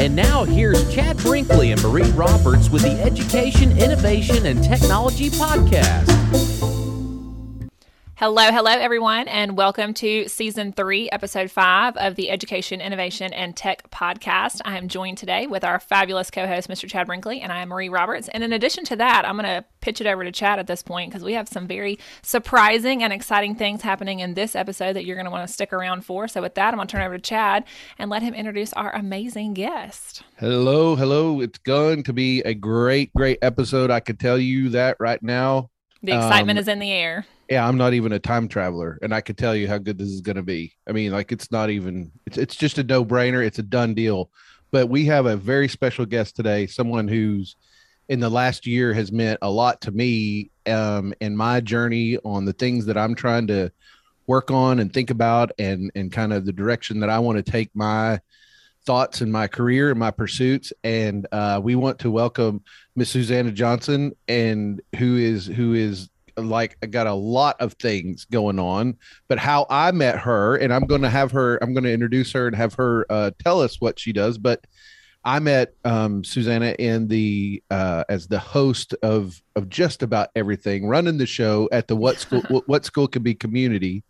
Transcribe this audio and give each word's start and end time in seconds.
And 0.00 0.16
now 0.16 0.44
here's 0.44 0.90
Chad 0.90 1.18
Brinkley 1.18 1.72
and 1.72 1.82
Marie 1.82 2.10
Roberts 2.12 2.70
with 2.70 2.80
the 2.80 2.98
Education, 3.02 3.78
Innovation, 3.78 4.46
and 4.46 4.64
Technology 4.64 5.28
Podcast. 5.28 6.69
Hello, 8.20 8.52
hello, 8.52 8.70
everyone, 8.70 9.28
and 9.28 9.56
welcome 9.56 9.94
to 9.94 10.28
season 10.28 10.72
three, 10.72 11.08
episode 11.08 11.50
five 11.50 11.96
of 11.96 12.16
the 12.16 12.28
Education, 12.28 12.82
Innovation, 12.82 13.32
and 13.32 13.56
Tech 13.56 13.90
podcast. 13.90 14.60
I 14.62 14.76
am 14.76 14.88
joined 14.88 15.16
today 15.16 15.46
with 15.46 15.64
our 15.64 15.80
fabulous 15.80 16.30
co 16.30 16.46
host, 16.46 16.68
Mr. 16.68 16.86
Chad 16.86 17.06
Brinkley, 17.06 17.40
and 17.40 17.50
I 17.50 17.62
am 17.62 17.70
Marie 17.70 17.88
Roberts. 17.88 18.28
And 18.28 18.44
in 18.44 18.52
addition 18.52 18.84
to 18.84 18.96
that, 18.96 19.26
I'm 19.26 19.38
going 19.38 19.46
to 19.46 19.64
pitch 19.80 20.02
it 20.02 20.06
over 20.06 20.22
to 20.22 20.30
Chad 20.30 20.58
at 20.58 20.66
this 20.66 20.82
point 20.82 21.10
because 21.10 21.24
we 21.24 21.32
have 21.32 21.48
some 21.48 21.66
very 21.66 21.98
surprising 22.20 23.02
and 23.02 23.10
exciting 23.10 23.54
things 23.54 23.80
happening 23.80 24.20
in 24.20 24.34
this 24.34 24.54
episode 24.54 24.96
that 24.96 25.06
you're 25.06 25.16
going 25.16 25.24
to 25.24 25.30
want 25.30 25.48
to 25.48 25.52
stick 25.54 25.72
around 25.72 26.04
for. 26.04 26.28
So, 26.28 26.42
with 26.42 26.56
that, 26.56 26.74
I'm 26.74 26.76
going 26.76 26.88
to 26.88 26.92
turn 26.92 27.06
over 27.06 27.16
to 27.16 27.22
Chad 27.22 27.64
and 27.98 28.10
let 28.10 28.20
him 28.20 28.34
introduce 28.34 28.74
our 28.74 28.94
amazing 28.94 29.54
guest. 29.54 30.24
Hello, 30.36 30.94
hello. 30.94 31.40
It's 31.40 31.56
going 31.56 32.02
to 32.02 32.12
be 32.12 32.42
a 32.42 32.52
great, 32.52 33.14
great 33.14 33.38
episode. 33.40 33.90
I 33.90 34.00
can 34.00 34.18
tell 34.18 34.36
you 34.36 34.68
that 34.68 34.98
right 35.00 35.22
now. 35.22 35.70
The 36.02 36.12
excitement 36.12 36.58
um, 36.58 36.62
is 36.62 36.68
in 36.68 36.80
the 36.80 36.92
air 36.92 37.26
yeah, 37.50 37.66
I'm 37.66 37.76
not 37.76 37.94
even 37.94 38.12
a 38.12 38.20
time 38.20 38.46
traveler, 38.46 38.96
and 39.02 39.12
I 39.12 39.20
can 39.20 39.34
tell 39.34 39.56
you 39.56 39.66
how 39.66 39.78
good 39.78 39.98
this 39.98 40.08
is 40.08 40.20
going 40.20 40.36
to 40.36 40.42
be. 40.42 40.76
I 40.88 40.92
mean, 40.92 41.10
like 41.10 41.32
it's 41.32 41.50
not 41.50 41.68
even 41.68 42.12
it's 42.24 42.38
it's 42.38 42.54
just 42.54 42.78
a 42.78 42.84
no 42.84 43.04
brainer. 43.04 43.44
It's 43.44 43.58
a 43.58 43.64
done 43.64 43.92
deal. 43.92 44.30
But 44.70 44.88
we 44.88 45.04
have 45.06 45.26
a 45.26 45.36
very 45.36 45.66
special 45.66 46.06
guest 46.06 46.36
today, 46.36 46.68
someone 46.68 47.08
who's 47.08 47.56
in 48.08 48.20
the 48.20 48.30
last 48.30 48.68
year 48.68 48.94
has 48.94 49.10
meant 49.10 49.40
a 49.42 49.50
lot 49.50 49.80
to 49.80 49.90
me 49.90 50.52
um, 50.66 51.12
in 51.20 51.36
my 51.36 51.60
journey 51.60 52.18
on 52.24 52.44
the 52.44 52.52
things 52.52 52.86
that 52.86 52.96
I'm 52.96 53.16
trying 53.16 53.48
to 53.48 53.72
work 54.28 54.52
on 54.52 54.78
and 54.78 54.92
think 54.92 55.10
about, 55.10 55.50
and 55.58 55.90
and 55.96 56.12
kind 56.12 56.32
of 56.32 56.46
the 56.46 56.52
direction 56.52 57.00
that 57.00 57.10
I 57.10 57.18
want 57.18 57.44
to 57.44 57.50
take 57.50 57.70
my 57.74 58.20
thoughts 58.86 59.22
and 59.22 59.32
my 59.32 59.48
career 59.48 59.90
and 59.90 59.98
my 59.98 60.12
pursuits. 60.12 60.72
And 60.84 61.26
uh, 61.32 61.60
we 61.60 61.74
want 61.74 61.98
to 62.00 62.12
welcome 62.12 62.62
Miss 62.94 63.10
Susannah 63.10 63.50
Johnson, 63.50 64.12
and 64.28 64.80
who 64.96 65.16
is 65.16 65.46
who 65.46 65.74
is 65.74 66.09
like 66.44 66.76
I 66.82 66.86
got 66.86 67.06
a 67.06 67.14
lot 67.14 67.60
of 67.60 67.74
things 67.74 68.24
going 68.26 68.58
on, 68.58 68.96
but 69.28 69.38
how 69.38 69.66
I 69.70 69.92
met 69.92 70.18
her, 70.18 70.56
and 70.56 70.72
I'm 70.72 70.86
going 70.86 71.02
to 71.02 71.10
have 71.10 71.30
her, 71.32 71.62
I'm 71.62 71.72
going 71.72 71.84
to 71.84 71.92
introduce 71.92 72.32
her 72.32 72.46
and 72.46 72.56
have 72.56 72.74
her 72.74 73.06
uh, 73.10 73.30
tell 73.42 73.60
us 73.60 73.80
what 73.80 73.98
she 73.98 74.12
does. 74.12 74.38
But 74.38 74.64
I 75.24 75.38
met 75.38 75.74
um, 75.84 76.24
Susannah 76.24 76.74
in 76.78 77.08
the 77.08 77.62
uh, 77.70 78.04
as 78.08 78.26
the 78.26 78.38
host 78.38 78.94
of 79.02 79.40
of 79.54 79.68
just 79.68 80.02
about 80.02 80.30
everything, 80.34 80.86
running 80.86 81.18
the 81.18 81.26
show 81.26 81.68
at 81.72 81.88
the 81.88 81.96
What 81.96 82.18
School 82.18 82.42
What 82.66 82.84
School 82.84 83.06
Can 83.06 83.22
Be 83.22 83.34
community 83.34 84.02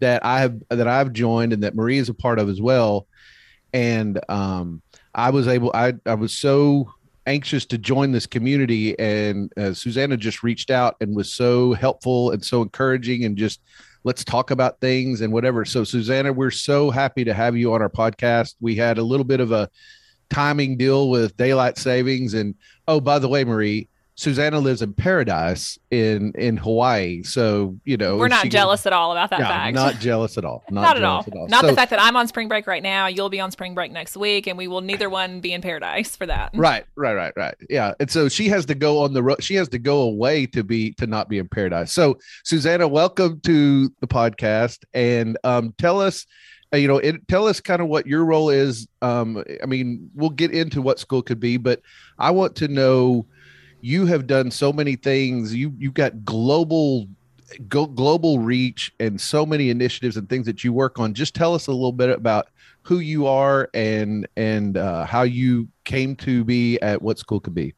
that 0.00 0.24
I 0.24 0.40
have 0.40 0.60
that 0.70 0.88
I've 0.88 1.12
joined 1.12 1.52
and 1.52 1.62
that 1.62 1.74
Marie 1.74 1.98
is 1.98 2.08
a 2.08 2.14
part 2.14 2.38
of 2.38 2.48
as 2.48 2.60
well. 2.60 3.06
And 3.72 4.20
um, 4.28 4.82
I 5.14 5.30
was 5.30 5.48
able, 5.48 5.70
I 5.74 5.94
I 6.04 6.14
was 6.14 6.36
so 6.36 6.92
anxious 7.26 7.64
to 7.66 7.78
join 7.78 8.12
this 8.12 8.26
community 8.26 8.98
and 8.98 9.52
uh, 9.56 9.72
susannah 9.72 10.16
just 10.16 10.42
reached 10.42 10.70
out 10.70 10.96
and 11.00 11.14
was 11.14 11.32
so 11.32 11.72
helpful 11.72 12.30
and 12.30 12.44
so 12.44 12.62
encouraging 12.62 13.24
and 13.24 13.36
just 13.36 13.60
let's 14.04 14.24
talk 14.24 14.50
about 14.50 14.80
things 14.80 15.20
and 15.20 15.32
whatever. 15.32 15.64
So 15.64 15.84
susannah 15.84 16.32
we're 16.32 16.50
so 16.50 16.90
happy 16.90 17.24
to 17.24 17.34
have 17.34 17.56
you 17.56 17.72
on 17.72 17.82
our 17.82 17.90
podcast. 17.90 18.56
We 18.60 18.74
had 18.74 18.98
a 18.98 19.02
little 19.02 19.24
bit 19.24 19.40
of 19.40 19.52
a 19.52 19.70
timing 20.32 20.76
deal 20.76 21.10
with 21.10 21.36
daylight 21.36 21.76
savings 21.76 22.32
and 22.32 22.54
oh 22.88 22.98
by 22.98 23.18
the 23.18 23.28
way 23.28 23.44
marie 23.44 23.86
Susannah 24.14 24.60
lives 24.60 24.82
in 24.82 24.92
paradise 24.92 25.78
in 25.90 26.32
in 26.36 26.58
Hawaii, 26.58 27.22
so 27.22 27.78
you 27.84 27.96
know 27.96 28.18
we're 28.18 28.28
not 28.28 28.48
jealous 28.50 28.84
at 28.84 28.92
all 28.92 29.12
about 29.12 29.30
that 29.30 29.40
fact. 29.40 29.74
Not 29.74 30.00
jealous 30.00 30.36
at 30.36 30.44
all. 30.44 30.62
Not, 30.70 30.82
not 30.82 30.96
at, 30.98 31.04
all. 31.04 31.24
at, 31.26 31.34
all. 31.34 31.48
Not 31.48 31.62
so, 31.62 31.68
the 31.68 31.74
fact 31.74 31.90
that 31.90 32.00
I'm 32.00 32.14
on 32.16 32.28
spring 32.28 32.46
break 32.46 32.66
right 32.66 32.82
now. 32.82 33.06
You'll 33.06 33.30
be 33.30 33.40
on 33.40 33.50
spring 33.50 33.74
break 33.74 33.90
next 33.90 34.16
week, 34.16 34.46
and 34.46 34.58
we 34.58 34.68
will 34.68 34.82
neither 34.82 35.08
one 35.08 35.40
be 35.40 35.52
in 35.52 35.62
paradise 35.62 36.14
for 36.14 36.26
that. 36.26 36.50
Right, 36.54 36.84
right, 36.94 37.14
right, 37.14 37.32
right. 37.36 37.54
Yeah, 37.70 37.94
and 38.00 38.10
so 38.10 38.28
she 38.28 38.48
has 38.48 38.66
to 38.66 38.74
go 38.74 39.02
on 39.02 39.14
the 39.14 39.22
road. 39.22 39.42
She 39.42 39.54
has 39.54 39.68
to 39.70 39.78
go 39.78 40.02
away 40.02 40.46
to 40.46 40.62
be 40.62 40.92
to 40.94 41.06
not 41.06 41.30
be 41.30 41.38
in 41.38 41.48
paradise. 41.48 41.92
So 41.92 42.18
Susannah, 42.44 42.88
welcome 42.88 43.40
to 43.44 43.88
the 44.00 44.06
podcast, 44.06 44.84
and 44.92 45.38
um, 45.42 45.74
tell 45.78 46.00
us 46.00 46.26
uh, 46.74 46.76
you 46.76 46.88
know 46.88 46.98
it, 46.98 47.26
tell 47.28 47.46
us 47.46 47.60
kind 47.60 47.80
of 47.80 47.88
what 47.88 48.06
your 48.06 48.24
role 48.24 48.50
is 48.50 48.88
um, 49.02 49.42
i 49.62 49.66
mean 49.66 50.10
we'll 50.14 50.30
get 50.30 50.52
into 50.52 50.80
what 50.80 50.98
school 50.98 51.22
could 51.22 51.40
be 51.40 51.56
but 51.56 51.80
i 52.18 52.30
want 52.30 52.56
to 52.56 52.68
know 52.68 53.26
you 53.82 54.06
have 54.06 54.26
done 54.28 54.50
so 54.50 54.72
many 54.72 54.96
things. 54.96 55.54
You 55.54 55.74
you've 55.76 55.92
got 55.92 56.24
global 56.24 57.08
go, 57.68 57.86
global 57.86 58.38
reach 58.38 58.92
and 59.00 59.20
so 59.20 59.44
many 59.44 59.70
initiatives 59.70 60.16
and 60.16 60.28
things 60.28 60.46
that 60.46 60.64
you 60.64 60.72
work 60.72 60.98
on. 60.98 61.12
Just 61.12 61.34
tell 61.34 61.52
us 61.52 61.66
a 61.66 61.72
little 61.72 61.92
bit 61.92 62.08
about 62.08 62.48
who 62.82 63.00
you 63.00 63.26
are 63.26 63.68
and 63.74 64.26
and 64.36 64.76
uh, 64.76 65.04
how 65.04 65.22
you 65.22 65.68
came 65.84 66.16
to 66.16 66.44
be 66.44 66.80
at 66.80 67.02
what 67.02 67.18
school 67.18 67.40
could 67.40 67.54
be. 67.54 67.74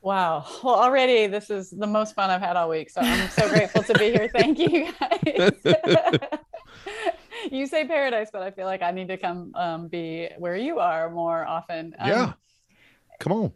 Wow. 0.00 0.46
Well, 0.64 0.76
already 0.76 1.26
this 1.26 1.50
is 1.50 1.68
the 1.68 1.86
most 1.86 2.14
fun 2.14 2.30
I've 2.30 2.40
had 2.40 2.56
all 2.56 2.70
week. 2.70 2.88
So 2.88 3.02
I'm 3.02 3.28
so 3.28 3.46
grateful 3.50 3.82
to 3.82 3.92
be 3.94 4.10
here. 4.10 4.28
Thank 4.32 4.58
you 4.58 4.90
guys. 4.98 5.52
you 7.52 7.66
say 7.66 7.86
paradise, 7.86 8.30
but 8.32 8.40
I 8.40 8.50
feel 8.52 8.64
like 8.64 8.80
I 8.80 8.90
need 8.90 9.08
to 9.08 9.18
come 9.18 9.52
um, 9.54 9.88
be 9.88 10.30
where 10.38 10.56
you 10.56 10.78
are 10.78 11.10
more 11.10 11.44
often. 11.44 11.94
Um, 11.98 12.08
yeah. 12.08 12.32
Come 13.18 13.32
on 13.32 13.52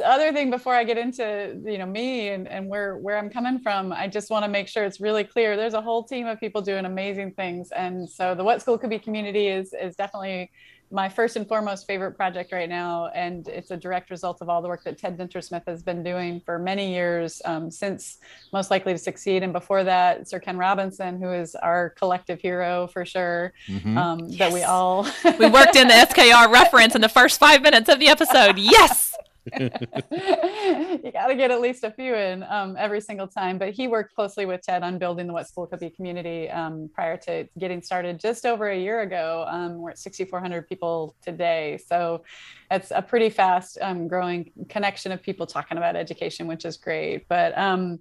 other 0.00 0.32
thing 0.32 0.50
before 0.50 0.74
I 0.74 0.84
get 0.84 0.98
into 0.98 1.60
you 1.64 1.78
know 1.78 1.86
me 1.86 2.28
and, 2.28 2.48
and 2.48 2.68
where 2.68 2.96
where 2.96 3.18
I'm 3.18 3.30
coming 3.30 3.58
from, 3.58 3.92
I 3.92 4.08
just 4.08 4.30
want 4.30 4.44
to 4.44 4.50
make 4.50 4.68
sure 4.68 4.84
it's 4.84 5.00
really 5.00 5.24
clear. 5.24 5.56
There's 5.56 5.74
a 5.74 5.80
whole 5.80 6.02
team 6.02 6.26
of 6.26 6.40
people 6.40 6.62
doing 6.62 6.84
amazing 6.84 7.32
things, 7.32 7.70
and 7.72 8.08
so 8.08 8.34
the 8.34 8.44
What 8.44 8.62
School 8.62 8.78
Could 8.78 8.90
Be 8.90 8.98
community 8.98 9.48
is 9.48 9.72
is 9.72 9.96
definitely 9.96 10.50
my 10.90 11.08
first 11.08 11.36
and 11.36 11.46
foremost 11.46 11.86
favorite 11.86 12.12
project 12.12 12.52
right 12.52 12.68
now, 12.68 13.08
and 13.14 13.48
it's 13.48 13.70
a 13.70 13.76
direct 13.76 14.10
result 14.10 14.38
of 14.40 14.48
all 14.48 14.62
the 14.62 14.68
work 14.68 14.84
that 14.84 14.96
Ted 14.96 15.18
Dintersmith 15.18 15.66
has 15.66 15.82
been 15.82 16.02
doing 16.04 16.40
for 16.44 16.58
many 16.58 16.92
years 16.92 17.42
um, 17.44 17.70
since 17.70 18.18
Most 18.52 18.70
Likely 18.70 18.92
to 18.92 18.98
Succeed, 18.98 19.42
and 19.42 19.52
before 19.52 19.82
that, 19.84 20.28
Sir 20.28 20.38
Ken 20.38 20.56
Robinson, 20.56 21.20
who 21.20 21.32
is 21.32 21.54
our 21.56 21.90
collective 21.90 22.40
hero 22.40 22.86
for 22.86 23.04
sure. 23.04 23.52
Mm-hmm. 23.66 23.98
Um, 23.98 24.20
yes. 24.26 24.38
That 24.38 24.52
we 24.52 24.62
all 24.62 25.06
we 25.38 25.48
worked 25.50 25.76
in 25.76 25.88
the 25.88 25.94
SKR 25.94 26.50
reference 26.50 26.94
in 26.94 27.00
the 27.00 27.08
first 27.08 27.40
five 27.40 27.62
minutes 27.62 27.88
of 27.88 27.98
the 27.98 28.08
episode. 28.08 28.58
Yes. 28.58 29.14
you 29.60 31.12
got 31.12 31.26
to 31.26 31.34
get 31.36 31.50
at 31.50 31.60
least 31.60 31.84
a 31.84 31.90
few 31.90 32.14
in 32.14 32.42
um, 32.44 32.76
every 32.78 33.00
single 33.00 33.26
time. 33.26 33.58
But 33.58 33.70
he 33.70 33.88
worked 33.88 34.14
closely 34.14 34.46
with 34.46 34.62
Ted 34.62 34.82
on 34.82 34.98
building 34.98 35.26
the 35.26 35.32
What 35.32 35.48
School 35.48 35.66
Could 35.66 35.80
Be 35.80 35.90
community 35.90 36.50
um, 36.50 36.88
prior 36.94 37.16
to 37.18 37.46
getting 37.58 37.82
started 37.82 38.18
just 38.18 38.46
over 38.46 38.70
a 38.70 38.78
year 38.78 39.02
ago. 39.02 39.44
Um, 39.48 39.78
we're 39.78 39.90
at 39.90 39.98
6,400 39.98 40.68
people 40.68 41.14
today. 41.22 41.78
So 41.86 42.24
it's 42.70 42.90
a 42.90 43.02
pretty 43.02 43.30
fast 43.30 43.78
um, 43.82 44.08
growing 44.08 44.50
connection 44.68 45.12
of 45.12 45.22
people 45.22 45.46
talking 45.46 45.76
about 45.76 45.96
education, 45.96 46.46
which 46.46 46.64
is 46.64 46.76
great. 46.76 47.28
But 47.28 47.56
um, 47.58 48.00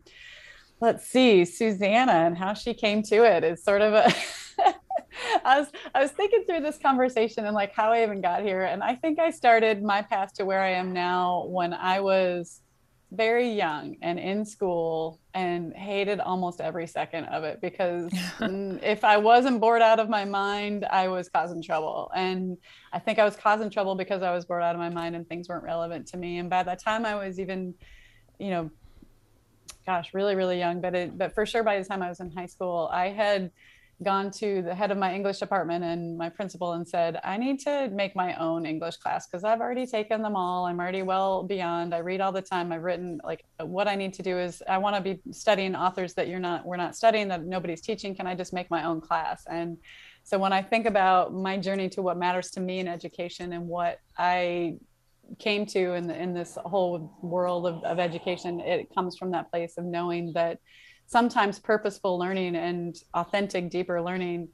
let's 0.80 1.08
see, 1.08 1.46
Susannah 1.46 2.12
and 2.12 2.38
how 2.38 2.54
she 2.54 2.74
came 2.74 3.04
to 3.04 3.24
it 3.24 3.44
is 3.44 3.64
sort 3.64 3.82
of 3.82 3.94
a 3.94 4.14
I 5.46 5.60
was 5.60 5.70
I 5.94 6.02
was 6.02 6.12
thinking 6.12 6.44
through 6.46 6.62
this 6.62 6.78
conversation 6.78 7.46
and 7.46 7.56
like 7.56 7.74
how 7.74 7.92
I 7.92 8.04
even 8.04 8.22
got 8.22 8.42
here. 8.44 8.64
And 8.64 8.84
I 8.84 8.96
think 8.96 9.20
I 9.20 9.30
started 9.30 9.84
my 9.84 10.02
path 10.02 10.34
to 10.36 10.46
where 10.46 10.62
I 10.62 10.72
am 10.72 10.94
now 10.94 11.46
when 11.48 11.74
I 11.74 12.00
was 12.00 12.62
very 13.12 13.48
young 13.50 13.96
and 14.02 14.18
in 14.18 14.44
school 14.44 15.20
and 15.36 15.72
hated 15.74 16.20
almost 16.20 16.60
every 16.60 16.88
second 16.88 17.26
of 17.26 17.44
it 17.44 17.62
because 17.62 18.12
if 18.42 19.04
I 19.04 19.18
wasn't 19.18 19.62
bored 19.62 19.84
out 19.84 20.00
of 20.00 20.10
my 20.10 20.26
mind, 20.26 20.86
I 20.86 21.08
was 21.08 21.30
causing 21.30 21.62
trouble. 21.62 22.12
And 22.16 22.58
I 22.92 23.00
think 23.00 23.20
I 23.20 23.26
was 23.26 23.36
causing 23.36 23.70
trouble 23.70 23.96
because 23.96 24.24
I 24.24 24.34
was 24.34 24.46
bored 24.46 24.64
out 24.64 24.74
of 24.74 24.80
my 24.80 24.90
mind 24.90 25.16
and 25.16 25.28
things 25.28 25.48
weren't 25.48 25.64
relevant 25.64 26.08
to 26.08 26.18
me. 26.18 26.40
And 26.40 26.50
by 26.50 26.64
the 26.64 26.76
time 26.76 27.06
I 27.06 27.16
was 27.16 27.40
even, 27.40 27.76
you 28.40 28.50
know, 28.50 28.72
gosh, 29.86 30.14
really, 30.14 30.36
really 30.36 30.58
young, 30.58 30.82
but 30.82 30.96
it, 30.96 31.18
but 31.18 31.36
for 31.36 31.46
sure 31.46 31.62
by 31.62 31.78
the 31.78 31.86
time 31.86 32.02
I 32.02 32.10
was 32.10 32.20
in 32.20 32.32
high 32.32 32.48
school, 32.48 32.90
I 32.92 33.10
had 33.10 33.52
gone 34.04 34.32
to 34.32 34.62
the 34.62 34.76
head 34.76 34.92
of 34.92 34.98
my 34.98 35.14
English 35.14 35.40
department 35.40 35.84
and 35.84 36.18
my 36.18 36.30
principal 36.30 36.74
and 36.74 36.88
said, 36.88 37.20
I 37.24 37.38
need 37.38 37.60
to 37.62 37.90
make 37.90 38.16
my 38.16 38.36
own 38.36 38.66
English 38.66 38.98
class 38.98 39.28
because 39.28 39.44
I've 39.44 39.62
already 39.62 39.88
taken 39.88 40.22
them 40.22 40.36
all. 40.36 40.66
I'm 40.66 40.80
already 40.80 41.02
well 41.02 41.44
beyond. 41.44 41.94
I 41.94 42.00
read 42.00 42.22
all 42.22 42.32
the 42.32 42.42
time. 42.42 42.72
I've 42.72 42.84
written 42.84 43.20
like 43.24 43.46
what 43.60 43.88
I 43.88 43.96
need 43.96 44.14
to 44.16 44.24
do 44.24 44.38
is 44.38 44.62
I 44.68 44.78
want 44.78 44.96
to 44.96 45.02
be 45.02 45.22
studying 45.32 45.76
authors 45.76 46.14
that 46.16 46.28
you're 46.28 46.40
not, 46.40 46.66
we're 46.66 46.78
not 46.78 46.96
studying, 46.96 47.28
that 47.30 47.46
nobody's 47.46 47.82
teaching. 47.82 48.16
Can 48.16 48.28
I 48.28 48.36
just 48.36 48.54
make 48.54 48.70
my 48.70 48.86
own 48.86 49.02
class? 49.02 49.46
And 49.50 49.78
so 50.24 50.38
when 50.38 50.54
I 50.54 50.62
think 50.62 50.86
about 50.86 51.34
my 51.34 51.58
journey 51.58 51.90
to 51.90 52.02
what 52.02 52.18
matters 52.18 52.50
to 52.52 52.60
me 52.60 52.80
in 52.80 52.88
education 52.88 53.54
and 53.54 53.68
what 53.68 54.00
I 54.18 54.78
came 55.40 55.66
to 55.68 55.94
in, 55.94 56.08
the, 56.08 56.22
in 56.22 56.34
this 56.34 56.58
whole 56.66 57.18
world 57.22 57.66
of, 57.66 57.84
of 57.84 58.00
education, 58.00 58.60
it 58.60 58.94
comes 58.94 59.18
from 59.18 59.32
that 59.32 59.50
place 59.52 59.78
of 59.78 59.86
knowing 59.86 60.34
that 60.34 60.60
sometimes 61.08 61.60
purposeful 61.60 62.18
learning 62.18 62.56
and 62.56 62.96
authentic, 63.14 63.70
deeper 63.70 64.02
learning 64.02 64.50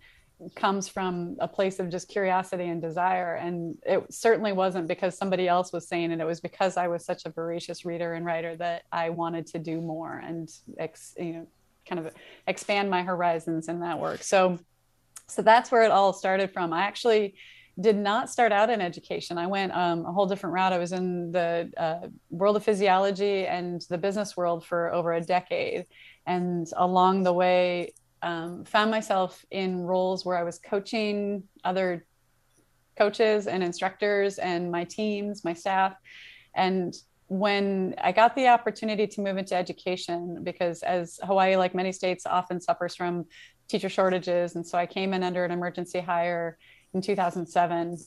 comes 0.55 0.87
from 0.87 1.35
a 1.39 1.47
place 1.47 1.79
of 1.79 1.89
just 1.89 2.07
curiosity 2.07 2.65
and 2.65 2.81
desire. 2.81 3.35
And 3.35 3.77
it 3.85 4.13
certainly 4.13 4.53
wasn't 4.53 4.87
because 4.87 5.17
somebody 5.17 5.47
else 5.47 5.73
was 5.73 5.87
saying 5.87 6.11
it. 6.11 6.19
It 6.19 6.25
was 6.25 6.39
because 6.39 6.77
I 6.77 6.87
was 6.87 7.03
such 7.03 7.25
a 7.25 7.29
voracious 7.29 7.83
reader 7.83 8.13
and 8.13 8.25
writer 8.25 8.55
that 8.55 8.83
I 8.91 9.09
wanted 9.09 9.47
to 9.47 9.59
do 9.59 9.81
more 9.81 10.17
and, 10.25 10.49
ex, 10.77 11.13
you 11.17 11.33
know, 11.33 11.47
kind 11.87 12.05
of 12.05 12.13
expand 12.47 12.89
my 12.89 13.03
horizons 13.03 13.67
in 13.67 13.81
that 13.81 13.99
work. 13.99 14.23
So, 14.23 14.59
so 15.27 15.41
that's 15.41 15.71
where 15.71 15.83
it 15.83 15.91
all 15.91 16.13
started 16.13 16.53
from. 16.53 16.71
I 16.71 16.83
actually 16.83 17.35
did 17.79 17.95
not 17.95 18.29
start 18.29 18.51
out 18.51 18.69
in 18.69 18.81
education. 18.81 19.37
I 19.37 19.47
went 19.47 19.73
um, 19.73 20.05
a 20.05 20.11
whole 20.11 20.25
different 20.25 20.53
route. 20.53 20.73
I 20.73 20.77
was 20.77 20.91
in 20.91 21.31
the 21.31 21.71
uh, 21.77 22.07
world 22.29 22.55
of 22.57 22.63
physiology 22.63 23.45
and 23.45 23.81
the 23.89 23.97
business 23.97 24.35
world 24.35 24.65
for 24.65 24.93
over 24.93 25.13
a 25.13 25.21
decade. 25.21 25.85
And 26.29 26.71
along 26.77 27.23
the 27.23 27.33
way, 27.33 27.93
um, 28.21 28.63
found 28.63 28.91
myself 28.91 29.43
in 29.49 29.81
roles 29.81 30.23
where 30.23 30.37
I 30.37 30.43
was 30.43 30.59
coaching 30.59 31.43
other 31.63 32.05
coaches 32.95 33.47
and 33.47 33.63
instructors 33.63 34.37
and 34.37 34.71
my 34.71 34.83
teams, 34.83 35.43
my 35.43 35.55
staff. 35.55 35.95
And 36.53 36.93
when 37.29 37.95
I 37.97 38.11
got 38.11 38.35
the 38.35 38.47
opportunity 38.49 39.07
to 39.07 39.21
move 39.21 39.37
into 39.37 39.55
education, 39.55 40.43
because 40.43 40.83
as 40.83 41.19
Hawaii, 41.23 41.55
like 41.55 41.73
many 41.73 41.91
states, 41.91 42.27
often 42.27 42.61
suffers 42.61 42.95
from 42.95 43.25
teacher 43.67 43.89
shortages. 43.89 44.55
And 44.55 44.65
so 44.67 44.77
I 44.77 44.85
came 44.85 45.15
in 45.15 45.23
under 45.23 45.43
an 45.43 45.49
emergency 45.51 45.99
hire 45.99 46.59
in 46.93 47.01
2007. 47.01 47.97
So 47.97 48.05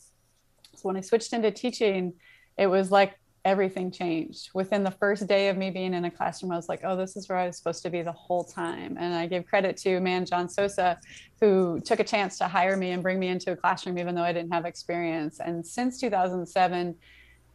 when 0.83 0.95
I 0.95 1.01
switched 1.01 1.33
into 1.33 1.51
teaching, 1.51 2.13
it 2.57 2.67
was 2.67 2.89
like 2.89 3.15
everything 3.45 3.91
changed. 3.91 4.49
Within 4.53 4.83
the 4.83 4.91
first 4.91 5.27
day 5.27 5.49
of 5.49 5.57
me 5.57 5.69
being 5.69 5.93
in 5.93 6.05
a 6.05 6.11
classroom, 6.11 6.51
I 6.51 6.55
was 6.55 6.69
like, 6.69 6.81
oh, 6.83 6.95
this 6.95 7.17
is 7.17 7.27
where 7.27 7.37
I 7.37 7.47
was 7.47 7.57
supposed 7.57 7.83
to 7.83 7.89
be 7.89 8.01
the 8.01 8.11
whole 8.11 8.43
time. 8.43 8.97
And 8.97 9.13
I 9.13 9.27
give 9.27 9.45
credit 9.45 9.75
to 9.77 9.99
man 9.99 10.25
John 10.25 10.47
Sosa, 10.47 10.99
who 11.41 11.81
took 11.81 11.99
a 11.99 12.03
chance 12.03 12.37
to 12.37 12.47
hire 12.47 12.77
me 12.77 12.91
and 12.91 13.03
bring 13.03 13.19
me 13.19 13.27
into 13.27 13.51
a 13.51 13.55
classroom, 13.55 13.97
even 13.97 14.15
though 14.15 14.23
I 14.23 14.31
didn't 14.31 14.51
have 14.51 14.65
experience. 14.65 15.39
And 15.39 15.65
since 15.65 15.99
2007, 15.99 16.95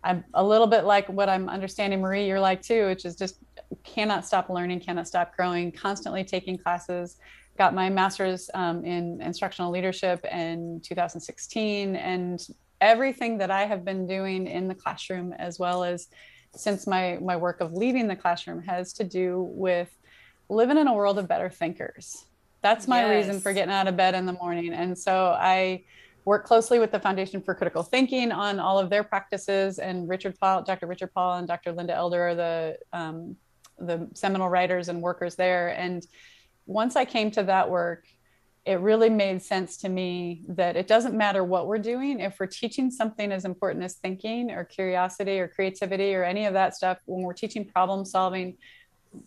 I'm 0.04 0.24
a 0.34 0.44
little 0.44 0.66
bit 0.66 0.84
like 0.84 1.08
what 1.08 1.28
I'm 1.28 1.48
understanding, 1.48 2.00
Marie, 2.00 2.26
you're 2.26 2.38
like 2.38 2.62
too, 2.62 2.86
which 2.86 3.04
is 3.04 3.16
just 3.16 3.38
cannot 3.82 4.26
stop 4.26 4.48
learning, 4.50 4.80
cannot 4.80 5.08
stop 5.08 5.36
growing, 5.36 5.72
constantly 5.72 6.22
taking 6.22 6.56
classes, 6.58 7.16
got 7.56 7.74
my 7.74 7.90
master's 7.90 8.48
um, 8.54 8.84
in 8.84 9.20
instructional 9.20 9.72
leadership 9.72 10.24
in 10.26 10.80
2016 10.84 11.96
and 11.96 12.46
everything 12.80 13.38
that 13.38 13.50
i 13.50 13.64
have 13.64 13.84
been 13.84 14.06
doing 14.06 14.46
in 14.46 14.68
the 14.68 14.74
classroom 14.74 15.32
as 15.32 15.58
well 15.58 15.82
as 15.84 16.08
since 16.54 16.86
my 16.86 17.18
my 17.20 17.36
work 17.36 17.60
of 17.60 17.72
leaving 17.72 18.08
the 18.08 18.16
classroom 18.16 18.62
has 18.62 18.92
to 18.94 19.04
do 19.04 19.48
with 19.52 19.90
living 20.48 20.78
in 20.78 20.86
a 20.86 20.94
world 20.94 21.18
of 21.18 21.28
better 21.28 21.50
thinkers. 21.50 22.24
That's 22.62 22.88
my 22.88 23.02
yes. 23.02 23.26
reason 23.26 23.40
for 23.40 23.52
getting 23.52 23.72
out 23.72 23.86
of 23.86 23.96
bed 23.96 24.14
in 24.14 24.26
the 24.26 24.32
morning. 24.32 24.72
And 24.72 24.98
so 24.98 25.36
i 25.38 25.84
work 26.24 26.44
closely 26.44 26.78
with 26.78 26.90
the 26.90 27.00
foundation 27.00 27.40
for 27.40 27.54
critical 27.54 27.82
thinking 27.82 28.32
on 28.32 28.58
all 28.60 28.78
of 28.78 28.90
their 28.90 29.02
practices 29.02 29.78
and 29.78 30.06
richard 30.10 30.38
paul 30.38 30.62
dr. 30.62 30.86
Richard 30.86 31.14
paul 31.14 31.38
and 31.38 31.48
dr. 31.48 31.72
Linda 31.72 31.94
elder 31.94 32.28
are 32.28 32.34
the 32.34 32.78
um, 32.92 33.36
the 33.78 34.08
seminal 34.14 34.48
writers 34.48 34.88
and 34.88 35.00
workers 35.00 35.36
there. 35.36 35.68
And 35.68 36.06
once 36.66 36.96
I 36.96 37.04
came 37.04 37.30
to 37.32 37.44
that 37.44 37.70
work, 37.70 38.04
it 38.64 38.80
really 38.80 39.08
made 39.08 39.42
sense 39.42 39.78
to 39.78 39.88
me 39.88 40.42
that 40.48 40.76
it 40.76 40.86
doesn't 40.86 41.16
matter 41.16 41.42
what 41.42 41.66
we're 41.66 41.78
doing. 41.78 42.20
If 42.20 42.38
we're 42.38 42.46
teaching 42.46 42.90
something 42.90 43.32
as 43.32 43.44
important 43.44 43.84
as 43.84 43.94
thinking 43.94 44.50
or 44.50 44.64
curiosity 44.64 45.40
or 45.40 45.48
creativity 45.48 46.14
or 46.14 46.22
any 46.22 46.44
of 46.44 46.52
that 46.54 46.76
stuff, 46.76 46.98
when 47.06 47.22
we're 47.22 47.32
teaching 47.32 47.64
problem 47.64 48.04
solving, 48.04 48.58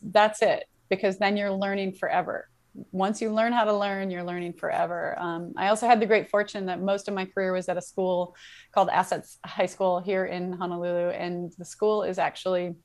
that's 0.04 0.42
it, 0.42 0.66
because 0.90 1.18
then 1.18 1.38
you're 1.38 1.52
learning 1.52 1.94
forever. 1.94 2.50
Once 2.92 3.22
you 3.22 3.34
learn 3.34 3.52
how 3.52 3.64
to 3.64 3.76
learn, 3.76 4.12
you're 4.12 4.24
learning 4.24 4.54
forever. 4.54 5.18
Um, 5.20 5.54
I 5.58 5.68
also 5.68 5.88
had 5.88 6.00
the 6.00 6.06
great 6.06 6.30
fortune 6.30 6.68
that 6.68 6.82
most 6.82 7.08
of 7.08 7.14
my 7.14 7.26
career 7.26 7.52
was 7.52 7.68
at 7.68 7.78
a 7.78 7.82
school 7.82 8.36
called 8.72 8.90
Assets 8.90 9.40
High 9.46 9.66
School 9.66 10.00
here 10.00 10.26
in 10.26 10.54
Honolulu. 10.54 11.10
And 11.10 11.52
the 11.58 11.66
school 11.66 12.04
is 12.04 12.18
actually 12.18 12.76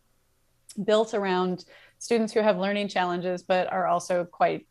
built 0.84 1.14
around 1.14 1.64
students 1.98 2.32
who 2.32 2.40
have 2.40 2.58
learning 2.58 2.88
challenges 2.88 3.42
but 3.42 3.72
are 3.72 3.86
also 3.86 4.24
quite 4.24 4.66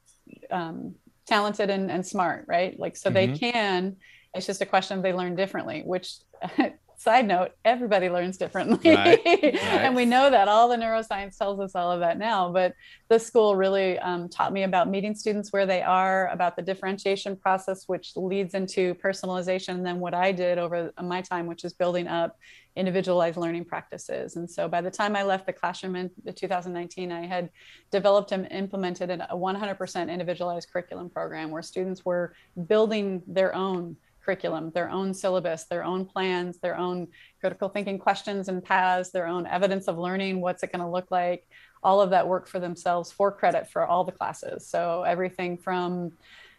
um, 0.51 0.95
talented 1.25 1.69
and, 1.69 1.89
and 1.91 2.05
smart 2.05 2.45
right 2.47 2.79
like 2.79 2.95
so 2.95 3.09
mm-hmm. 3.09 3.33
they 3.33 3.37
can 3.37 3.95
it's 4.33 4.45
just 4.45 4.61
a 4.61 4.65
question 4.65 5.01
they 5.01 5.13
learn 5.13 5.35
differently 5.35 5.81
which 5.85 6.15
side 6.97 7.27
note 7.27 7.51
everybody 7.65 8.09
learns 8.09 8.37
differently 8.37 8.95
right. 8.95 9.19
Right. 9.25 9.55
and 9.61 9.95
we 9.95 10.05
know 10.05 10.29
that 10.29 10.47
all 10.47 10.69
the 10.69 10.77
neuroscience 10.77 11.37
tells 11.37 11.59
us 11.59 11.75
all 11.75 11.91
of 11.91 11.99
that 11.99 12.17
now 12.17 12.51
but 12.51 12.73
the 13.09 13.19
school 13.19 13.55
really 13.55 13.99
um, 13.99 14.29
taught 14.29 14.53
me 14.53 14.63
about 14.63 14.89
meeting 14.89 15.13
students 15.13 15.51
where 15.51 15.65
they 15.65 15.81
are 15.81 16.29
about 16.29 16.55
the 16.55 16.61
differentiation 16.61 17.35
process 17.35 17.83
which 17.87 18.13
leads 18.15 18.53
into 18.53 18.95
personalization 18.95 19.69
and 19.69 19.85
then 19.85 19.99
what 19.99 20.13
i 20.13 20.31
did 20.31 20.57
over 20.57 20.91
my 21.03 21.21
time 21.21 21.47
which 21.47 21.65
is 21.65 21.73
building 21.73 22.07
up 22.07 22.37
individualized 22.75 23.37
learning 23.37 23.65
practices. 23.65 24.35
And 24.35 24.49
so 24.49 24.67
by 24.67 24.81
the 24.81 24.91
time 24.91 25.15
I 25.15 25.23
left 25.23 25.45
the 25.45 25.53
classroom 25.53 25.95
in 25.95 26.11
2019, 26.33 27.11
I 27.11 27.25
had 27.25 27.49
developed 27.91 28.31
and 28.31 28.51
implemented 28.51 29.09
a 29.09 29.27
100% 29.31 30.09
individualized 30.11 30.69
curriculum 30.71 31.09
program 31.09 31.51
where 31.51 31.61
students 31.61 32.03
were 32.03 32.33
building 32.67 33.23
their 33.27 33.55
own 33.55 33.95
curriculum, 34.23 34.71
their 34.71 34.89
own 34.89 35.13
syllabus, 35.13 35.65
their 35.65 35.83
own 35.83 36.05
plans, 36.05 36.57
their 36.57 36.75
own 36.75 37.07
critical 37.39 37.69
thinking 37.69 37.99
questions 37.99 38.49
and 38.49 38.63
paths, 38.63 39.11
their 39.11 39.27
own 39.27 39.45
evidence 39.45 39.87
of 39.87 39.97
learning, 39.97 40.41
what's 40.41 40.63
it 40.63 40.71
going 40.71 40.83
to 40.83 40.89
look 40.89 41.11
like, 41.11 41.47
all 41.83 42.01
of 42.01 42.09
that 42.09 42.27
work 42.27 42.47
for 42.47 42.59
themselves 42.59 43.11
for 43.11 43.31
credit 43.31 43.69
for 43.69 43.85
all 43.85 44.03
the 44.03 44.11
classes. 44.11 44.67
So 44.67 45.03
everything 45.03 45.57
from 45.57 46.11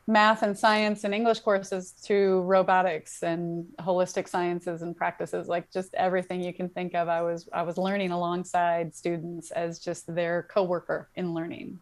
math 0.06 0.42
and 0.42 0.56
science 0.56 1.04
and 1.04 1.14
English 1.14 1.40
courses 1.40 1.92
to 2.04 2.40
robotics 2.42 3.22
and 3.22 3.66
holistic 3.80 4.28
sciences 4.28 4.82
and 4.82 4.96
practices, 4.96 5.48
like 5.48 5.70
just 5.72 5.92
everything 5.94 6.42
you 6.42 6.54
can 6.54 6.68
think 6.68 6.94
of. 6.94 7.08
I 7.08 7.22
was 7.22 7.48
I 7.52 7.62
was 7.62 7.76
learning 7.76 8.12
alongside 8.12 8.94
students 8.94 9.50
as 9.50 9.78
just 9.80 10.12
their 10.14 10.44
coworker 10.44 11.08
in 11.16 11.34
learning. 11.34 11.78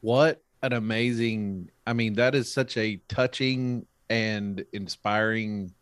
What 0.00 0.42
an 0.62 0.72
amazing! 0.72 1.70
I 1.86 1.92
mean, 1.92 2.14
that 2.14 2.34
is 2.34 2.52
such 2.52 2.76
a 2.76 2.96
touching 3.08 3.86
and 4.08 4.64
inspiring 4.72 5.72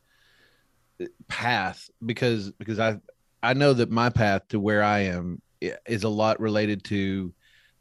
eh, 1.01 1.07
path 1.29 1.89
because 2.05 2.51
because 2.53 2.81
I 2.81 2.99
I 3.43 3.55
know 3.55 3.73
that 3.73 3.91
my 3.91 4.11
path 4.11 4.49
to 4.49 4.59
where 4.59 4.83
I 4.83 5.01
am 5.01 5.41
is 5.61 6.03
a 6.03 6.09
lot 6.09 6.41
related 6.41 6.85
to 6.85 7.33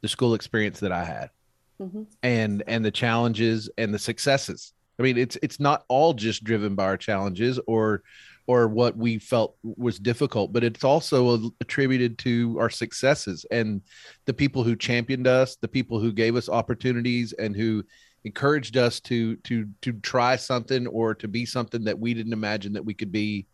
the 0.02 0.08
school 0.08 0.34
experience 0.34 0.80
that 0.80 0.92
I 0.92 1.04
had 1.04 1.30
mm-hmm. 1.80 2.02
and 2.22 2.62
and 2.66 2.84
the 2.84 2.90
challenges 2.90 3.70
and 3.78 3.92
the 3.92 3.98
successes. 3.98 4.72
I 4.98 5.02
mean, 5.02 5.18
it's 5.18 5.36
it's 5.42 5.60
not 5.60 5.84
all 5.88 6.14
just 6.14 6.44
driven 6.44 6.74
by 6.74 6.84
our 6.84 6.96
challenges 6.96 7.58
or 7.66 8.02
or 8.46 8.68
what 8.68 8.96
we 8.96 9.18
felt 9.18 9.56
was 9.62 9.98
difficult, 9.98 10.52
but 10.52 10.62
it's 10.62 10.84
also 10.84 11.50
attributed 11.60 12.18
to 12.18 12.58
our 12.60 12.68
successes 12.68 13.46
and 13.50 13.80
the 14.26 14.34
people 14.34 14.62
who 14.62 14.76
championed 14.76 15.26
us, 15.26 15.56
the 15.56 15.68
people 15.68 15.98
who 15.98 16.12
gave 16.12 16.36
us 16.36 16.50
opportunities 16.50 17.32
and 17.32 17.56
who 17.56 17.82
encouraged 18.24 18.76
us 18.76 19.00
to 19.00 19.36
to 19.36 19.68
to 19.82 19.92
try 20.00 20.36
something 20.36 20.86
or 20.86 21.14
to 21.14 21.28
be 21.28 21.44
something 21.44 21.84
that 21.84 21.98
we 21.98 22.14
didn't 22.14 22.32
imagine 22.32 22.72
that 22.72 22.84
we 22.84 22.94
could 22.94 23.12
be 23.12 23.46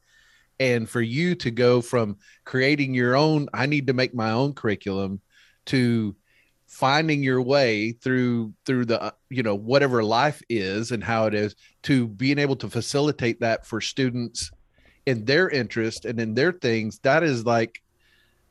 and 0.61 0.89
for 0.89 1.01
you 1.01 1.35
to 1.35 1.51
go 1.51 1.81
from 1.81 2.17
creating 2.45 2.95
your 2.95 3.17
own 3.17 3.49
i 3.53 3.67
need 3.67 3.89
to 3.89 3.93
make 3.93 4.15
my 4.15 4.31
own 4.31 4.53
curriculum 4.53 5.21
to 5.67 6.15
finding 6.71 7.21
your 7.21 7.43
way 7.43 7.91
through 7.91 8.55
through 8.65 8.85
the 8.85 9.13
you 9.29 9.43
know 9.43 9.57
whatever 9.57 10.05
life 10.05 10.41
is 10.49 10.93
and 10.93 11.03
how 11.03 11.27
it 11.27 11.35
is 11.35 11.57
to 11.83 12.07
being 12.07 12.39
able 12.39 12.55
to 12.55 12.71
facilitate 12.71 13.41
that 13.41 13.67
for 13.67 13.81
students 13.81 14.53
in 15.05 15.25
their 15.25 15.49
interest 15.49 16.05
and 16.05 16.21
in 16.21 16.33
their 16.33 16.53
things 16.53 17.01
that 17.01 17.25
is 17.25 17.45
like 17.45 17.83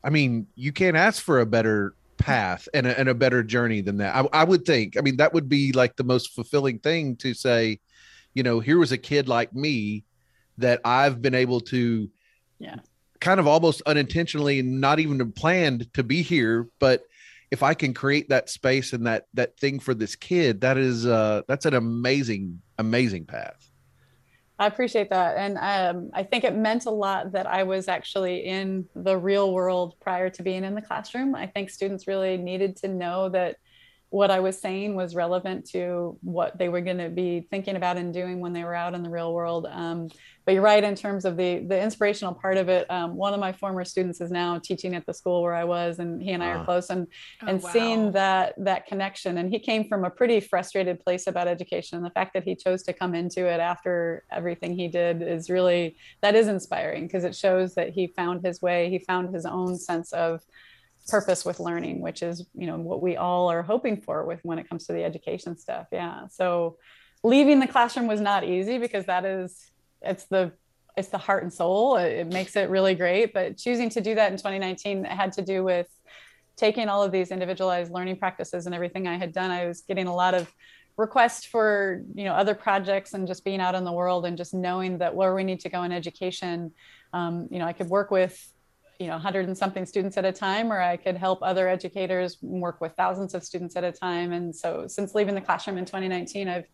i 0.04 0.10
mean 0.10 0.46
you 0.54 0.70
can't 0.70 0.98
ask 0.98 1.22
for 1.22 1.40
a 1.40 1.46
better 1.46 1.94
path 2.18 2.68
and 2.74 2.86
a, 2.86 3.00
and 3.00 3.08
a 3.08 3.14
better 3.14 3.42
journey 3.42 3.80
than 3.80 3.96
that. 3.96 4.14
I, 4.14 4.28
I 4.34 4.44
would 4.44 4.66
think 4.66 4.98
i 4.98 5.00
mean 5.00 5.16
that 5.16 5.32
would 5.32 5.48
be 5.48 5.72
like 5.72 5.96
the 5.96 6.04
most 6.04 6.34
fulfilling 6.34 6.78
thing 6.78 7.16
to 7.16 7.32
say 7.32 7.80
you 8.34 8.42
know 8.42 8.60
here 8.60 8.76
was 8.76 8.92
a 8.92 8.98
kid 8.98 9.30
like 9.30 9.54
me 9.54 10.04
that 10.58 10.82
i've 10.84 11.22
been 11.22 11.34
able 11.34 11.60
to 11.62 12.10
yeah. 12.58 12.76
kind 13.18 13.40
of 13.40 13.46
almost 13.46 13.80
unintentionally 13.86 14.60
not 14.60 15.00
even 15.00 15.32
planned 15.32 15.90
to 15.94 16.02
be 16.02 16.20
here 16.20 16.68
but 16.78 17.06
if 17.50 17.62
I 17.62 17.74
can 17.74 17.94
create 17.94 18.28
that 18.28 18.48
space 18.48 18.92
and 18.92 19.06
that 19.06 19.26
that 19.34 19.58
thing 19.58 19.80
for 19.80 19.94
this 19.94 20.16
kid, 20.16 20.60
that 20.60 20.78
is 20.78 21.06
uh 21.06 21.42
that's 21.48 21.66
an 21.66 21.74
amazing 21.74 22.60
amazing 22.78 23.26
path. 23.26 23.70
I 24.58 24.66
appreciate 24.66 25.08
that, 25.08 25.38
and 25.38 25.56
um, 25.56 26.10
I 26.12 26.22
think 26.22 26.44
it 26.44 26.54
meant 26.54 26.84
a 26.84 26.90
lot 26.90 27.32
that 27.32 27.46
I 27.46 27.62
was 27.62 27.88
actually 27.88 28.44
in 28.44 28.86
the 28.94 29.16
real 29.16 29.54
world 29.54 29.94
prior 30.00 30.28
to 30.28 30.42
being 30.42 30.64
in 30.64 30.74
the 30.74 30.82
classroom. 30.82 31.34
I 31.34 31.46
think 31.46 31.70
students 31.70 32.06
really 32.06 32.36
needed 32.36 32.76
to 32.78 32.88
know 32.88 33.30
that 33.30 33.56
what 34.10 34.30
I 34.32 34.40
was 34.40 34.58
saying 34.58 34.96
was 34.96 35.14
relevant 35.14 35.70
to 35.70 36.18
what 36.22 36.58
they 36.58 36.68
were 36.68 36.80
going 36.80 36.98
to 36.98 37.08
be 37.08 37.46
thinking 37.48 37.76
about 37.76 37.96
and 37.96 38.12
doing 38.12 38.40
when 38.40 38.52
they 38.52 38.64
were 38.64 38.74
out 38.74 38.92
in 38.92 39.04
the 39.04 39.08
real 39.08 39.32
world. 39.32 39.66
Um, 39.70 40.08
but 40.44 40.54
you're 40.54 40.64
right 40.64 40.82
in 40.82 40.96
terms 40.96 41.24
of 41.24 41.36
the 41.36 41.60
the 41.60 41.80
inspirational 41.80 42.34
part 42.34 42.56
of 42.56 42.68
it. 42.68 42.90
Um, 42.90 43.14
one 43.14 43.34
of 43.34 43.38
my 43.38 43.52
former 43.52 43.84
students 43.84 44.20
is 44.20 44.32
now 44.32 44.58
teaching 44.58 44.96
at 44.96 45.06
the 45.06 45.14
school 45.14 45.42
where 45.42 45.54
I 45.54 45.62
was, 45.62 46.00
and 46.00 46.20
he 46.20 46.32
and 46.32 46.42
I 46.42 46.48
are 46.48 46.64
close. 46.64 46.90
And 46.90 47.06
oh, 47.42 47.46
and 47.46 47.62
wow. 47.62 47.70
seeing 47.70 48.12
that 48.12 48.54
that 48.58 48.86
connection, 48.86 49.38
and 49.38 49.48
he 49.48 49.60
came 49.60 49.86
from 49.86 50.04
a 50.04 50.10
pretty 50.10 50.40
frustrated 50.40 50.98
place 51.04 51.28
about 51.28 51.46
education, 51.46 51.98
and 51.98 52.04
the 52.04 52.10
fact 52.10 52.34
that 52.34 52.42
he 52.42 52.56
chose 52.56 52.82
to 52.84 52.92
come 52.92 53.14
into 53.14 53.46
it 53.46 53.60
after 53.60 54.24
everything 54.32 54.74
he 54.74 54.88
did 54.88 55.22
is 55.22 55.50
really 55.50 55.96
that 56.20 56.34
is 56.34 56.48
inspiring 56.48 57.06
because 57.06 57.22
it 57.22 57.36
shows 57.36 57.74
that 57.74 57.90
he 57.90 58.08
found 58.08 58.44
his 58.44 58.60
way. 58.60 58.90
He 58.90 58.98
found 58.98 59.32
his 59.32 59.46
own 59.46 59.76
sense 59.78 60.12
of 60.12 60.40
purpose 61.10 61.44
with 61.44 61.60
learning 61.60 62.00
which 62.00 62.22
is 62.22 62.46
you 62.54 62.66
know 62.66 62.76
what 62.76 63.02
we 63.02 63.16
all 63.16 63.50
are 63.50 63.62
hoping 63.62 64.00
for 64.00 64.24
with 64.24 64.40
when 64.42 64.58
it 64.58 64.68
comes 64.68 64.86
to 64.86 64.92
the 64.92 65.04
education 65.04 65.56
stuff 65.56 65.86
yeah 65.92 66.26
so 66.28 66.76
leaving 67.22 67.60
the 67.60 67.66
classroom 67.66 68.06
was 68.06 68.20
not 68.20 68.44
easy 68.44 68.78
because 68.78 69.06
that 69.06 69.24
is 69.24 69.70
it's 70.02 70.24
the 70.26 70.52
it's 70.96 71.08
the 71.08 71.18
heart 71.18 71.42
and 71.42 71.52
soul. 71.52 71.96
It, 71.96 72.26
makes 72.26 72.56
it 72.56 72.68
really 72.68 72.94
great. 72.94 73.32
But 73.32 73.56
choosing 73.56 73.88
to 73.90 74.00
do 74.00 74.14
that 74.14 74.30
in 74.30 74.36
2019 74.36 75.04
had 75.04 75.32
to 75.34 75.42
do 75.42 75.64
with 75.64 75.86
taking 76.56 76.88
all 76.88 77.02
of 77.02 77.10
these 77.12 77.30
individualized 77.30 77.92
learning 77.92 78.16
practices 78.16 78.66
and 78.66 78.74
everything 78.74 79.06
I 79.06 79.16
had 79.16 79.32
done. 79.32 79.50
I 79.50 79.66
was 79.66 79.80
getting 79.82 80.06
a 80.06 80.14
lot 80.14 80.34
of 80.34 80.52
requests 80.96 81.46
for 81.46 82.02
you 82.14 82.24
know 82.24 82.34
other 82.34 82.54
projects 82.54 83.14
and 83.14 83.26
just 83.26 83.44
being 83.44 83.60
out 83.60 83.74
in 83.74 83.84
the 83.84 83.92
world 83.92 84.26
and 84.26 84.36
just 84.36 84.52
knowing 84.52 84.98
that 84.98 85.14
where 85.14 85.34
we 85.34 85.42
need 85.42 85.60
to 85.60 85.70
go 85.70 85.82
in 85.84 85.92
education 85.92 86.70
um, 87.14 87.48
you 87.50 87.58
know 87.58 87.64
i 87.64 87.72
could 87.72 87.88
work 87.88 88.10
with 88.10 88.52
you 89.00 89.06
know 89.06 89.14
100 89.14 89.46
and 89.46 89.56
something 89.56 89.86
students 89.86 90.18
at 90.18 90.26
a 90.26 90.30
time 90.30 90.70
or 90.70 90.80
i 90.80 90.96
could 90.96 91.16
help 91.16 91.38
other 91.42 91.66
educators 91.66 92.36
work 92.42 92.80
with 92.82 92.92
thousands 92.92 93.34
of 93.34 93.42
students 93.42 93.74
at 93.74 93.82
a 93.82 93.90
time. 93.90 94.32
And 94.32 94.54
so 94.54 94.86
since 94.86 95.14
leaving 95.14 95.34
the 95.34 95.40
classroom 95.40 95.78
in 95.78 95.86
2019 95.86 96.48
i've 96.48 96.66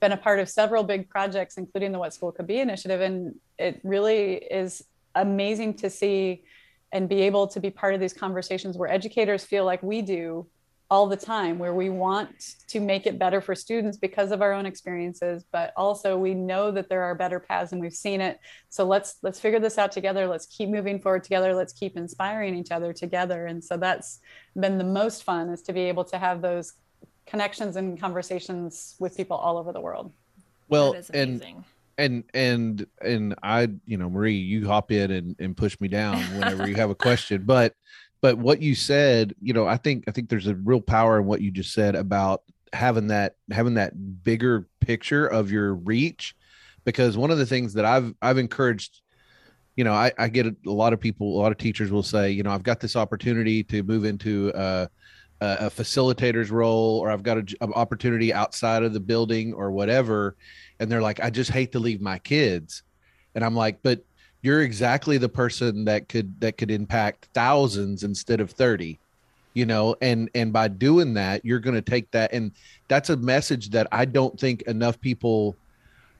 been 0.00 0.12
a 0.12 0.16
part 0.16 0.38
of 0.38 0.48
several 0.48 0.84
big 0.84 1.08
projects 1.08 1.58
including 1.58 1.92
the 1.92 1.98
what 1.98 2.14
school 2.14 2.32
could 2.32 2.46
be 2.46 2.60
initiative. 2.60 3.00
And 3.00 3.34
it 3.58 3.80
really 3.84 4.34
is 4.34 4.84
amazing 5.14 5.74
to 5.74 5.90
see 5.90 6.44
and 6.92 7.08
be 7.08 7.22
able 7.22 7.46
to 7.48 7.60
be 7.60 7.70
part 7.70 7.94
of 7.94 8.00
these 8.00 8.12
conversations 8.12 8.76
where 8.76 8.90
educators 8.90 9.44
feel 9.44 9.64
like 9.64 9.82
we 9.82 10.02
do 10.02 10.46
all 10.92 11.06
the 11.06 11.16
time 11.16 11.58
where 11.58 11.72
we 11.72 11.88
want 11.88 12.56
to 12.66 12.78
make 12.78 13.06
it 13.06 13.18
better 13.18 13.40
for 13.40 13.54
students 13.54 13.96
because 13.96 14.30
of 14.30 14.42
our 14.42 14.52
own 14.52 14.66
experiences 14.66 15.42
but 15.50 15.72
also 15.74 16.18
we 16.18 16.34
know 16.34 16.70
that 16.70 16.90
there 16.90 17.02
are 17.02 17.14
better 17.14 17.40
paths 17.40 17.72
and 17.72 17.80
we've 17.80 17.94
seen 17.94 18.20
it. 18.20 18.38
So 18.68 18.84
let's 18.84 19.16
let's 19.22 19.40
figure 19.40 19.58
this 19.58 19.78
out 19.78 19.90
together. 19.90 20.26
Let's 20.26 20.44
keep 20.44 20.68
moving 20.68 21.00
forward 21.00 21.24
together. 21.24 21.54
Let's 21.54 21.72
keep 21.72 21.96
inspiring 21.96 22.54
each 22.54 22.70
other 22.70 22.92
together. 22.92 23.46
And 23.46 23.64
so 23.64 23.78
that's 23.78 24.20
been 24.54 24.76
the 24.76 24.84
most 24.84 25.24
fun 25.24 25.48
is 25.48 25.62
to 25.62 25.72
be 25.72 25.80
able 25.80 26.04
to 26.04 26.18
have 26.18 26.42
those 26.42 26.74
connections 27.24 27.76
and 27.76 27.98
conversations 27.98 28.94
with 28.98 29.16
people 29.16 29.38
all 29.38 29.56
over 29.56 29.72
the 29.72 29.80
world. 29.80 30.12
Well 30.68 30.94
and 31.14 31.42
and 31.96 32.24
and 32.34 32.86
and 33.00 33.34
i 33.42 33.68
you 33.86 33.96
know 33.96 34.08
marie 34.08 34.34
you 34.34 34.66
hop 34.66 34.90
in 34.90 35.10
and, 35.10 35.36
and 35.38 35.56
push 35.56 35.78
me 35.80 35.88
down 35.88 36.18
whenever 36.38 36.66
you 36.66 36.74
have 36.74 36.88
a 36.88 36.94
question 36.94 37.42
but 37.44 37.74
but 38.22 38.38
what 38.38 38.62
you 38.62 38.74
said 38.74 39.34
you 39.42 39.52
know 39.52 39.66
i 39.66 39.76
think 39.76 40.04
i 40.08 40.10
think 40.10 40.30
there's 40.30 40.46
a 40.46 40.54
real 40.54 40.80
power 40.80 41.18
in 41.18 41.26
what 41.26 41.42
you 41.42 41.50
just 41.50 41.74
said 41.74 41.94
about 41.94 42.42
having 42.72 43.08
that 43.08 43.36
having 43.50 43.74
that 43.74 44.24
bigger 44.24 44.66
picture 44.80 45.26
of 45.26 45.50
your 45.50 45.74
reach. 45.74 46.34
Because 46.84 47.16
one 47.16 47.30
of 47.30 47.38
the 47.38 47.46
things 47.46 47.74
that 47.74 47.84
i've 47.84 48.12
i've 48.20 48.38
encouraged 48.38 49.02
you 49.76 49.84
know 49.84 49.92
i, 49.92 50.10
I 50.18 50.28
get 50.28 50.46
a, 50.46 50.56
lot 50.64 50.92
of 50.92 50.98
people 50.98 51.38
a 51.38 51.40
lot 51.40 51.52
of 51.52 51.58
teachers 51.58 51.92
will 51.92 52.02
say 52.02 52.32
you 52.32 52.42
know 52.42 52.50
i've 52.50 52.64
got 52.64 52.80
this 52.80 52.96
opportunity 52.96 53.62
to 53.64 53.84
move 53.84 54.04
into 54.04 54.50
a, 54.52 54.88
a 55.40 55.70
facilitator's 55.70 56.50
role 56.50 56.98
or 56.98 57.08
i've 57.08 57.22
got 57.22 57.36
an 57.36 57.72
opportunity 57.74 58.34
outside 58.34 58.82
of 58.82 58.92
the 58.92 58.98
building 58.98 59.52
or 59.52 59.70
whatever 59.70 60.36
and 60.80 60.90
they're 60.90 61.00
like 61.00 61.20
i 61.22 61.30
just 61.30 61.50
hate 61.50 61.70
to 61.72 61.78
leave 61.78 62.00
my 62.00 62.18
kids. 62.18 62.82
And 63.36 63.44
i'm 63.44 63.54
like 63.54 63.80
but 63.84 64.04
you're 64.42 64.62
exactly 64.62 65.18
the 65.18 65.28
person 65.28 65.84
that 65.84 66.08
could 66.08 66.38
that 66.40 66.58
could 66.58 66.70
impact 66.70 67.28
thousands 67.32 68.02
instead 68.02 68.40
of 68.40 68.50
30 68.50 68.98
you 69.54 69.64
know 69.64 69.96
and 70.02 70.28
and 70.34 70.52
by 70.52 70.68
doing 70.68 71.14
that 71.14 71.44
you're 71.44 71.60
going 71.60 71.74
to 71.74 71.82
take 71.82 72.10
that 72.10 72.32
and 72.32 72.52
that's 72.88 73.10
a 73.10 73.16
message 73.16 73.70
that 73.70 73.86
i 73.92 74.04
don't 74.04 74.38
think 74.38 74.62
enough 74.62 75.00
people 75.00 75.56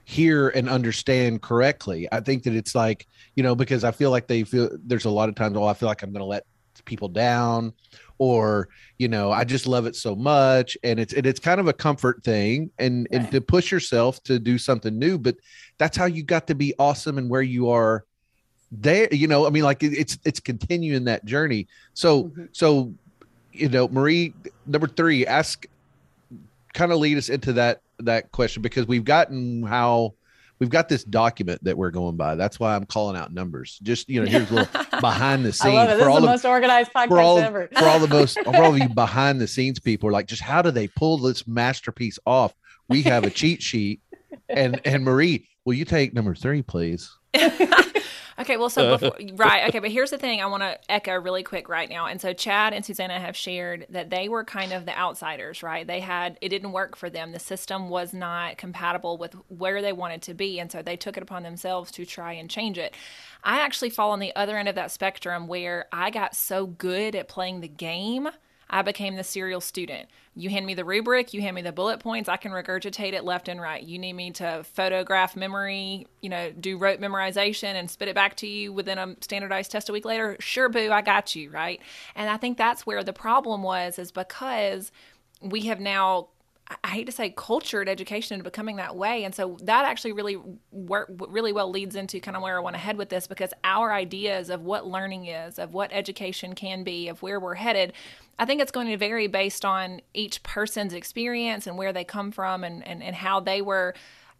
hear 0.05 0.49
and 0.49 0.69
understand 0.69 1.41
correctly 1.41 2.07
i 2.11 2.19
think 2.19 2.43
that 2.43 2.53
it's 2.53 2.75
like 2.75 3.07
you 3.35 3.43
know 3.43 3.55
because 3.55 3.83
i 3.83 3.91
feel 3.91 4.11
like 4.11 4.27
they 4.27 4.43
feel 4.43 4.69
there's 4.85 5.05
a 5.05 5.09
lot 5.09 5.29
of 5.29 5.35
times 5.35 5.55
oh 5.55 5.65
i 5.65 5.73
feel 5.73 5.87
like 5.87 6.01
i'm 6.01 6.11
going 6.11 6.19
to 6.19 6.25
let 6.25 6.45
people 6.85 7.07
down 7.07 7.71
or 8.17 8.67
you 8.97 9.07
know 9.07 9.31
i 9.31 9.43
just 9.43 9.65
love 9.67 9.85
it 9.85 9.95
so 9.95 10.15
much 10.15 10.77
and 10.83 10.99
it's 10.99 11.13
and 11.13 11.25
it's 11.25 11.39
kind 11.39 11.59
of 11.59 11.67
a 11.67 11.73
comfort 11.73 12.21
thing 12.23 12.69
and 12.79 13.07
right. 13.11 13.21
and 13.21 13.31
to 13.31 13.39
push 13.39 13.71
yourself 13.71 14.21
to 14.23 14.37
do 14.37 14.57
something 14.57 14.99
new 14.99 15.17
but 15.17 15.35
that's 15.77 15.95
how 15.95 16.05
you 16.05 16.23
got 16.23 16.45
to 16.45 16.55
be 16.55 16.73
awesome 16.79 17.17
and 17.17 17.29
where 17.29 17.41
you 17.41 17.69
are 17.69 18.03
there 18.75 19.07
you 19.11 19.27
know 19.27 19.45
i 19.45 19.51
mean 19.51 19.63
like 19.63 19.83
it's 19.83 20.17
it's 20.25 20.39
continuing 20.39 21.03
that 21.05 21.23
journey. 21.25 21.67
So 21.93 22.23
mm-hmm. 22.23 22.45
so 22.51 22.93
you 23.51 23.69
know 23.69 23.87
marie 23.87 24.33
number 24.65 24.87
three 24.87 25.27
ask 25.27 25.67
kind 26.73 26.91
of 26.91 26.97
lead 26.97 27.17
us 27.17 27.29
into 27.29 27.53
that 27.53 27.81
that 27.99 28.31
question 28.31 28.63
because 28.63 28.87
we've 28.87 29.05
gotten 29.05 29.61
how 29.61 30.15
we've 30.57 30.71
got 30.71 30.89
this 30.89 31.03
document 31.03 31.63
that 31.63 31.77
we're 31.77 31.91
going 31.91 32.17
by. 32.17 32.33
That's 32.33 32.59
why 32.59 32.75
i'm 32.75 32.85
calling 32.85 33.15
out 33.15 33.31
numbers. 33.31 33.79
Just 33.83 34.09
you 34.09 34.21
know 34.21 34.27
here's 34.29 34.49
a 34.49 34.55
little 34.55 34.81
behind 35.01 35.45
the 35.45 35.53
scenes 35.53 36.01
for 36.01 36.09
all 36.09 36.19
the 36.19 36.27
most 36.27 36.45
organized 36.45 36.91
podcast 36.91 37.09
for 37.09 37.19
all, 37.19 37.37
ever. 37.37 37.69
for 37.77 37.85
all 37.85 37.99
the 37.99 38.07
most 38.07 38.39
for 38.43 38.55
all 38.55 38.73
of 38.73 38.79
you 38.79 38.89
behind 38.89 39.39
the 39.39 39.47
scenes 39.47 39.79
people 39.79 40.09
are 40.09 40.13
like 40.13 40.25
just 40.25 40.41
how 40.41 40.63
do 40.63 40.71
they 40.71 40.87
pull 40.87 41.19
this 41.19 41.47
masterpiece 41.47 42.17
off? 42.25 42.53
We 42.89 43.03
have 43.03 43.23
a 43.23 43.29
cheat 43.29 43.61
sheet. 43.61 44.01
And 44.49 44.81
and 44.83 45.03
marie 45.03 45.47
will 45.63 45.75
you 45.75 45.85
take 45.85 46.13
number 46.13 46.33
three 46.33 46.63
please 46.63 47.15
Okay, 48.39 48.57
well, 48.57 48.69
so 48.69 48.93
uh. 48.93 48.97
before, 48.97 49.17
right, 49.35 49.67
okay, 49.69 49.79
but 49.79 49.91
here's 49.91 50.09
the 50.09 50.17
thing 50.17 50.41
I 50.41 50.45
want 50.45 50.63
to 50.63 50.77
echo 50.89 51.13
really 51.13 51.43
quick 51.43 51.69
right 51.69 51.89
now. 51.89 52.07
And 52.07 52.19
so 52.19 52.33
Chad 52.33 52.73
and 52.73 52.83
Susannah 52.83 53.19
have 53.19 53.35
shared 53.35 53.85
that 53.89 54.09
they 54.09 54.29
were 54.29 54.43
kind 54.43 54.73
of 54.73 54.85
the 54.85 54.97
outsiders, 54.97 55.61
right? 55.63 55.85
They 55.85 55.99
had 55.99 56.37
it 56.41 56.49
didn't 56.49 56.71
work 56.71 56.95
for 56.95 57.09
them. 57.09 57.31
The 57.31 57.39
system 57.39 57.89
was 57.89 58.13
not 58.13 58.57
compatible 58.57 59.17
with 59.17 59.35
where 59.49 59.81
they 59.81 59.93
wanted 59.93 60.21
to 60.23 60.33
be, 60.33 60.59
and 60.59 60.71
so 60.71 60.81
they 60.81 60.97
took 60.97 61.17
it 61.17 61.23
upon 61.23 61.43
themselves 61.43 61.91
to 61.91 62.05
try 62.05 62.33
and 62.33 62.49
change 62.49 62.77
it. 62.77 62.95
I 63.43 63.59
actually 63.59 63.89
fall 63.89 64.11
on 64.11 64.19
the 64.19 64.35
other 64.35 64.57
end 64.57 64.69
of 64.69 64.75
that 64.75 64.91
spectrum 64.91 65.47
where 65.47 65.85
I 65.91 66.09
got 66.09 66.35
so 66.35 66.65
good 66.65 67.15
at 67.15 67.27
playing 67.27 67.61
the 67.61 67.67
game 67.67 68.29
I 68.69 68.81
became 68.81 69.15
the 69.15 69.23
serial 69.23 69.61
student. 69.61 70.09
You 70.35 70.49
hand 70.49 70.65
me 70.65 70.73
the 70.73 70.85
rubric, 70.85 71.33
you 71.33 71.41
hand 71.41 71.55
me 71.55 71.61
the 71.61 71.71
bullet 71.71 71.99
points, 71.99 72.27
I 72.27 72.37
can 72.37 72.51
regurgitate 72.51 73.13
it 73.13 73.23
left 73.23 73.47
and 73.47 73.61
right. 73.61 73.83
You 73.83 73.99
need 73.99 74.13
me 74.13 74.31
to 74.31 74.63
photograph 74.63 75.35
memory, 75.35 76.07
you 76.21 76.29
know, 76.29 76.51
do 76.51 76.77
rote 76.77 76.99
memorization 76.99 77.75
and 77.75 77.89
spit 77.89 78.07
it 78.07 78.15
back 78.15 78.35
to 78.37 78.47
you 78.47 78.73
within 78.73 78.97
a 78.97 79.15
standardized 79.21 79.71
test 79.71 79.89
a 79.89 79.93
week 79.93 80.05
later. 80.05 80.35
Sure, 80.39 80.69
boo, 80.69 80.91
I 80.91 81.01
got 81.01 81.35
you, 81.35 81.51
right? 81.51 81.79
And 82.15 82.29
I 82.29 82.37
think 82.37 82.57
that's 82.57 82.85
where 82.85 83.03
the 83.03 83.13
problem 83.13 83.61
was, 83.61 83.99
is 83.99 84.11
because 84.11 84.91
we 85.41 85.61
have 85.61 85.79
now 85.79 86.29
I 86.83 86.89
hate 86.89 87.05
to 87.05 87.11
say 87.11 87.33
cultured 87.35 87.89
education 87.89 88.35
into 88.35 88.43
becoming 88.43 88.77
that 88.77 88.95
way. 88.95 89.23
And 89.23 89.33
so 89.33 89.57
that 89.63 89.85
actually 89.85 90.13
really 90.13 90.37
work 90.71 91.09
really 91.29 91.53
well 91.53 91.69
leads 91.69 91.95
into 91.95 92.19
kind 92.19 92.37
of 92.37 92.43
where 92.43 92.57
I 92.57 92.59
want 92.59 92.75
to 92.75 92.79
head 92.79 92.97
with 92.97 93.09
this 93.09 93.27
because 93.27 93.53
our 93.63 93.91
ideas 93.91 94.49
of 94.49 94.61
what 94.61 94.85
learning 94.85 95.27
is, 95.27 95.59
of 95.59 95.73
what 95.73 95.91
education 95.91 96.55
can 96.55 96.83
be, 96.83 97.07
of 97.07 97.21
where 97.21 97.39
we're 97.39 97.55
headed, 97.55 97.93
I 98.39 98.45
think 98.45 98.61
it's 98.61 98.71
going 98.71 98.87
to 98.87 98.97
vary 98.97 99.27
based 99.27 99.65
on 99.65 100.01
each 100.13 100.41
person's 100.43 100.93
experience 100.93 101.67
and 101.67 101.77
where 101.77 101.93
they 101.93 102.03
come 102.03 102.31
from 102.31 102.63
and, 102.63 102.85
and, 102.87 103.03
and 103.03 103.15
how 103.15 103.39
they 103.39 103.61
were 103.61 103.93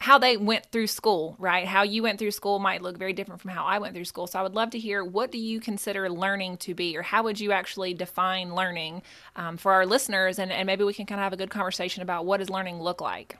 how 0.03 0.17
they 0.17 0.36
went 0.36 0.65
through 0.65 0.86
school, 0.86 1.33
right? 1.39 1.65
How 1.65 1.83
you 1.83 2.03
went 2.03 2.19
through 2.19 2.31
school 2.31 2.60
might 2.60 2.81
look 2.81 2.98
very 2.98 3.13
different 3.13 3.39
from 3.39 3.51
how 3.51 3.63
I 3.63 3.77
went 3.79 3.95
through 3.95 4.03
school. 4.03 4.27
So 4.27 4.38
I 4.38 4.43
would 4.43 4.53
love 4.53 4.72
to 4.72 4.77
hear 4.77 5.01
what 5.01 5.31
do 5.31 5.38
you 5.38 5.62
consider 5.62 6.10
learning 6.10 6.57
to 6.57 6.75
be, 6.75 6.98
or 6.98 7.01
how 7.01 7.24
would 7.24 7.39
you 7.39 7.53
actually 7.53 7.93
define 7.93 8.53
learning 8.53 9.01
um, 9.38 9.55
for 9.55 9.72
our 9.72 9.86
listeners, 9.86 10.39
and, 10.39 10.51
and 10.51 10.67
maybe 10.67 10.83
we 10.83 10.93
can 10.93 11.05
kind 11.05 11.22
of 11.22 11.24
have 11.24 11.31
a 11.31 11.38
good 11.38 11.50
conversation 11.50 12.03
about 12.03 12.25
what 12.25 12.41
does 12.41 12.50
learning 12.50 12.81
look 12.81 13.00
like. 13.00 13.38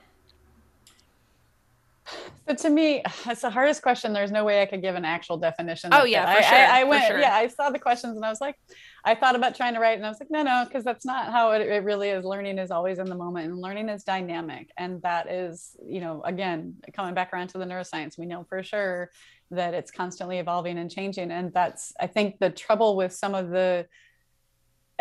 So 2.48 2.56
to 2.56 2.70
me, 2.70 3.04
it's 3.28 3.42
the 3.42 3.50
hardest 3.50 3.82
question. 3.82 4.14
There's 4.14 4.32
no 4.32 4.46
way 4.46 4.62
I 4.62 4.66
could 4.66 4.82
give 4.82 4.96
an 4.96 5.04
actual 5.04 5.36
definition. 5.36 5.90
Oh 5.94 6.06
yeah, 6.06 6.26
I, 6.26 6.42
sure, 6.42 6.58
I, 6.58 6.80
I, 6.80 6.84
went, 6.86 7.08
sure. 7.08 7.20
yeah, 7.20 7.36
I 7.36 7.48
saw 7.50 7.72
the 7.72 7.80
questions 7.80 8.16
and 8.16 8.26
I 8.26 8.30
was 8.30 8.40
like, 8.40 8.56
I 9.06 9.16
thought 9.16 9.36
about 9.36 9.56
trying 9.56 9.74
to 9.74 9.82
write 9.82 9.98
and 9.98 10.06
I 10.06 10.10
was 10.10 10.20
like, 10.20 10.32
no, 10.32 10.44
no, 10.44 10.64
because 10.66 10.86
that's 10.86 11.06
not 11.06 11.32
how 11.32 11.52
it, 11.52 11.62
it, 11.62 11.84
really 11.84 12.10
is. 12.10 12.24
Learning 12.24 12.58
is 12.58 12.72
always 12.72 13.00
in 13.00 13.06
the 13.06 13.16
moment 13.16 13.48
and 13.48 13.60
learning 13.60 13.90
is 13.90 14.04
dynamic. 14.04 14.72
And 14.78 15.02
that 15.02 15.30
is, 15.30 15.76
you 15.86 16.00
know, 16.00 16.22
again, 16.24 16.76
coming 16.94 17.14
back 17.14 17.34
around 17.34 17.50
to 17.50 17.58
the 17.58 17.66
neuroscience, 17.66 18.18
we 18.18 18.26
know 18.26 18.46
for 18.48 18.64
sure 18.64 19.12
that 19.52 19.74
it's 19.74 19.92
constantly 19.92 20.38
evolving 20.38 20.78
and 20.78 20.90
changing. 20.90 21.32
And 21.32 21.54
that's, 21.54 21.94
I 22.00 22.08
think 22.08 22.40
the 22.40 22.50
trouble 22.50 22.96
with 22.96 23.12
some 23.12 23.36
of 23.36 23.50
the 23.50 23.88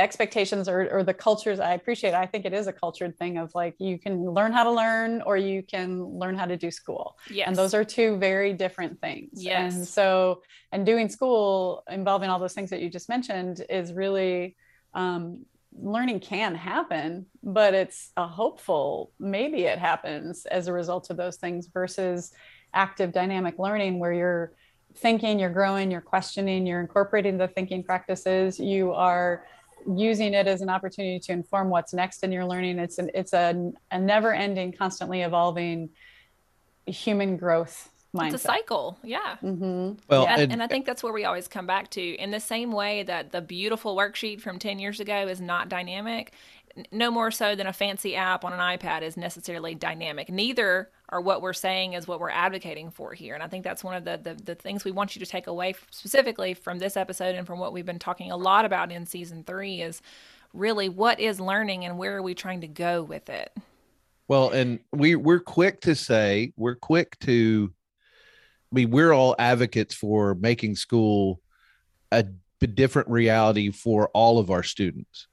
expectations 0.02 0.68
or, 0.68 0.88
or 0.90 1.02
the 1.04 1.14
cultures 1.14 1.60
i 1.60 1.72
appreciate 1.74 2.12
i 2.12 2.26
think 2.26 2.44
it 2.44 2.52
is 2.52 2.66
a 2.66 2.72
cultured 2.72 3.16
thing 3.16 3.38
of 3.38 3.54
like 3.54 3.74
you 3.78 3.98
can 3.98 4.24
learn 4.24 4.52
how 4.52 4.64
to 4.64 4.70
learn 4.70 5.22
or 5.22 5.36
you 5.36 5.62
can 5.62 6.04
learn 6.04 6.36
how 6.36 6.44
to 6.44 6.56
do 6.56 6.70
school 6.70 7.16
yes. 7.30 7.46
and 7.46 7.56
those 7.56 7.72
are 7.72 7.84
two 7.84 8.16
very 8.18 8.52
different 8.52 9.00
things 9.00 9.30
yes. 9.34 9.74
and 9.74 9.86
so 9.86 10.42
and 10.72 10.84
doing 10.84 11.08
school 11.08 11.84
involving 11.90 12.28
all 12.28 12.38
those 12.38 12.52
things 12.52 12.68
that 12.68 12.80
you 12.80 12.90
just 12.90 13.08
mentioned 13.08 13.64
is 13.70 13.92
really 13.92 14.56
um, 14.94 15.46
learning 15.80 16.20
can 16.20 16.54
happen 16.54 17.24
but 17.42 17.72
it's 17.72 18.10
a 18.16 18.26
hopeful 18.26 19.12
maybe 19.18 19.62
it 19.62 19.78
happens 19.78 20.44
as 20.46 20.66
a 20.66 20.72
result 20.72 21.10
of 21.10 21.16
those 21.16 21.36
things 21.36 21.68
versus 21.68 22.32
active 22.74 23.12
dynamic 23.12 23.58
learning 23.58 23.98
where 23.98 24.12
you're 24.12 24.52
thinking 24.96 25.38
you're 25.38 25.50
growing 25.50 25.90
you're 25.90 26.00
questioning 26.00 26.66
you're 26.66 26.80
incorporating 26.80 27.38
the 27.38 27.48
thinking 27.48 27.82
practices 27.82 28.58
you 28.58 28.92
are 28.92 29.46
using 29.86 30.34
it 30.34 30.46
as 30.46 30.60
an 30.60 30.68
opportunity 30.68 31.18
to 31.20 31.32
inform 31.32 31.70
what's 31.70 31.92
next 31.92 32.24
in 32.24 32.32
your 32.32 32.44
learning. 32.44 32.78
It's 32.78 32.98
an 32.98 33.10
it's 33.14 33.32
a, 33.32 33.72
a 33.90 33.98
never 33.98 34.32
ending, 34.32 34.72
constantly 34.72 35.22
evolving 35.22 35.90
human 36.86 37.36
growth 37.36 37.90
mindset. 38.14 38.34
It's 38.34 38.44
a 38.44 38.46
cycle, 38.46 38.98
yeah. 39.02 39.36
Mm-hmm. 39.42 40.00
Well, 40.08 40.24
yeah. 40.24 40.38
And, 40.38 40.52
and, 40.52 40.62
I 40.62 40.66
think 40.66 40.84
that's 40.84 41.02
where 41.02 41.12
we 41.12 41.24
always 41.24 41.48
come 41.48 41.66
back 41.66 41.90
to. 41.90 42.02
In 42.02 42.30
the 42.30 42.40
same 42.40 42.72
way 42.72 43.02
that 43.04 43.32
the 43.32 43.40
beautiful 43.40 43.96
worksheet 43.96 44.40
from 44.40 44.58
ten 44.58 44.78
years 44.78 45.00
ago 45.00 45.26
is 45.28 45.40
not 45.40 45.68
dynamic, 45.68 46.32
no 46.90 47.10
more 47.10 47.30
so 47.30 47.54
than 47.54 47.66
a 47.66 47.72
fancy 47.72 48.16
app 48.16 48.44
on 48.44 48.52
an 48.52 48.58
iPad 48.58 49.02
is 49.02 49.16
necessarily 49.16 49.74
dynamic. 49.74 50.30
Neither 50.30 50.90
or 51.10 51.20
what 51.20 51.42
we're 51.42 51.52
saying 51.52 51.92
is 51.92 52.08
what 52.08 52.20
we're 52.20 52.30
advocating 52.30 52.90
for 52.90 53.12
here. 53.12 53.34
And 53.34 53.42
I 53.42 53.48
think 53.48 53.64
that's 53.64 53.84
one 53.84 53.94
of 53.94 54.04
the, 54.04 54.18
the, 54.22 54.34
the 54.34 54.54
things 54.54 54.84
we 54.84 54.90
want 54.90 55.14
you 55.14 55.20
to 55.20 55.30
take 55.30 55.46
away 55.46 55.74
specifically 55.90 56.54
from 56.54 56.78
this 56.78 56.96
episode 56.96 57.34
and 57.34 57.46
from 57.46 57.58
what 57.58 57.72
we've 57.72 57.86
been 57.86 57.98
talking 57.98 58.30
a 58.30 58.36
lot 58.36 58.64
about 58.64 58.90
in 58.90 59.06
season 59.06 59.44
three 59.44 59.82
is 59.82 60.00
really 60.54 60.88
what 60.88 61.20
is 61.20 61.40
learning 61.40 61.84
and 61.84 61.98
where 61.98 62.16
are 62.16 62.22
we 62.22 62.34
trying 62.34 62.62
to 62.62 62.68
go 62.68 63.02
with 63.02 63.28
it. 63.28 63.52
Well, 64.28 64.50
and 64.50 64.80
we 64.92 65.14
we're 65.16 65.40
quick 65.40 65.82
to 65.82 65.94
say 65.94 66.52
we're 66.56 66.76
quick 66.76 67.18
to. 67.20 67.72
I 68.70 68.74
mean, 68.74 68.90
we're 68.90 69.12
all 69.12 69.36
advocates 69.38 69.94
for 69.94 70.34
making 70.34 70.76
school 70.76 71.42
a 72.62 72.66
different 72.66 73.08
reality 73.08 73.70
for 73.70 74.08
all 74.14 74.38
of 74.38 74.50
our 74.50 74.62
students. 74.62 75.26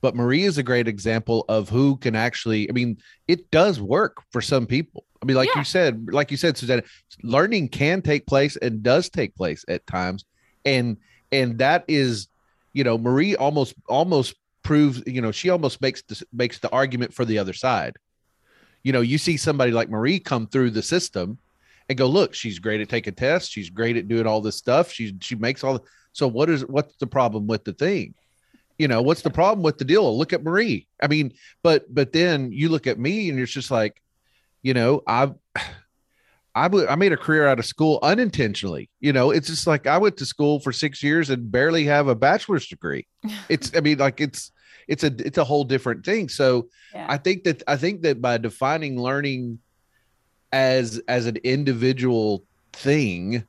But 0.00 0.16
Marie 0.16 0.44
is 0.44 0.58
a 0.58 0.62
great 0.62 0.88
example 0.88 1.44
of 1.48 1.68
who 1.68 1.96
can 1.96 2.16
actually, 2.16 2.68
I 2.68 2.72
mean, 2.72 2.98
it 3.28 3.50
does 3.50 3.80
work 3.80 4.22
for 4.30 4.40
some 4.40 4.66
people. 4.66 5.04
I 5.22 5.26
mean, 5.26 5.36
like 5.36 5.50
yeah. 5.54 5.60
you 5.60 5.64
said, 5.64 6.06
like 6.10 6.30
you 6.30 6.36
said, 6.36 6.56
Suzanne, 6.56 6.82
learning 7.22 7.68
can 7.68 8.00
take 8.00 8.26
place 8.26 8.56
and 8.56 8.82
does 8.82 9.10
take 9.10 9.34
place 9.34 9.64
at 9.68 9.86
times. 9.86 10.24
And 10.64 10.96
and 11.32 11.58
that 11.58 11.84
is, 11.88 12.28
you 12.72 12.84
know, 12.84 12.96
Marie 12.96 13.36
almost 13.36 13.74
almost 13.88 14.34
proves, 14.62 15.02
you 15.06 15.20
know, 15.20 15.32
she 15.32 15.50
almost 15.50 15.80
makes 15.82 16.02
the 16.02 16.22
makes 16.32 16.58
the 16.58 16.70
argument 16.70 17.12
for 17.12 17.24
the 17.24 17.38
other 17.38 17.52
side. 17.52 17.96
You 18.82 18.92
know, 18.92 19.02
you 19.02 19.18
see 19.18 19.36
somebody 19.36 19.72
like 19.72 19.90
Marie 19.90 20.18
come 20.18 20.46
through 20.46 20.70
the 20.70 20.82
system 20.82 21.38
and 21.90 21.98
go, 21.98 22.06
look, 22.06 22.34
she's 22.34 22.58
great 22.58 22.80
at 22.80 22.88
taking 22.88 23.14
tests, 23.14 23.50
she's 23.50 23.68
great 23.68 23.98
at 23.98 24.08
doing 24.08 24.26
all 24.26 24.40
this 24.40 24.56
stuff. 24.56 24.90
She 24.90 25.14
she 25.20 25.34
makes 25.34 25.62
all 25.62 25.74
the 25.74 25.82
so 26.12 26.26
what 26.26 26.50
is 26.50 26.64
what's 26.66 26.96
the 26.96 27.06
problem 27.06 27.46
with 27.46 27.64
the 27.64 27.72
thing? 27.72 28.14
You 28.80 28.88
know, 28.88 29.02
what's 29.02 29.20
the 29.20 29.28
problem 29.28 29.62
with 29.62 29.76
the 29.76 29.84
deal? 29.84 30.16
Look 30.16 30.32
at 30.32 30.42
Marie. 30.42 30.86
I 31.02 31.06
mean, 31.06 31.34
but 31.62 31.92
but 31.92 32.14
then 32.14 32.50
you 32.50 32.70
look 32.70 32.86
at 32.86 32.98
me 32.98 33.28
and 33.28 33.38
it's 33.38 33.52
just 33.52 33.70
like, 33.70 34.00
you 34.62 34.72
know, 34.72 35.02
I 35.06 35.32
I, 36.54 36.66
I 36.88 36.96
made 36.96 37.12
a 37.12 37.18
career 37.18 37.46
out 37.46 37.58
of 37.58 37.66
school 37.66 37.98
unintentionally. 38.02 38.88
You 38.98 39.12
know, 39.12 39.32
it's 39.32 39.48
just 39.48 39.66
like 39.66 39.86
I 39.86 39.98
went 39.98 40.16
to 40.16 40.24
school 40.24 40.60
for 40.60 40.72
six 40.72 41.02
years 41.02 41.28
and 41.28 41.52
barely 41.52 41.84
have 41.84 42.08
a 42.08 42.14
bachelor's 42.14 42.66
degree. 42.68 43.06
It's, 43.50 43.70
I 43.76 43.80
mean, 43.80 43.98
like 43.98 44.18
it's, 44.18 44.50
it's 44.88 45.04
a, 45.04 45.14
it's 45.24 45.36
a 45.38 45.44
whole 45.44 45.64
different 45.64 46.04
thing. 46.04 46.30
So 46.30 46.68
yeah. 46.94 47.06
I 47.08 47.18
think 47.18 47.44
that, 47.44 47.62
I 47.68 47.76
think 47.76 48.00
that 48.02 48.22
by 48.22 48.38
defining 48.38 48.98
learning 48.98 49.58
as, 50.52 51.00
as 51.06 51.26
an 51.26 51.36
individual 51.44 52.44
thing, 52.72 53.46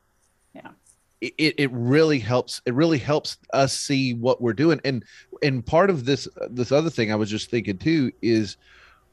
it, 1.22 1.56
it 1.58 1.72
really 1.72 2.20
helps 2.20 2.62
it 2.66 2.74
really 2.74 2.98
helps 2.98 3.38
us 3.54 3.74
see 3.74 4.14
what 4.14 4.42
we're 4.42 4.54
doing. 4.54 4.82
And 4.84 5.06
and 5.42 5.66
part 5.66 5.90
of 5.90 6.06
this 6.06 6.28
this 6.50 6.72
other 6.72 6.90
thing 6.90 7.12
i 7.12 7.16
was 7.16 7.30
just 7.30 7.50
thinking 7.50 7.78
too 7.78 8.12
is 8.22 8.58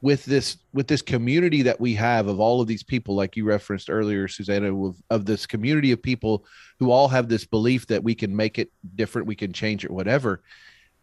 with 0.01 0.23
this 0.25 0.57
with 0.73 0.87
this 0.87 1.01
community 1.01 1.61
that 1.61 1.79
we 1.79 1.93
have 1.93 2.27
of 2.27 2.39
all 2.39 2.61
of 2.61 2.67
these 2.67 2.83
people 2.83 3.15
like 3.15 3.35
you 3.35 3.45
referenced 3.45 3.89
earlier 3.89 4.27
susannah 4.27 4.73
of, 4.85 5.01
of 5.09 5.25
this 5.25 5.45
community 5.45 5.91
of 5.91 6.01
people 6.01 6.45
who 6.77 6.91
all 6.91 7.07
have 7.07 7.27
this 7.27 7.45
belief 7.45 7.87
that 7.87 8.03
we 8.03 8.15
can 8.15 8.35
make 8.35 8.59
it 8.59 8.71
different 8.95 9.27
we 9.27 9.35
can 9.35 9.53
change 9.53 9.83
it 9.83 9.91
whatever. 9.91 10.41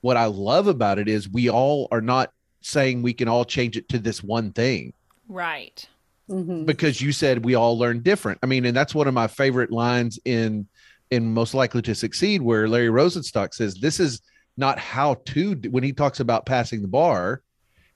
What 0.01 0.17
i 0.17 0.27
love 0.27 0.69
about 0.69 0.99
it 0.99 1.09
is 1.09 1.29
we 1.29 1.51
all 1.51 1.89
are 1.91 2.01
not 2.01 2.33
saying 2.61 3.03
we 3.03 3.13
can 3.13 3.29
all 3.29 3.45
change 3.45 3.77
it 3.77 3.89
to 3.91 3.99
this 3.99 4.23
one 4.23 4.53
thing. 4.53 4.93
Right. 5.29 5.87
Mm-hmm. 6.29 6.65
because 6.65 7.01
you 7.01 7.13
said 7.13 7.45
we 7.45 7.55
all 7.55 7.79
learn 7.79 8.01
different. 8.01 8.41
I 8.43 8.47
mean 8.47 8.65
and 8.65 8.77
that's 8.77 8.95
one 8.95 9.09
of 9.09 9.15
my 9.15 9.27
favorite 9.27 9.71
lines 9.71 10.19
in 10.25 10.67
in 11.11 11.33
most 11.33 11.55
likely 11.55 11.83
to 11.83 11.95
succeed 11.95 12.43
where 12.43 12.69
larry 12.69 12.89
rosenstock 12.89 13.55
says 13.55 13.75
this 13.75 14.01
is 14.01 14.21
not 14.57 14.79
how 14.79 15.15
to 15.27 15.55
when 15.71 15.83
he 15.83 15.93
talks 15.93 16.21
about 16.21 16.47
passing 16.47 16.83
the 16.83 16.89
bar 16.89 17.43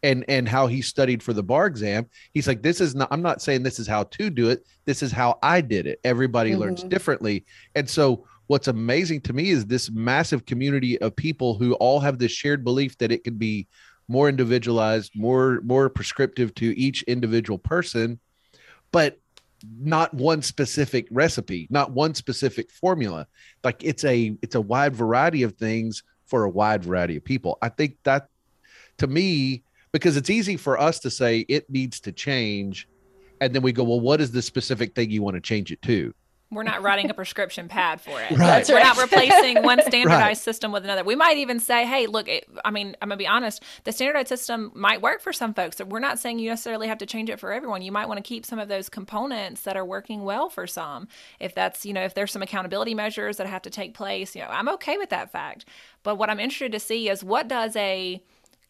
and 0.02 0.24
and 0.28 0.48
how 0.48 0.66
he 0.66 0.82
studied 0.82 1.22
for 1.22 1.32
the 1.32 1.42
bar 1.42 1.66
exam 1.66 2.06
he's 2.32 2.48
like 2.48 2.62
this 2.62 2.80
is 2.80 2.94
not 2.94 3.08
i'm 3.10 3.22
not 3.22 3.42
saying 3.42 3.62
this 3.62 3.78
is 3.78 3.86
how 3.86 4.04
to 4.04 4.30
do 4.30 4.50
it. 4.50 4.64
This 4.84 5.02
is 5.02 5.12
how 5.12 5.38
i 5.42 5.60
did 5.60 5.86
it. 5.86 6.00
Everybody 6.04 6.50
mm-hmm. 6.50 6.60
learns 6.60 6.82
differently. 6.82 7.44
And 7.74 7.88
so 7.88 8.26
what's 8.46 8.68
amazing 8.68 9.20
to 9.22 9.32
me 9.32 9.50
is 9.50 9.66
this 9.66 9.90
massive 9.90 10.46
community 10.46 11.00
of 11.00 11.14
people 11.14 11.58
who 11.58 11.74
all 11.74 12.00
have 12.00 12.18
this 12.18 12.32
shared 12.32 12.64
belief 12.64 12.96
that 12.98 13.12
it 13.12 13.24
can 13.24 13.34
be 13.34 13.68
more 14.08 14.28
individualized 14.28 15.12
more 15.14 15.60
more 15.64 15.88
prescriptive 15.88 16.54
to 16.56 16.78
each 16.78 17.02
individual 17.04 17.58
person. 17.58 18.18
But 18.92 19.19
not 19.78 20.12
one 20.14 20.42
specific 20.42 21.06
recipe 21.10 21.66
not 21.70 21.92
one 21.92 22.14
specific 22.14 22.70
formula. 22.70 23.26
Like 23.64 23.82
it's 23.84 24.04
a 24.04 24.36
it's 24.42 24.54
a 24.54 24.60
wide 24.60 24.94
variety 24.94 25.42
of 25.42 25.56
things 25.56 26.02
for 26.26 26.44
a 26.44 26.50
wide 26.50 26.84
variety 26.84 27.16
of 27.16 27.24
people. 27.24 27.58
I 27.60 27.68
think 27.68 27.96
that 28.04 28.28
to 28.98 29.06
me 29.06 29.64
because 29.92 30.16
it's 30.16 30.30
easy 30.30 30.56
for 30.56 30.78
us 30.78 31.00
to 31.00 31.10
say 31.10 31.40
it 31.48 31.68
needs 31.68 32.00
to 32.00 32.12
change 32.12 32.88
and 33.40 33.54
then 33.54 33.62
we 33.62 33.72
go 33.72 33.84
well 33.84 34.00
what 34.00 34.20
is 34.20 34.30
the 34.30 34.42
specific 34.42 34.94
thing 34.94 35.10
you 35.10 35.22
want 35.22 35.34
to 35.34 35.40
change 35.40 35.72
it 35.72 35.82
to 35.82 36.14
we're 36.50 36.64
not 36.64 36.82
writing 36.82 37.08
a 37.10 37.14
prescription 37.14 37.68
pad 37.68 38.00
for 38.00 38.20
it. 38.20 38.30
Right. 38.36 38.68
We're 38.68 38.80
not 38.80 38.98
replacing 38.98 39.62
one 39.62 39.80
standardized 39.86 40.22
right. 40.22 40.36
system 40.36 40.72
with 40.72 40.84
another. 40.84 41.04
We 41.04 41.14
might 41.14 41.36
even 41.36 41.60
say, 41.60 41.86
hey, 41.86 42.06
look, 42.06 42.28
it, 42.28 42.48
I 42.64 42.70
mean, 42.70 42.96
I'm 43.00 43.08
going 43.08 43.18
to 43.18 43.22
be 43.22 43.26
honest, 43.26 43.62
the 43.84 43.92
standardized 43.92 44.28
system 44.28 44.72
might 44.74 45.00
work 45.00 45.20
for 45.20 45.32
some 45.32 45.54
folks. 45.54 45.80
We're 45.80 46.00
not 46.00 46.18
saying 46.18 46.40
you 46.40 46.50
necessarily 46.50 46.88
have 46.88 46.98
to 46.98 47.06
change 47.06 47.30
it 47.30 47.38
for 47.38 47.52
everyone. 47.52 47.82
You 47.82 47.92
might 47.92 48.08
want 48.08 48.18
to 48.18 48.28
keep 48.28 48.44
some 48.44 48.58
of 48.58 48.68
those 48.68 48.88
components 48.88 49.62
that 49.62 49.76
are 49.76 49.84
working 49.84 50.24
well 50.24 50.48
for 50.48 50.66
some. 50.66 51.06
If 51.38 51.54
that's, 51.54 51.86
you 51.86 51.92
know, 51.92 52.02
if 52.02 52.14
there's 52.14 52.32
some 52.32 52.42
accountability 52.42 52.94
measures 52.94 53.36
that 53.36 53.46
have 53.46 53.62
to 53.62 53.70
take 53.70 53.94
place, 53.94 54.34
you 54.34 54.42
know, 54.42 54.48
I'm 54.48 54.68
okay 54.70 54.98
with 54.98 55.10
that 55.10 55.30
fact. 55.30 55.64
But 56.02 56.16
what 56.16 56.30
I'm 56.30 56.40
interested 56.40 56.72
to 56.72 56.80
see 56.80 57.08
is 57.08 57.22
what 57.22 57.46
does 57.46 57.76
a 57.76 58.20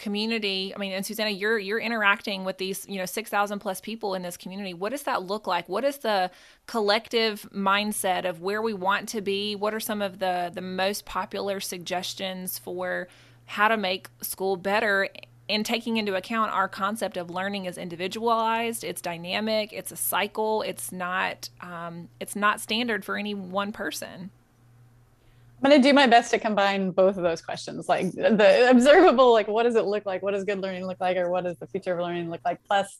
community 0.00 0.72
i 0.74 0.78
mean 0.78 0.92
and 0.92 1.04
susannah 1.04 1.30
you're 1.30 1.58
you're 1.58 1.78
interacting 1.78 2.44
with 2.44 2.58
these 2.58 2.86
you 2.88 2.98
know 2.98 3.06
6000 3.06 3.58
plus 3.58 3.80
people 3.80 4.14
in 4.14 4.22
this 4.22 4.36
community. 4.36 4.74
What 4.74 4.90
does 4.90 5.02
that 5.04 5.22
look 5.22 5.46
like? 5.46 5.68
What 5.68 5.84
is 5.84 5.98
the 5.98 6.30
collective 6.66 7.48
mindset 7.54 8.28
of 8.28 8.40
where 8.40 8.62
we 8.62 8.72
want 8.72 9.08
to 9.10 9.20
be? 9.20 9.54
What 9.56 9.74
are 9.74 9.80
some 9.80 10.02
of 10.02 10.18
the 10.18 10.50
the 10.52 10.60
most 10.60 11.04
popular 11.04 11.60
suggestions 11.60 12.58
for 12.58 13.08
how 13.46 13.68
to 13.68 13.76
make 13.76 14.08
school 14.22 14.56
better? 14.56 15.08
And 15.48 15.66
taking 15.66 15.96
into 15.96 16.14
account 16.14 16.52
our 16.52 16.68
concept 16.68 17.16
of 17.16 17.28
learning 17.28 17.64
is 17.64 17.76
individualized 17.76 18.84
it's 18.84 19.02
dynamic 19.02 19.72
it's 19.72 19.90
a 19.90 19.96
cycle 19.96 20.62
it's 20.62 20.92
not 20.92 21.50
um, 21.60 22.08
it's 22.20 22.36
not 22.36 22.60
standard 22.60 23.04
for 23.04 23.16
any 23.16 23.34
one 23.34 23.72
person 23.72 24.30
I'm 25.62 25.70
going 25.70 25.82
to 25.82 25.88
do 25.88 25.92
my 25.92 26.06
best 26.06 26.30
to 26.30 26.38
combine 26.38 26.90
both 26.90 27.18
of 27.18 27.22
those 27.22 27.42
questions, 27.42 27.86
like 27.86 28.12
the 28.12 28.68
observable, 28.70 29.30
like 29.32 29.46
what 29.46 29.64
does 29.64 29.76
it 29.76 29.84
look 29.84 30.06
like? 30.06 30.22
What 30.22 30.32
does 30.32 30.44
good 30.44 30.60
learning 30.60 30.86
look 30.86 30.98
like? 31.00 31.18
Or 31.18 31.30
what 31.30 31.44
does 31.44 31.58
the 31.58 31.66
future 31.66 31.92
of 31.92 32.00
learning 32.00 32.30
look 32.30 32.40
like? 32.46 32.60
Plus, 32.66 32.98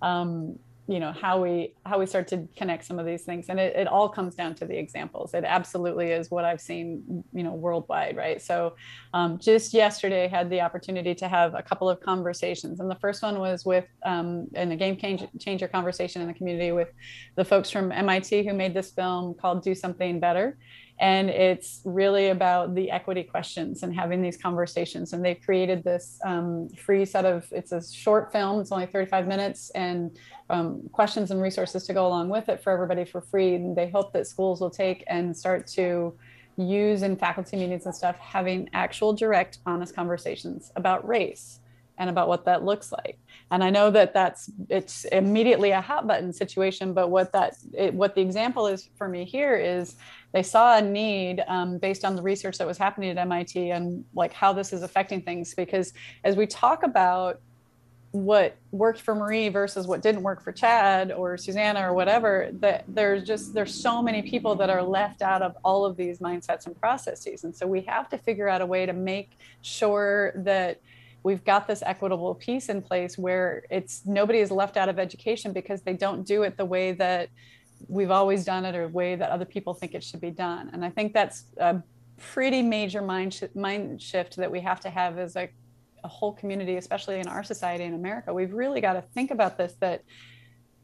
um, 0.00 0.58
you 0.86 1.00
know, 1.00 1.12
how 1.12 1.42
we 1.42 1.74
how 1.84 1.98
we 1.98 2.06
start 2.06 2.26
to 2.28 2.48
connect 2.56 2.86
some 2.86 2.98
of 2.98 3.04
these 3.04 3.24
things. 3.24 3.50
And 3.50 3.60
it, 3.60 3.76
it 3.76 3.86
all 3.86 4.08
comes 4.08 4.34
down 4.34 4.54
to 4.54 4.64
the 4.64 4.74
examples. 4.78 5.34
It 5.34 5.44
absolutely 5.44 6.12
is 6.12 6.30
what 6.30 6.46
I've 6.46 6.62
seen, 6.62 7.22
you 7.34 7.42
know, 7.42 7.52
worldwide, 7.52 8.16
right? 8.16 8.40
So 8.40 8.74
um, 9.12 9.38
just 9.38 9.74
yesterday 9.74 10.24
I 10.24 10.28
had 10.28 10.48
the 10.48 10.62
opportunity 10.62 11.14
to 11.16 11.28
have 11.28 11.54
a 11.54 11.62
couple 11.62 11.90
of 11.90 12.00
conversations. 12.00 12.80
And 12.80 12.90
the 12.90 12.94
first 12.94 13.22
one 13.22 13.38
was 13.38 13.66
with 13.66 13.84
um, 14.06 14.46
in 14.54 14.72
a 14.72 14.76
game 14.76 14.96
changer 15.38 15.68
conversation 15.68 16.22
in 16.22 16.28
the 16.28 16.34
community 16.34 16.72
with 16.72 16.88
the 17.36 17.44
folks 17.44 17.68
from 17.68 17.92
MIT 17.92 18.48
who 18.48 18.54
made 18.54 18.72
this 18.72 18.90
film 18.90 19.34
called 19.34 19.62
Do 19.62 19.74
Something 19.74 20.20
Better 20.20 20.56
and 21.00 21.30
it's 21.30 21.80
really 21.84 22.28
about 22.28 22.74
the 22.74 22.90
equity 22.90 23.22
questions 23.22 23.84
and 23.84 23.94
having 23.94 24.20
these 24.20 24.36
conversations. 24.36 25.12
And 25.12 25.24
they've 25.24 25.40
created 25.40 25.84
this 25.84 26.18
um, 26.24 26.68
free 26.70 27.04
set 27.04 27.24
of 27.24 27.46
it's 27.52 27.70
a 27.70 27.80
short 27.80 28.32
film 28.32 28.60
it's 28.60 28.72
only 28.72 28.86
35 28.86 29.28
minutes 29.28 29.70
and 29.70 30.16
um, 30.50 30.82
questions 30.92 31.30
and 31.30 31.40
resources 31.40 31.86
to 31.86 31.92
go 31.92 32.06
along 32.06 32.30
with 32.30 32.48
it 32.48 32.62
for 32.62 32.72
everybody 32.72 33.04
for 33.04 33.20
free. 33.20 33.54
And 33.54 33.76
they 33.76 33.88
hope 33.88 34.12
that 34.12 34.26
schools 34.26 34.60
will 34.60 34.70
take 34.70 35.04
and 35.06 35.36
start 35.36 35.68
to 35.68 36.14
use 36.56 37.02
in 37.02 37.16
faculty 37.16 37.56
meetings 37.56 37.86
and 37.86 37.94
stuff 37.94 38.16
having 38.18 38.68
actual 38.72 39.12
direct 39.12 39.58
honest 39.66 39.94
conversations 39.94 40.72
about 40.74 41.06
race 41.06 41.60
and 41.98 42.10
about 42.10 42.28
what 42.28 42.44
that 42.44 42.64
looks 42.64 42.90
like. 42.90 43.18
And 43.50 43.64
i 43.64 43.70
know 43.70 43.90
that 43.90 44.12
that's 44.12 44.50
it's 44.68 45.04
immediately 45.06 45.70
a 45.70 45.80
hot 45.80 46.06
button 46.06 46.32
situation 46.32 46.92
but 46.92 47.08
what 47.08 47.32
that 47.32 47.56
it, 47.72 47.94
what 47.94 48.14
the 48.14 48.20
example 48.20 48.66
is 48.66 48.90
for 48.98 49.08
me 49.08 49.24
here 49.24 49.56
is 49.56 49.96
they 50.32 50.42
saw 50.42 50.76
a 50.76 50.82
need 50.82 51.42
um, 51.48 51.78
based 51.78 52.04
on 52.04 52.14
the 52.14 52.22
research 52.22 52.58
that 52.58 52.66
was 52.66 52.78
happening 52.78 53.10
at 53.10 53.18
MIT 53.18 53.70
and 53.70 54.04
like 54.14 54.32
how 54.32 54.52
this 54.52 54.72
is 54.72 54.82
affecting 54.82 55.22
things. 55.22 55.54
Because 55.54 55.92
as 56.24 56.36
we 56.36 56.46
talk 56.46 56.82
about 56.82 57.40
what 58.10 58.56
worked 58.70 59.00
for 59.00 59.14
Marie 59.14 59.48
versus 59.48 59.86
what 59.86 60.00
didn't 60.00 60.22
work 60.22 60.42
for 60.42 60.52
Chad 60.52 61.12
or 61.12 61.36
Susannah 61.36 61.88
or 61.88 61.94
whatever, 61.94 62.50
that 62.54 62.84
there's 62.88 63.24
just 63.24 63.54
there's 63.54 63.74
so 63.74 64.02
many 64.02 64.22
people 64.22 64.54
that 64.56 64.70
are 64.70 64.82
left 64.82 65.22
out 65.22 65.42
of 65.42 65.56
all 65.64 65.84
of 65.84 65.96
these 65.96 66.18
mindsets 66.18 66.66
and 66.66 66.78
processes. 66.78 67.44
And 67.44 67.54
so 67.54 67.66
we 67.66 67.82
have 67.82 68.08
to 68.10 68.18
figure 68.18 68.48
out 68.48 68.60
a 68.60 68.66
way 68.66 68.86
to 68.86 68.92
make 68.92 69.32
sure 69.62 70.32
that 70.36 70.80
we've 71.22 71.44
got 71.44 71.66
this 71.66 71.82
equitable 71.84 72.34
piece 72.34 72.68
in 72.68 72.80
place 72.80 73.18
where 73.18 73.64
it's 73.70 74.02
nobody 74.06 74.38
is 74.38 74.50
left 74.50 74.76
out 74.76 74.88
of 74.88 74.98
education 74.98 75.52
because 75.52 75.82
they 75.82 75.92
don't 75.92 76.26
do 76.26 76.42
it 76.42 76.56
the 76.56 76.64
way 76.64 76.92
that 76.92 77.28
we've 77.86 78.10
always 78.10 78.44
done 78.44 78.64
it 78.64 78.74
a 78.74 78.88
way 78.88 79.14
that 79.16 79.30
other 79.30 79.44
people 79.44 79.74
think 79.74 79.94
it 79.94 80.02
should 80.02 80.20
be 80.20 80.30
done. 80.30 80.70
And 80.72 80.84
I 80.84 80.90
think 80.90 81.12
that's 81.12 81.44
a 81.58 81.82
pretty 82.16 82.62
major 82.62 83.02
mind, 83.02 83.34
sh- 83.34 83.44
mind 83.54 84.02
shift 84.02 84.36
that 84.36 84.50
we 84.50 84.60
have 84.60 84.80
to 84.80 84.90
have 84.90 85.18
as 85.18 85.36
a, 85.36 85.48
a 86.04 86.08
whole 86.08 86.32
community, 86.32 86.76
especially 86.76 87.20
in 87.20 87.28
our 87.28 87.44
society 87.44 87.84
in 87.84 87.94
America. 87.94 88.34
We've 88.34 88.52
really 88.52 88.80
got 88.80 88.94
to 88.94 89.02
think 89.14 89.30
about 89.30 89.56
this 89.56 89.74
that 89.80 90.02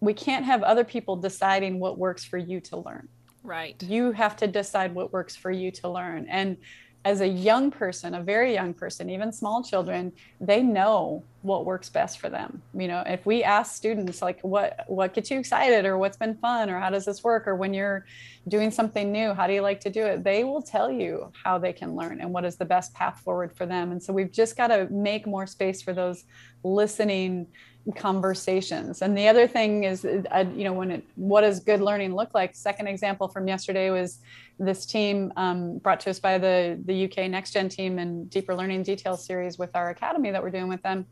we 0.01 0.15
can't 0.15 0.45
have 0.45 0.63
other 0.63 0.85
people 0.85 1.17
deciding 1.17 1.81
what 1.81 1.99
works 1.99 2.25
for 2.25 2.39
you 2.39 2.61
to 2.61 2.77
learn. 2.77 3.09
Right. 3.43 3.81
You 3.83 4.13
have 4.13 4.37
to 4.37 4.47
decide 4.47 4.95
what 4.95 5.13
works 5.13 5.37
for 5.37 5.51
you 5.51 5.71
to 5.73 5.89
learn. 5.89 6.27
And 6.29 6.57
as 7.05 7.21
a 7.21 7.29
young 7.29 7.71
person, 7.71 8.15
a 8.15 8.23
very 8.23 8.55
young 8.55 8.73
person, 8.73 9.11
even 9.11 9.31
small 9.31 9.63
children, 9.63 10.11
they 10.41 10.63
know 10.63 11.23
what 11.43 11.67
works 11.67 11.91
best 11.91 12.19
for 12.19 12.31
them. 12.31 12.63
You 12.73 12.89
know, 12.89 13.03
if 13.07 13.27
we 13.27 13.45
ask 13.45 13.77
students 13.77 14.23
like 14.23 14.41
what 14.41 14.85
what 14.87 15.13
gets 15.13 15.31
you 15.31 15.39
excited 15.39 15.85
or 15.85 15.99
what's 15.99 16.17
been 16.17 16.35
fun 16.37 16.71
or 16.71 16.81
how 16.81 16.89
does 16.89 17.05
this 17.05 17.23
work 17.23 17.47
or 17.47 17.57
when 17.57 17.75
you're 17.75 18.07
doing 18.49 18.71
something 18.71 19.13
new, 19.13 19.35
how 19.35 19.47
do 19.47 19.53
you 19.53 19.61
like 19.61 19.81
to 19.81 19.91
do 19.91 20.07
it? 20.07 20.25
They 20.25 20.45
will 20.45 20.63
tell 20.63 20.91
you 20.91 21.31
how 21.45 21.59
they 21.59 21.75
can 21.75 21.95
learn 21.95 22.23
and 22.23 22.33
what 22.33 22.47
is 22.47 22.57
the 22.57 22.65
best 22.65 22.95
path 22.95 23.21
forward 23.21 23.55
for 23.55 23.67
them. 23.67 23.93
And 23.93 24.03
so 24.03 24.15
we've 24.15 24.33
just 24.33 24.57
got 24.57 24.69
to 24.69 24.89
make 24.91 25.27
more 25.27 25.47
space 25.47 25.83
for 25.83 25.93
those 25.93 26.25
listening 26.63 27.49
conversations. 27.97 29.03
And 29.03 29.17
the 29.17 29.29
other 29.29 29.47
thing 29.47 29.85
is, 29.85 30.05
uh, 30.05 30.45
you 30.55 30.65
know, 30.65 30.73
when 30.73 30.91
it, 30.91 31.05
what 31.17 31.43
does 31.43 31.61
good 31.61 31.81
learning 31.81 32.15
look 32.15 32.33
like? 32.35 32.55
Second 32.55 32.87
example 32.87 33.29
from 33.29 33.47
yesterday 33.47 33.91
was 33.91 34.21
this 34.59 34.87
team 34.87 35.33
um, 35.37 35.79
brought 35.79 36.01
to 36.01 36.11
us 36.11 36.19
by 36.19 36.39
the, 36.39 36.81
the 36.85 37.05
UK 37.05 37.31
Next 37.31 37.53
Gen 37.53 37.69
team 37.69 37.99
and 37.99 38.31
Deeper 38.31 38.55
Learning 38.55 38.83
Details 38.83 39.25
series 39.25 39.59
with 39.59 39.71
our 39.75 39.91
academy 39.91 40.31
that 40.31 40.43
we're 40.43 40.51
doing 40.51 40.69
with 40.69 40.83
them. 40.83 41.07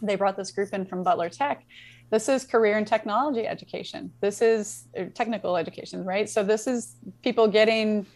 They 0.00 0.14
brought 0.14 0.36
this 0.36 0.52
group 0.52 0.72
in 0.72 0.86
from 0.86 1.02
Butler 1.02 1.28
Tech. 1.28 1.64
This 2.10 2.28
is 2.28 2.44
career 2.44 2.78
and 2.78 2.86
technology 2.86 3.46
education. 3.46 4.12
This 4.20 4.40
is 4.40 4.84
uh, 4.98 5.04
technical 5.14 5.56
education, 5.56 6.04
right? 6.04 6.28
So 6.28 6.42
this 6.42 6.66
is 6.66 6.94
people 7.22 7.48
getting 7.48 8.06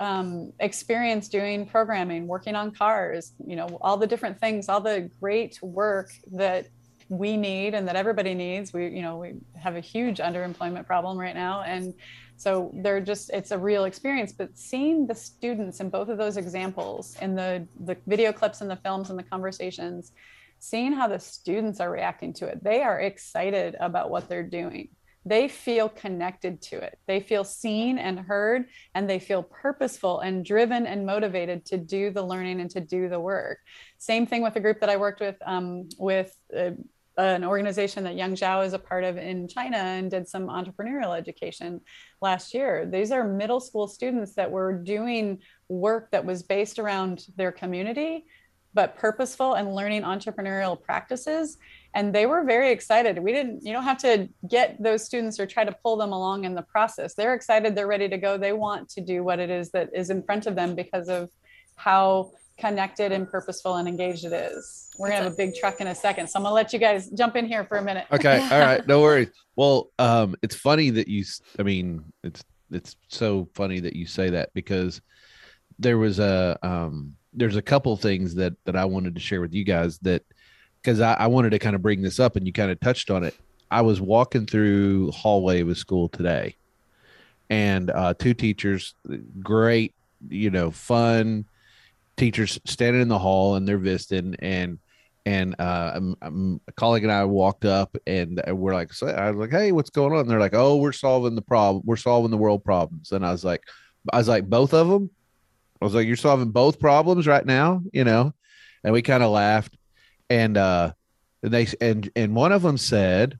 um, 0.00 0.52
experience 0.60 1.28
doing 1.28 1.66
programming, 1.66 2.26
working 2.26 2.54
on 2.54 2.70
cars, 2.70 3.32
you 3.44 3.56
know, 3.56 3.78
all 3.80 3.96
the 3.96 4.06
different 4.06 4.40
things, 4.40 4.68
all 4.68 4.80
the 4.80 5.10
great 5.20 5.60
work 5.62 6.10
that 6.32 6.68
we 7.08 7.36
need 7.36 7.74
and 7.74 7.88
that 7.88 7.96
everybody 7.96 8.34
needs. 8.34 8.72
We, 8.72 8.88
you 8.88 9.02
know, 9.02 9.16
we 9.16 9.34
have 9.56 9.76
a 9.76 9.80
huge 9.80 10.18
underemployment 10.18 10.86
problem 10.86 11.18
right 11.18 11.34
now. 11.34 11.62
And 11.62 11.94
so 12.36 12.70
they're 12.74 13.00
just, 13.00 13.30
it's 13.30 13.50
a 13.50 13.58
real 13.58 13.84
experience. 13.84 14.32
But 14.32 14.56
seeing 14.56 15.06
the 15.06 15.14
students 15.14 15.80
in 15.80 15.90
both 15.90 16.08
of 16.08 16.18
those 16.18 16.36
examples, 16.36 17.16
in 17.20 17.34
the, 17.34 17.66
the 17.80 17.96
video 18.06 18.32
clips 18.32 18.60
and 18.60 18.70
the 18.70 18.76
films 18.76 19.10
and 19.10 19.18
the 19.18 19.22
conversations, 19.22 20.12
seeing 20.58 20.92
how 20.92 21.08
the 21.08 21.18
students 21.18 21.80
are 21.80 21.90
reacting 21.90 22.32
to 22.34 22.46
it, 22.46 22.62
they 22.62 22.82
are 22.82 23.00
excited 23.00 23.76
about 23.80 24.10
what 24.10 24.28
they're 24.28 24.42
doing 24.42 24.88
they 25.28 25.48
feel 25.48 25.88
connected 25.88 26.62
to 26.62 26.78
it. 26.78 26.98
They 27.06 27.20
feel 27.20 27.44
seen 27.44 27.98
and 27.98 28.18
heard, 28.18 28.66
and 28.94 29.08
they 29.08 29.18
feel 29.18 29.42
purposeful 29.42 30.20
and 30.20 30.44
driven 30.44 30.86
and 30.86 31.04
motivated 31.04 31.66
to 31.66 31.76
do 31.76 32.10
the 32.10 32.22
learning 32.22 32.60
and 32.60 32.70
to 32.70 32.80
do 32.80 33.08
the 33.08 33.20
work. 33.20 33.58
Same 33.98 34.26
thing 34.26 34.42
with 34.42 34.54
the 34.54 34.60
group 34.60 34.80
that 34.80 34.88
I 34.88 34.96
worked 34.96 35.20
with 35.20 35.36
um, 35.44 35.88
with 35.98 36.34
uh, 36.56 36.70
an 37.18 37.44
organization 37.44 38.04
that 38.04 38.14
Yong 38.14 38.34
Zhao 38.34 38.64
is 38.64 38.72
a 38.72 38.78
part 38.78 39.02
of 39.02 39.16
in 39.18 39.48
China 39.48 39.76
and 39.76 40.10
did 40.10 40.28
some 40.28 40.46
entrepreneurial 40.46 41.16
education 41.16 41.80
last 42.22 42.54
year. 42.54 42.86
These 42.86 43.10
are 43.10 43.24
middle 43.24 43.58
school 43.60 43.88
students 43.88 44.34
that 44.34 44.50
were 44.50 44.72
doing 44.72 45.40
work 45.68 46.12
that 46.12 46.24
was 46.24 46.44
based 46.44 46.78
around 46.78 47.26
their 47.36 47.50
community, 47.50 48.24
but 48.72 48.96
purposeful 48.96 49.54
and 49.54 49.74
learning 49.74 50.02
entrepreneurial 50.02 50.80
practices. 50.80 51.58
And 51.92 52.14
they 52.14 52.26
were 52.26 52.44
very 52.44 52.70
excited. 52.70 53.18
We 53.18 53.32
didn't, 53.32 53.66
you 53.66 53.72
don't 53.72 53.82
have 53.82 53.98
to 53.98 54.28
get 54.48 54.80
those 54.80 55.04
students 55.04 55.40
or 55.40 55.46
try 55.46 55.64
to 55.64 55.72
pull 55.82 55.96
them 55.96 56.12
along 56.12 56.44
in 56.44 56.54
the 56.54 56.62
process. 56.62 57.14
They're 57.14 57.34
excited, 57.34 57.74
they're 57.74 57.88
ready 57.88 58.08
to 58.08 58.18
go. 58.18 58.38
They 58.38 58.52
want 58.52 58.88
to 58.90 59.00
do 59.00 59.24
what 59.24 59.40
it 59.40 59.50
is 59.50 59.72
that 59.72 59.90
is 59.92 60.10
in 60.10 60.22
front 60.22 60.46
of 60.46 60.54
them 60.54 60.76
because 60.76 61.08
of 61.08 61.30
how 61.74 62.30
connected 62.58 63.12
and 63.12 63.30
purposeful 63.30 63.76
and 63.76 63.88
engaged 63.88 64.24
it 64.24 64.32
is. 64.32 64.90
We're 64.98 65.08
gonna 65.08 65.22
have 65.22 65.32
a 65.32 65.36
big 65.36 65.54
truck 65.54 65.80
in 65.80 65.86
a 65.86 65.94
second, 65.94 66.28
so 66.28 66.38
I'm 66.38 66.42
gonna 66.42 66.54
let 66.54 66.72
you 66.72 66.78
guys 66.78 67.08
jump 67.10 67.36
in 67.36 67.46
here 67.46 67.64
for 67.64 67.78
a 67.78 67.82
minute. 67.82 68.06
Okay, 68.12 68.40
all 68.52 68.60
right, 68.60 68.86
no 68.86 69.00
worries. 69.00 69.28
Well, 69.56 69.90
um, 69.98 70.34
it's 70.42 70.56
funny 70.56 70.90
that 70.90 71.08
you. 71.08 71.24
I 71.58 71.62
mean, 71.62 72.04
it's 72.24 72.44
it's 72.70 72.96
so 73.08 73.48
funny 73.54 73.80
that 73.80 73.94
you 73.94 74.06
say 74.06 74.30
that 74.30 74.52
because 74.54 75.00
there 75.78 75.98
was 75.98 76.18
a 76.18 76.58
um, 76.62 77.14
there's 77.32 77.56
a 77.56 77.62
couple 77.62 77.96
things 77.96 78.34
that 78.34 78.54
that 78.64 78.76
I 78.76 78.84
wanted 78.84 79.14
to 79.14 79.20
share 79.20 79.40
with 79.40 79.54
you 79.54 79.64
guys 79.64 79.98
that 80.00 80.24
because 80.82 81.00
I, 81.00 81.14
I 81.14 81.26
wanted 81.28 81.50
to 81.50 81.58
kind 81.58 81.76
of 81.76 81.82
bring 81.82 82.02
this 82.02 82.18
up 82.18 82.36
and 82.36 82.46
you 82.46 82.52
kind 82.52 82.70
of 82.70 82.80
touched 82.80 83.10
on 83.10 83.24
it. 83.24 83.36
I 83.70 83.82
was 83.82 84.00
walking 84.00 84.46
through 84.46 85.12
hallway 85.12 85.60
of 85.60 85.68
a 85.68 85.74
school 85.74 86.08
today, 86.08 86.56
and 87.50 87.90
uh, 87.90 88.14
two 88.14 88.34
teachers, 88.34 88.94
great, 89.40 89.94
you 90.28 90.50
know, 90.50 90.72
fun 90.72 91.44
teachers 92.18 92.60
standing 92.64 93.00
in 93.00 93.08
the 93.08 93.18
hall 93.18 93.54
and 93.54 93.66
they're 93.66 93.78
visiting 93.78 94.36
and 94.40 94.78
and 95.26 95.54
uh, 95.58 95.92
I'm, 95.94 96.16
I'm, 96.22 96.60
a 96.68 96.72
colleague 96.72 97.02
and 97.02 97.12
I 97.12 97.24
walked 97.24 97.66
up 97.66 97.94
and 98.06 98.40
we're 98.48 98.72
like, 98.72 98.94
so 98.94 99.08
I 99.08 99.30
was 99.30 99.38
like, 99.38 99.50
hey, 99.50 99.72
what's 99.72 99.90
going 99.90 100.14
on? 100.14 100.20
And 100.20 100.30
they're 100.30 100.40
like, 100.40 100.54
oh, 100.54 100.76
we're 100.76 100.92
solving 100.92 101.34
the 101.34 101.42
problem. 101.42 101.82
We're 101.84 101.96
solving 101.96 102.30
the 102.30 102.38
world 102.38 102.64
problems. 102.64 103.12
And 103.12 103.26
I 103.26 103.30
was 103.30 103.44
like, 103.44 103.62
I 104.10 104.16
was 104.16 104.28
like, 104.28 104.48
both 104.48 104.72
of 104.72 104.88
them. 104.88 105.10
I 105.82 105.84
was 105.84 105.94
like, 105.94 106.06
you're 106.06 106.16
solving 106.16 106.50
both 106.50 106.80
problems 106.80 107.26
right 107.26 107.44
now, 107.44 107.82
you 107.92 108.04
know? 108.04 108.32
And 108.82 108.94
we 108.94 109.02
kind 109.02 109.22
of 109.22 109.30
laughed. 109.30 109.76
And 110.30 110.56
uh, 110.56 110.92
and 111.42 111.52
they 111.52 111.66
and 111.80 112.10
and 112.16 112.34
one 112.34 112.52
of 112.52 112.62
them 112.62 112.78
said, 112.78 113.38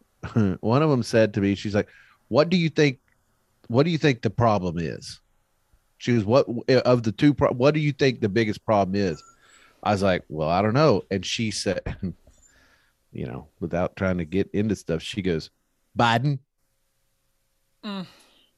one 0.60 0.82
of 0.82 0.88
them 0.88 1.02
said 1.02 1.34
to 1.34 1.42
me, 1.42 1.54
she's 1.54 1.74
like, 1.74 1.88
what 2.28 2.48
do 2.48 2.56
you 2.56 2.70
think? 2.70 2.98
What 3.68 3.82
do 3.82 3.90
you 3.90 3.98
think 3.98 4.22
the 4.22 4.30
problem 4.30 4.78
is? 4.78 5.20
She 5.98 6.12
was, 6.12 6.24
what 6.24 6.46
of 6.68 7.02
the 7.02 7.12
two? 7.12 7.34
Pro- 7.34 7.52
what 7.52 7.74
do 7.74 7.80
you 7.80 7.92
think 7.92 8.20
the 8.20 8.28
biggest 8.28 8.64
problem 8.64 8.94
is? 8.94 9.22
I 9.82 9.92
was 9.92 10.02
like, 10.02 10.24
well, 10.28 10.48
I 10.48 10.62
don't 10.62 10.74
know. 10.74 11.02
And 11.10 11.24
she 11.24 11.50
said, 11.50 11.80
you 13.12 13.26
know, 13.26 13.48
without 13.60 13.96
trying 13.96 14.18
to 14.18 14.24
get 14.24 14.50
into 14.52 14.76
stuff, 14.76 15.02
she 15.02 15.22
goes, 15.22 15.50
Biden. 15.98 16.38
Mm. 17.84 18.06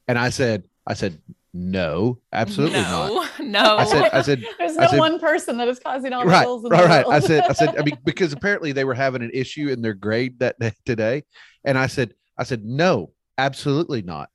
And 0.08 0.18
I 0.18 0.30
said, 0.30 0.64
I 0.86 0.94
said, 0.94 1.20
no, 1.54 2.18
absolutely 2.32 2.80
no, 2.80 3.14
not. 3.14 3.40
No, 3.40 3.76
I 3.76 3.84
said, 3.84 4.10
I 4.12 4.22
said, 4.22 4.44
there's 4.58 4.76
no 4.76 4.88
said, 4.88 4.98
one 4.98 5.18
person 5.18 5.56
that 5.58 5.68
is 5.68 5.78
causing 5.78 6.12
all 6.12 6.24
right, 6.24 6.40
the 6.40 6.44
bills 6.44 6.64
in 6.64 6.70
right, 6.70 6.82
the 6.82 6.88
right. 6.88 7.06
world. 7.06 7.22
I 7.22 7.26
said, 7.26 7.44
I 7.44 7.52
said, 7.52 7.76
I 7.78 7.82
mean, 7.82 7.98
because 8.04 8.32
apparently 8.32 8.72
they 8.72 8.84
were 8.84 8.94
having 8.94 9.22
an 9.22 9.30
issue 9.32 9.68
in 9.68 9.80
their 9.80 9.94
grade 9.94 10.38
that 10.40 10.58
day, 10.58 10.72
today, 10.84 11.24
and 11.64 11.78
I 11.78 11.86
said, 11.86 12.14
I 12.36 12.44
said, 12.44 12.64
no, 12.64 13.12
absolutely 13.38 14.02
not. 14.02 14.30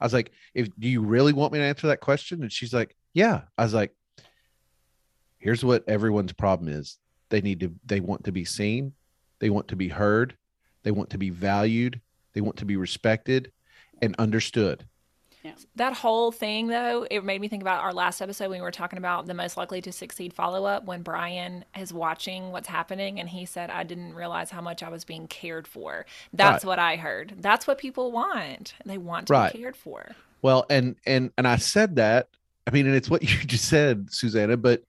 I 0.00 0.04
was 0.04 0.12
like, 0.12 0.30
if 0.54 0.68
do 0.78 0.88
you 0.88 1.02
really 1.02 1.32
want 1.32 1.52
me 1.52 1.58
to 1.58 1.64
answer 1.64 1.88
that 1.88 2.00
question? 2.00 2.42
And 2.42 2.52
she's 2.52 2.74
like, 2.74 2.96
yeah. 3.14 3.42
I 3.56 3.64
was 3.64 3.74
like, 3.74 3.94
here's 5.38 5.64
what 5.64 5.88
everyone's 5.88 6.32
problem 6.32 6.68
is. 6.68 6.98
They 7.30 7.40
need 7.40 7.60
to, 7.60 7.74
they 7.84 8.00
want 8.00 8.24
to 8.24 8.32
be 8.32 8.44
seen. 8.44 8.92
They 9.40 9.50
want 9.50 9.68
to 9.68 9.76
be 9.76 9.88
heard. 9.88 10.36
They 10.82 10.90
want 10.90 11.10
to 11.10 11.18
be 11.18 11.30
valued. 11.30 12.00
They 12.32 12.40
want 12.40 12.56
to 12.58 12.64
be 12.64 12.76
respected 12.76 13.52
and 14.00 14.14
understood. 14.18 14.86
Yeah. 15.42 15.52
That 15.76 15.94
whole 15.94 16.32
thing, 16.32 16.66
though, 16.66 17.06
it 17.10 17.24
made 17.24 17.40
me 17.40 17.48
think 17.48 17.62
about 17.62 17.82
our 17.82 17.92
last 17.92 18.20
episode 18.20 18.50
when 18.50 18.58
we 18.58 18.62
were 18.62 18.70
talking 18.70 18.98
about 18.98 19.26
the 19.26 19.34
most 19.34 19.56
likely 19.56 19.80
to 19.82 19.92
succeed 19.92 20.32
follow 20.32 20.64
up 20.64 20.84
when 20.84 21.02
Brian 21.02 21.64
is 21.76 21.92
watching 21.92 22.50
what's 22.50 22.68
happening 22.68 23.20
and 23.20 23.28
he 23.28 23.44
said, 23.44 23.70
I 23.70 23.84
didn't 23.84 24.14
realize 24.14 24.50
how 24.50 24.60
much 24.60 24.82
I 24.82 24.88
was 24.88 25.04
being 25.04 25.28
cared 25.28 25.68
for. 25.68 26.06
That's 26.32 26.64
right. 26.64 26.68
what 26.68 26.78
I 26.78 26.96
heard. 26.96 27.34
That's 27.38 27.66
what 27.66 27.78
people 27.78 28.10
want. 28.10 28.74
They 28.84 28.98
want 28.98 29.28
to 29.28 29.32
right. 29.32 29.52
be 29.52 29.60
cared 29.60 29.76
for. 29.76 30.10
Well, 30.42 30.66
and 30.70 30.96
and 31.06 31.32
and 31.36 31.46
I 31.46 31.56
said 31.56 31.96
that. 31.96 32.28
I 32.66 32.70
mean, 32.70 32.86
and 32.86 32.94
it's 32.94 33.10
what 33.10 33.22
you 33.22 33.38
just 33.44 33.68
said, 33.68 34.12
Susannah, 34.12 34.56
but 34.56 34.82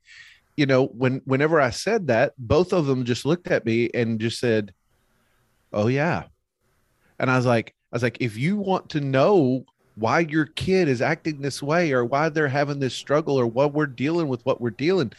you 0.58 0.66
know, 0.66 0.88
when 0.88 1.22
whenever 1.26 1.62
I 1.62 1.70
said 1.70 2.08
that, 2.08 2.34
both 2.38 2.74
of 2.74 2.86
them 2.86 3.06
just 3.06 3.26
looked 3.26 3.48
at 3.48 3.66
me 3.66 3.90
and 3.94 4.20
just 4.20 4.40
said, 4.40 4.74
Oh 5.72 5.88
yeah. 5.88 6.24
And 7.20 7.30
I 7.30 7.38
was 7.38 7.46
like, 7.46 7.76
I 7.92 7.96
was 7.96 8.04
like, 8.04 8.18
if 8.20 8.38
you 8.38 8.58
want 8.58 8.90
to 8.90 9.02
know 9.02 9.66
why 10.00 10.22
your 10.22 10.46
kid 10.46 10.88
is 10.88 11.02
acting 11.02 11.42
this 11.42 11.62
way 11.62 11.92
or 11.92 12.06
why 12.06 12.30
they're 12.30 12.48
having 12.48 12.80
this 12.80 12.96
struggle 12.96 13.40
or 13.40 13.46
what 13.46 13.74
we're 13.74 13.86
dealing 13.86 14.28
with 14.28 14.46
what 14.46 14.62
we're 14.62 14.70
dealing. 14.70 15.12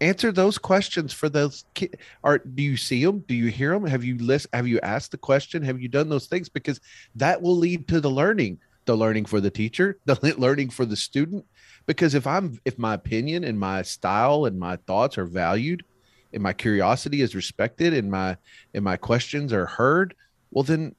Answer 0.00 0.32
those 0.32 0.58
questions 0.58 1.12
for 1.12 1.28
those 1.28 1.64
kids 1.74 1.94
are 2.24 2.38
do 2.38 2.62
you 2.62 2.76
see 2.76 3.04
them 3.04 3.20
do 3.28 3.34
you 3.34 3.48
hear 3.48 3.72
them 3.72 3.86
have 3.86 4.02
you 4.02 4.18
list 4.18 4.48
have 4.52 4.66
you 4.66 4.80
asked 4.80 5.12
the 5.12 5.18
question? 5.18 5.62
Have 5.62 5.80
you 5.80 5.88
done 5.88 6.08
those 6.08 6.26
things? 6.26 6.48
Because 6.48 6.80
that 7.14 7.40
will 7.40 7.56
lead 7.56 7.86
to 7.88 8.00
the 8.00 8.10
learning 8.10 8.58
the 8.84 8.96
learning 8.96 9.26
for 9.26 9.40
the 9.40 9.50
teacher 9.50 9.98
the 10.06 10.34
learning 10.38 10.70
for 10.70 10.84
the 10.84 10.96
student. 10.96 11.44
Because 11.86 12.14
if 12.14 12.26
i'm 12.26 12.58
if 12.64 12.78
my 12.78 12.94
opinion 12.94 13.44
and 13.44 13.58
my 13.58 13.82
style 13.82 14.46
and 14.46 14.58
my 14.58 14.76
thoughts 14.86 15.18
are 15.18 15.26
valued 15.26 15.84
and 16.32 16.42
my 16.42 16.52
curiosity 16.52 17.20
is 17.20 17.34
respected 17.34 17.92
and 17.92 18.10
my 18.10 18.36
and 18.74 18.84
my 18.84 18.96
questions 18.96 19.52
are 19.52 19.66
heard 19.66 20.14
well 20.50 20.64
then 20.64 20.94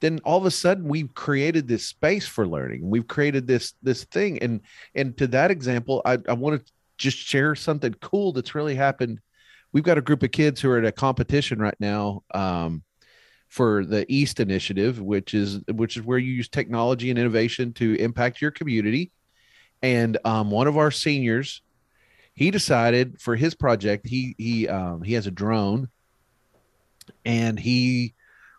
then 0.00 0.20
all 0.24 0.38
of 0.38 0.44
a 0.44 0.50
sudden 0.50 0.84
we've 0.84 1.14
created 1.14 1.66
this 1.66 1.86
space 1.86 2.26
for 2.26 2.46
learning. 2.46 2.88
We've 2.88 3.06
created 3.06 3.46
this 3.46 3.74
this 3.82 4.04
thing. 4.04 4.38
And 4.38 4.60
and 4.94 5.16
to 5.18 5.26
that 5.28 5.50
example 5.50 6.02
i, 6.04 6.18
I 6.28 6.34
want 6.34 6.64
to 6.64 6.72
just 6.96 7.16
share 7.16 7.54
something 7.54 7.94
cool 8.00 8.32
that's 8.32 8.54
really 8.54 8.74
happened. 8.74 9.20
We've 9.72 9.84
got 9.84 9.98
a 9.98 10.02
group 10.02 10.22
of 10.22 10.32
kids 10.32 10.60
who 10.60 10.70
are 10.70 10.78
at 10.78 10.84
a 10.84 10.92
competition 10.92 11.58
right 11.60 11.76
now 11.78 12.22
um, 12.34 12.82
for 13.48 13.84
the 13.84 14.04
east 14.12 14.40
initiative 14.40 15.00
which 15.00 15.34
is 15.34 15.60
which 15.72 15.96
is 15.96 16.02
where 16.02 16.18
you 16.18 16.32
use 16.32 16.48
technology 16.48 17.10
and 17.10 17.18
innovation 17.18 17.72
to 17.74 17.94
impact 17.96 18.40
your 18.40 18.50
community. 18.50 19.10
And 19.82 20.18
um, 20.24 20.50
one 20.50 20.66
of 20.66 20.76
our 20.76 20.90
seniors 20.90 21.62
he 22.34 22.52
decided 22.52 23.20
for 23.20 23.34
his 23.34 23.54
project 23.54 24.06
he 24.06 24.34
he 24.38 24.68
um, 24.68 25.02
he 25.02 25.14
has 25.14 25.26
a 25.26 25.32
drone. 25.32 25.88
And 27.24 27.58
he 27.58 28.14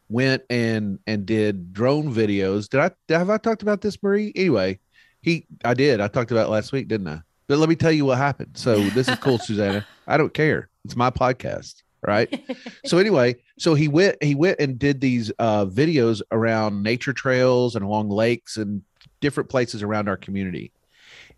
went 0.09 0.43
and 0.49 0.99
and 1.07 1.25
did 1.25 1.71
drone 1.73 2.13
videos. 2.13 2.67
Did 2.67 2.81
I 2.81 2.91
have 3.09 3.29
I 3.29 3.37
talked 3.37 3.61
about 3.61 3.81
this, 3.81 4.01
Marie? 4.01 4.31
Anyway, 4.35 4.79
he 5.21 5.45
I 5.63 5.73
did. 5.73 6.01
I 6.01 6.07
talked 6.07 6.31
about 6.31 6.47
it 6.47 6.51
last 6.51 6.71
week, 6.71 6.87
didn't 6.87 7.07
I? 7.07 7.21
But 7.47 7.59
let 7.59 7.69
me 7.69 7.75
tell 7.75 7.91
you 7.91 8.05
what 8.05 8.17
happened. 8.17 8.57
So 8.57 8.79
this 8.89 9.07
is 9.07 9.17
cool, 9.19 9.39
Susannah. 9.39 9.85
I 10.07 10.17
don't 10.17 10.33
care. 10.33 10.69
It's 10.85 10.95
my 10.95 11.09
podcast, 11.09 11.83
right? 12.05 12.43
so 12.85 12.97
anyway, 12.97 13.35
so 13.57 13.75
he 13.75 13.87
went 13.87 14.21
he 14.21 14.35
went 14.35 14.59
and 14.59 14.77
did 14.77 15.01
these 15.01 15.31
uh 15.39 15.65
videos 15.65 16.21
around 16.31 16.83
nature 16.83 17.13
trails 17.13 17.75
and 17.75 17.85
along 17.85 18.09
lakes 18.09 18.57
and 18.57 18.81
different 19.21 19.49
places 19.49 19.83
around 19.83 20.07
our 20.09 20.17
community 20.17 20.71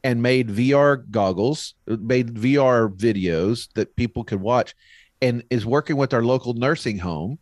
and 0.04 0.22
made 0.22 0.50
VR 0.50 1.10
goggles, 1.12 1.76
made 1.88 2.34
VR 2.34 2.94
videos 2.94 3.68
that 3.74 3.96
people 3.96 4.24
could 4.24 4.42
watch 4.42 4.76
and 5.22 5.44
is 5.50 5.66
working 5.66 5.96
with 5.98 6.14
our 6.14 6.24
local 6.24 6.54
nursing 6.54 6.98
home 6.98 7.38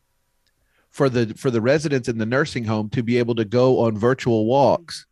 for 0.91 1.10
the 1.10 1.34
for 1.36 1.52
the 1.52 1.62
residents 1.62 2.08
in 2.08 2.17
the 2.17 2.25
nursing 2.25 2.63
home 2.63 2.89
to 2.89 3.04
be 3.04 3.17
able 3.17 3.36
to 3.36 3.45
go 3.45 3.82
on 3.82 3.97
virtual 3.97 4.45
walks 4.45 5.06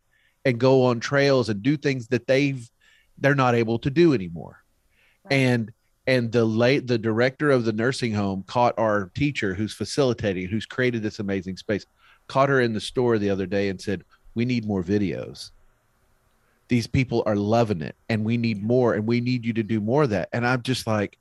and 0.44 0.58
go 0.58 0.84
on 0.84 1.00
trails 1.00 1.48
and 1.48 1.62
do 1.62 1.76
things 1.76 2.08
that 2.08 2.26
they've 2.26 2.68
they're 3.18 3.34
not 3.34 3.54
able 3.54 3.78
to 3.80 3.90
do 3.90 4.12
anymore. 4.14 4.62
Right. 5.24 5.34
and 5.34 5.72
and 6.06 6.32
the 6.32 6.44
late 6.44 6.86
the 6.86 6.98
director 6.98 7.50
of 7.50 7.64
the 7.64 7.72
nursing 7.72 8.14
home 8.14 8.44
caught 8.46 8.74
our 8.78 9.10
teacher 9.14 9.54
who's 9.54 9.74
facilitating 9.74 10.48
who's 10.48 10.66
created 10.66 11.02
this 11.02 11.18
amazing 11.18 11.56
space 11.56 11.86
caught 12.28 12.48
her 12.48 12.60
in 12.60 12.72
the 12.72 12.80
store 12.80 13.18
the 13.18 13.30
other 13.30 13.46
day 13.46 13.68
and 13.68 13.80
said 13.80 14.04
we 14.34 14.44
need 14.44 14.66
more 14.66 14.82
videos. 14.82 15.50
These 16.68 16.86
people 16.86 17.22
are 17.24 17.36
loving 17.36 17.80
it 17.80 17.96
and 18.08 18.24
we 18.24 18.36
need 18.36 18.62
more 18.62 18.94
and 18.94 19.06
we 19.06 19.20
need 19.20 19.44
you 19.44 19.54
to 19.54 19.62
do 19.62 19.80
more 19.80 20.02
of 20.02 20.10
that. 20.10 20.28
And 20.32 20.46
i'm 20.46 20.62
just 20.62 20.86
like 20.86 21.18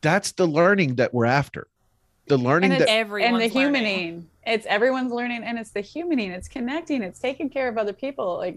that's 0.00 0.32
the 0.32 0.46
learning 0.46 0.96
that 0.96 1.14
we're 1.14 1.24
after 1.24 1.66
the 2.26 2.38
learning 2.38 2.72
and 2.72 2.80
that 2.80 2.88
and 2.88 3.40
the 3.40 3.48
humaning. 3.48 4.24
It's 4.46 4.66
everyone's 4.66 5.12
learning 5.12 5.42
and 5.44 5.58
it's 5.58 5.70
the 5.70 5.80
humaning. 5.80 6.30
It's 6.30 6.48
connecting. 6.48 7.02
It's 7.02 7.18
taking 7.18 7.50
care 7.50 7.68
of 7.68 7.78
other 7.78 7.92
people. 7.92 8.36
Like 8.36 8.56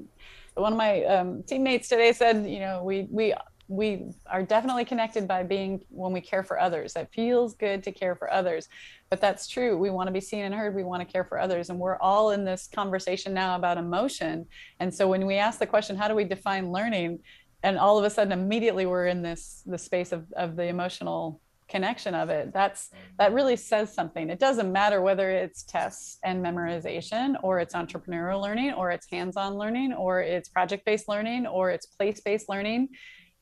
one 0.56 0.74
of 0.74 0.78
my 0.78 1.04
um, 1.04 1.44
teammates 1.44 1.88
today 1.88 2.14
said 2.14 2.50
you 2.50 2.60
know 2.60 2.84
we 2.84 3.08
we 3.10 3.34
we 3.70 4.06
are 4.28 4.44
definitely 4.44 4.86
connected 4.86 5.28
by 5.28 5.44
being 5.44 5.82
when 5.90 6.14
we 6.14 6.22
care 6.22 6.44
for 6.44 6.60
others. 6.60 6.94
That 6.94 7.14
feels 7.14 7.54
good 7.56 7.84
to 7.84 7.92
care 7.92 8.16
for 8.16 8.32
others. 8.32 8.70
But 9.10 9.20
that's 9.20 9.48
true. 9.48 9.78
We 9.78 9.90
want 9.90 10.08
to 10.08 10.14
be 10.14 10.22
seen 10.22 10.46
and 10.46 10.54
heard. 10.54 10.74
We 10.74 10.84
want 10.84 11.06
to 11.06 11.12
care 11.12 11.26
for 11.26 11.40
others. 11.40 11.70
And 11.70 11.80
we're 11.80 11.98
all 11.98 12.32
in 12.32 12.46
this 12.46 12.70
conversation 12.74 13.34
now 13.34 13.56
about 13.56 13.78
emotion. 13.78 14.46
And 14.80 14.94
so 14.94 15.08
when 15.10 15.26
we 15.26 15.36
ask 15.36 15.60
the 15.60 15.68
question 15.68 15.96
how 15.96 16.08
do 16.08 16.16
we 16.16 16.24
define 16.24 16.72
learning? 16.72 17.20
And 17.64 17.78
all 17.78 17.98
of 17.98 18.06
a 18.06 18.10
sudden 18.10 18.32
immediately 18.32 18.86
we're 18.86 19.08
in 19.08 19.22
this 19.22 19.64
the 19.66 19.78
space 19.78 20.12
of, 20.12 20.32
of 20.34 20.56
the 20.56 20.66
emotional 20.66 21.42
connection 21.70 22.16
of 22.16 22.30
it 22.30 22.54
that's 22.54 22.90
that 23.18 23.34
really 23.34 23.56
says 23.56 23.94
something. 23.94 24.30
It 24.30 24.40
doesn't 24.40 24.72
matter 24.72 25.02
whether 25.02 25.30
it's 25.30 25.64
tests 25.64 26.18
and 26.24 26.44
memorization 26.44 27.36
or 27.44 27.60
it's 27.60 27.74
entrepreneurial 27.74 28.42
learning 28.42 28.74
or 28.74 28.92
it's 28.92 29.10
hands-on 29.10 29.56
learning 29.58 29.94
or 29.94 30.22
it's 30.22 30.50
project-based 30.50 31.08
learning 31.08 31.46
or 31.46 31.72
it's 31.72 31.86
place-based 31.86 32.48
learning. 32.50 32.90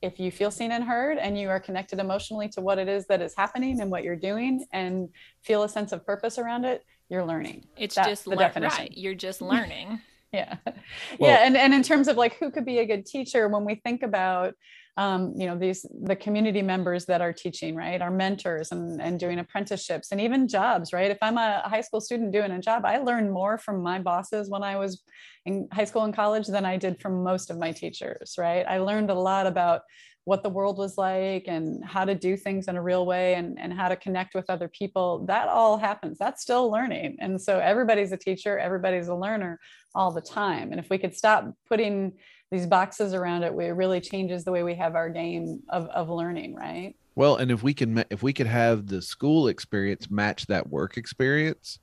If 0.02 0.20
you 0.20 0.30
feel 0.30 0.50
seen 0.50 0.72
and 0.72 0.84
heard 0.84 1.18
and 1.18 1.38
you 1.38 1.48
are 1.48 1.60
connected 1.60 1.98
emotionally 1.98 2.48
to 2.50 2.60
what 2.60 2.78
it 2.78 2.88
is 2.88 3.06
that 3.06 3.22
is 3.22 3.34
happening 3.36 3.80
and 3.80 3.90
what 3.90 4.04
you're 4.04 4.16
doing 4.16 4.66
and 4.72 5.08
feel 5.42 5.62
a 5.62 5.68
sense 5.68 5.92
of 5.92 6.04
purpose 6.04 6.38
around 6.38 6.64
it 6.64 6.84
you're 7.08 7.24
learning. 7.24 7.64
It's 7.76 7.94
that's 7.94 8.08
just 8.08 8.24
the 8.24 8.30
le- 8.30 8.36
definition. 8.36 8.78
right. 8.78 8.92
you're 8.92 9.14
just 9.14 9.40
learning. 9.52 10.00
Yeah. 10.32 10.56
Well, 10.66 11.30
yeah 11.30 11.46
and, 11.46 11.56
and 11.56 11.72
in 11.72 11.82
terms 11.82 12.08
of 12.08 12.16
like 12.16 12.36
who 12.38 12.50
could 12.50 12.64
be 12.64 12.78
a 12.80 12.86
good 12.86 13.06
teacher 13.06 13.48
when 13.48 13.64
we 13.64 13.76
think 13.76 14.02
about 14.02 14.54
um, 14.96 15.34
you 15.36 15.46
know 15.46 15.56
these 15.58 15.84
the 16.02 16.16
community 16.16 16.62
members 16.62 17.04
that 17.06 17.20
are 17.20 17.32
teaching 17.32 17.76
right? 17.76 18.00
Our 18.00 18.10
mentors 18.10 18.72
and, 18.72 19.00
and 19.00 19.20
doing 19.20 19.38
apprenticeships 19.38 20.12
and 20.12 20.20
even 20.20 20.48
jobs 20.48 20.92
right? 20.92 21.10
If 21.10 21.18
i'm 21.22 21.38
a 21.38 21.62
high 21.64 21.80
school 21.80 22.00
student 22.00 22.32
doing 22.32 22.50
a 22.50 22.60
job 22.60 22.84
i 22.84 22.98
learned 22.98 23.30
more 23.32 23.58
from 23.58 23.82
my 23.82 23.98
bosses 23.98 24.48
when 24.48 24.62
i 24.62 24.76
was 24.76 25.02
in 25.44 25.68
high 25.72 25.84
school 25.84 26.04
and 26.04 26.14
college 26.14 26.46
than 26.46 26.64
i 26.64 26.76
did 26.76 27.00
from 27.00 27.22
most 27.22 27.50
of 27.50 27.58
my 27.58 27.72
teachers 27.72 28.34
right? 28.38 28.64
I 28.68 28.78
learned 28.78 29.10
a 29.10 29.14
lot 29.14 29.46
about 29.46 29.82
what 30.26 30.42
the 30.42 30.48
world 30.48 30.76
was 30.76 30.98
like 30.98 31.44
and 31.46 31.84
how 31.84 32.04
to 32.04 32.12
do 32.12 32.36
things 32.36 32.66
in 32.66 32.76
a 32.76 32.82
real 32.82 33.06
way 33.06 33.34
and, 33.34 33.56
and 33.60 33.72
how 33.72 33.86
to 33.88 33.94
connect 33.94 34.34
with 34.34 34.50
other 34.50 34.66
people 34.66 35.24
that 35.26 35.46
all 35.46 35.78
happens. 35.78 36.18
That's 36.18 36.42
still 36.42 36.68
learning. 36.68 37.18
And 37.20 37.40
so 37.40 37.60
everybody's 37.60 38.10
a 38.10 38.16
teacher 38.16 38.58
everybody's 38.58 39.06
a 39.06 39.14
learner 39.14 39.60
all 39.94 40.10
the 40.10 40.20
time. 40.20 40.72
And 40.72 40.80
if 40.80 40.90
we 40.90 40.98
could 40.98 41.16
stop 41.16 41.54
putting 41.68 42.12
these 42.50 42.66
boxes 42.66 43.14
around 43.14 43.44
it, 43.44 43.52
it 43.52 43.72
really 43.72 44.00
changes 44.00 44.44
the 44.44 44.50
way 44.50 44.64
we 44.64 44.74
have 44.74 44.96
our 44.96 45.08
game 45.08 45.62
of, 45.68 45.86
of 45.90 46.10
learning, 46.10 46.56
right? 46.56 46.96
Well, 47.14 47.36
and 47.36 47.52
if 47.52 47.62
we 47.62 47.72
can 47.72 48.04
if 48.10 48.24
we 48.24 48.32
could 48.32 48.48
have 48.48 48.88
the 48.88 49.02
school 49.02 49.46
experience 49.46 50.10
match 50.10 50.46
that 50.48 50.68
work 50.68 50.96
experience 50.96 51.78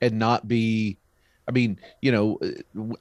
and 0.00 0.18
not 0.18 0.48
be 0.48 0.96
I 1.46 1.52
mean, 1.52 1.78
you 2.00 2.10
know, 2.10 2.38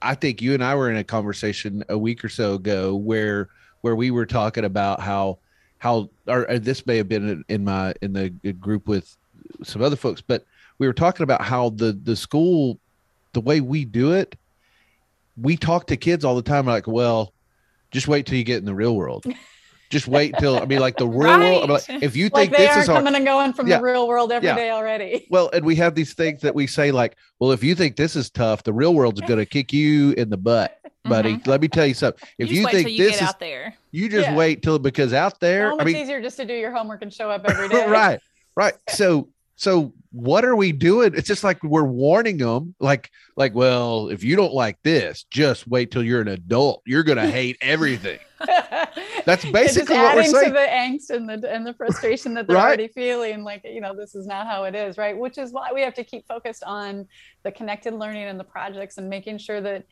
I 0.01 0.15
think 0.15 0.41
you 0.41 0.54
and 0.54 0.62
I 0.62 0.75
were 0.75 0.91
in 0.91 0.97
a 0.97 1.04
conversation 1.06 1.86
a 1.88 1.97
week 1.97 2.25
or 2.25 2.30
so 2.30 2.56
ago 2.56 2.93
where 2.93 3.47
where 3.81 3.95
we 3.95 4.11
were 4.11 4.25
talking 4.25 4.65
about 4.65 4.99
how 4.99 5.39
how 5.77 6.09
or, 6.27 6.49
or 6.49 6.59
this 6.59 6.85
may 6.85 6.97
have 6.97 7.09
been 7.09 7.43
in 7.49 7.63
my 7.63 7.93
in 8.01 8.13
the 8.13 8.29
group 8.29 8.87
with 8.87 9.15
some 9.63 9.81
other 9.81 9.95
folks, 9.95 10.21
but 10.21 10.45
we 10.77 10.87
were 10.87 10.93
talking 10.93 11.23
about 11.23 11.41
how 11.41 11.69
the 11.69 11.91
the 11.91 12.15
school 12.15 12.79
the 13.33 13.41
way 13.41 13.61
we 13.61 13.85
do 13.85 14.13
it 14.13 14.37
we 15.41 15.57
talk 15.57 15.87
to 15.87 15.97
kids 15.97 16.25
all 16.25 16.35
the 16.35 16.41
time 16.41 16.65
like, 16.65 16.87
well, 16.87 17.33
just 17.91 18.07
wait 18.07 18.25
till 18.25 18.37
you 18.37 18.43
get 18.43 18.57
in 18.57 18.65
the 18.65 18.75
real 18.75 18.95
world. 18.95 19.25
Just 19.89 20.07
wait 20.07 20.33
till 20.39 20.57
I 20.57 20.65
mean, 20.65 20.79
like 20.79 20.97
the 20.97 21.07
real 21.07 21.37
right. 21.37 21.67
world. 21.67 21.69
Like, 21.69 21.89
if 21.89 22.15
you 22.15 22.29
think 22.29 22.33
like 22.33 22.51
they 22.51 22.67
this 22.67 22.77
are 22.77 22.81
is 22.81 22.87
coming 22.87 23.13
and 23.13 23.25
going 23.25 23.51
from 23.53 23.67
yeah. 23.67 23.77
the 23.77 23.83
real 23.83 24.07
world 24.07 24.31
every 24.31 24.47
yeah. 24.47 24.55
day 24.55 24.69
already. 24.69 25.27
Well, 25.29 25.49
and 25.51 25.65
we 25.65 25.75
have 25.75 25.95
these 25.95 26.13
things 26.13 26.41
that 26.41 26.55
we 26.55 26.67
say 26.67 26.91
like, 26.91 27.17
well, 27.39 27.51
if 27.51 27.63
you 27.63 27.75
think 27.75 27.97
this 27.97 28.15
is 28.15 28.29
tough, 28.29 28.63
the 28.63 28.73
real 28.73 28.93
world's 28.93 29.21
going 29.21 29.39
to 29.39 29.45
kick 29.45 29.73
you 29.73 30.11
in 30.11 30.29
the 30.29 30.37
butt, 30.37 30.79
buddy. 31.03 31.33
Mm-hmm. 31.33 31.49
Let 31.49 31.61
me 31.61 31.67
tell 31.67 31.85
you 31.85 31.93
something. 31.93 32.27
If 32.37 32.51
you, 32.51 32.61
you 32.61 32.67
think 32.67 32.89
you 32.89 32.97
this 32.97 33.15
is 33.15 33.21
out 33.21 33.39
there, 33.39 33.75
you 33.91 34.09
just 34.09 34.29
yeah. 34.29 34.35
wait 34.35 34.61
till 34.61 34.79
because 34.79 35.13
out 35.13 35.39
there, 35.39 35.71
it's 35.71 35.81
I 35.81 35.83
mean, 35.83 35.95
easier 35.95 36.21
just 36.21 36.37
to 36.37 36.45
do 36.45 36.53
your 36.53 36.71
homework 36.71 37.01
and 37.01 37.13
show 37.13 37.29
up 37.29 37.45
every 37.45 37.69
day. 37.69 37.87
right, 37.87 38.19
right. 38.55 38.73
So 38.89 39.29
so 39.61 39.93
what 40.11 40.43
are 40.43 40.55
we 40.55 40.71
doing? 40.71 41.13
It's 41.13 41.27
just 41.27 41.43
like 41.43 41.61
we're 41.63 41.83
warning 41.83 42.37
them, 42.37 42.73
like, 42.79 43.11
like, 43.35 43.53
well, 43.53 44.09
if 44.09 44.23
you 44.23 44.35
don't 44.35 44.55
like 44.55 44.81
this, 44.81 45.25
just 45.29 45.67
wait 45.67 45.91
till 45.91 46.03
you're 46.03 46.19
an 46.19 46.29
adult. 46.29 46.81
You're 46.83 47.03
gonna 47.03 47.29
hate 47.31 47.57
everything. 47.61 48.17
That's 49.23 49.45
basically 49.51 49.97
what 49.97 50.15
we're 50.15 50.23
saying. 50.23 50.47
to 50.47 50.51
the 50.51 50.57
angst 50.57 51.11
and 51.11 51.29
the 51.29 51.53
and 51.53 51.63
the 51.63 51.75
frustration 51.75 52.33
that 52.33 52.47
they're 52.47 52.55
right? 52.55 52.65
already 52.65 52.87
feeling. 52.87 53.43
Like, 53.43 53.61
you 53.63 53.81
know, 53.81 53.95
this 53.95 54.15
is 54.15 54.25
not 54.25 54.47
how 54.47 54.63
it 54.63 54.73
is, 54.73 54.97
right? 54.97 55.15
Which 55.15 55.37
is 55.37 55.51
why 55.51 55.71
we 55.71 55.81
have 55.81 55.93
to 55.93 56.03
keep 56.03 56.27
focused 56.27 56.63
on 56.63 57.07
the 57.43 57.51
connected 57.51 57.93
learning 57.93 58.23
and 58.23 58.39
the 58.39 58.43
projects 58.43 58.97
and 58.97 59.11
making 59.11 59.37
sure 59.37 59.61
that 59.61 59.85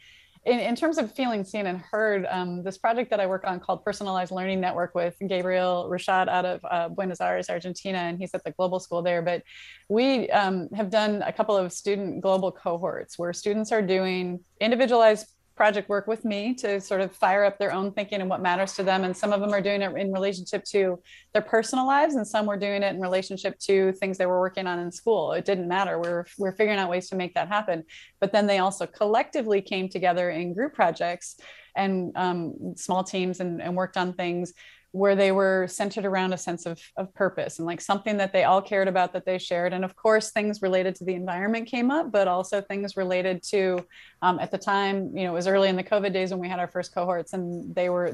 in, 0.45 0.60
in 0.60 0.75
terms 0.75 0.97
of 0.97 1.13
feeling 1.13 1.43
seen 1.43 1.67
and 1.67 1.80
heard, 1.80 2.25
um, 2.30 2.63
this 2.63 2.78
project 2.78 3.10
that 3.10 3.19
I 3.19 3.28
work 3.28 3.43
on 3.45 3.60
called 3.60 3.84
Personalized 3.84 4.32
Learning 4.32 4.60
Network 4.60 4.95
with 4.95 5.15
Gabriel 5.28 5.89
Rashad 5.91 6.28
out 6.30 6.45
of 6.45 6.62
uh, 6.69 6.89
Buenos 6.89 7.19
Aires, 7.19 7.49
Argentina, 7.49 7.97
and 7.97 8.17
he's 8.17 8.34
at 8.34 8.43
the 8.43 8.52
global 8.52 8.80
school 8.80 9.02
there. 9.02 9.21
But 9.21 9.43
we 9.89 10.30
um, 10.30 10.69
have 10.75 10.89
done 10.89 11.21
a 11.23 11.34
couple 11.34 11.58
of 11.58 11.73
student 11.73 12.21
global 12.21 12.52
cohorts 12.52 13.19
where 13.19 13.34
students 13.34 13.71
are 13.71 13.82
doing 13.82 14.39
individualized 14.62 15.28
project 15.60 15.89
work 15.89 16.08
with 16.08 16.24
me 16.24 16.54
to 16.54 16.80
sort 16.80 17.02
of 17.02 17.13
fire 17.13 17.43
up 17.43 17.60
their 17.60 17.74
own 17.74 17.91
thinking 17.91 18.22
and 18.22 18.30
what 18.30 18.41
matters 18.41 18.76
to 18.76 18.82
them. 18.82 19.04
And 19.04 19.15
some 19.15 19.34
of 19.34 19.41
them 19.41 19.54
are 19.54 19.60
doing 19.60 19.82
it 19.82 19.93
in 19.98 20.13
relationship 20.13 20.63
to 20.76 20.98
their 21.34 21.41
personal 21.41 21.86
lives, 21.86 22.15
and 22.15 22.26
some 22.26 22.45
were 22.45 22.56
doing 22.56 22.82
it 22.82 22.95
in 22.95 23.02
relationship 23.02 23.60
to 23.67 23.91
things 23.91 24.17
they 24.17 24.26
were 24.26 24.39
working 24.39 24.67
on 24.67 24.80
in 24.80 24.89
school. 24.89 25.34
It 25.34 25.43
didn't 25.43 25.67
matter. 25.67 26.00
We 26.00 26.08
we're, 26.08 26.26
we're 26.38 26.56
figuring 26.56 26.80
out 26.80 26.89
ways 26.89 27.10
to 27.10 27.17
make 27.17 27.34
that 27.34 27.50
happen. 27.50 27.84
But 28.22 28.32
then 28.32 28.48
they 28.48 28.60
also 28.60 28.86
collectively 28.88 29.62
came 29.62 29.89
together 29.89 30.30
in 30.30 30.54
group 30.54 30.74
projects 30.74 31.36
and 31.76 32.13
um, 32.15 32.74
small 32.78 33.04
teams 33.04 33.41
and, 33.41 33.62
and 33.62 33.76
worked 33.76 33.98
on 33.98 34.13
things 34.13 34.54
where 34.91 35.15
they 35.15 35.32
were 35.32 35.67
centered 35.67 36.06
around 36.06 36.34
a 36.34 36.38
sense 36.38 36.65
of, 36.65 36.82
of 36.97 37.13
purpose 37.13 37.60
and 37.60 37.65
like 37.65 37.80
something 37.80 38.17
that 38.17 38.34
they 38.34 38.43
all 38.43 38.62
cared 38.62 38.88
about 38.88 39.13
that 39.13 39.25
they 39.25 39.38
shared. 39.38 39.73
And 39.73 39.86
of 39.86 39.95
course 39.95 40.32
things 40.32 40.62
related 40.62 40.95
to 40.95 41.06
the 41.06 41.13
environment 41.13 41.67
came 41.67 41.91
up 41.91 42.12
but 42.12 42.28
also 42.28 42.62
things 42.62 42.97
related 42.97 43.43
to 43.43 43.86
um, 44.21 44.39
at 44.39 44.52
the 44.52 44.58
time 44.58 45.15
you 45.15 45.23
know 45.23 45.32
it 45.32 45.36
was 45.36 45.47
early 45.47 45.69
in 45.69 45.75
the 45.75 45.84
covid 45.84 46.13
days 46.13 46.32
when 46.32 46.39
we 46.39 46.49
had 46.49 46.60
our 46.60 46.67
first 46.67 46.93
cohorts 46.93 47.34
and 47.34 47.73
they 47.73 47.89
were 47.89 48.13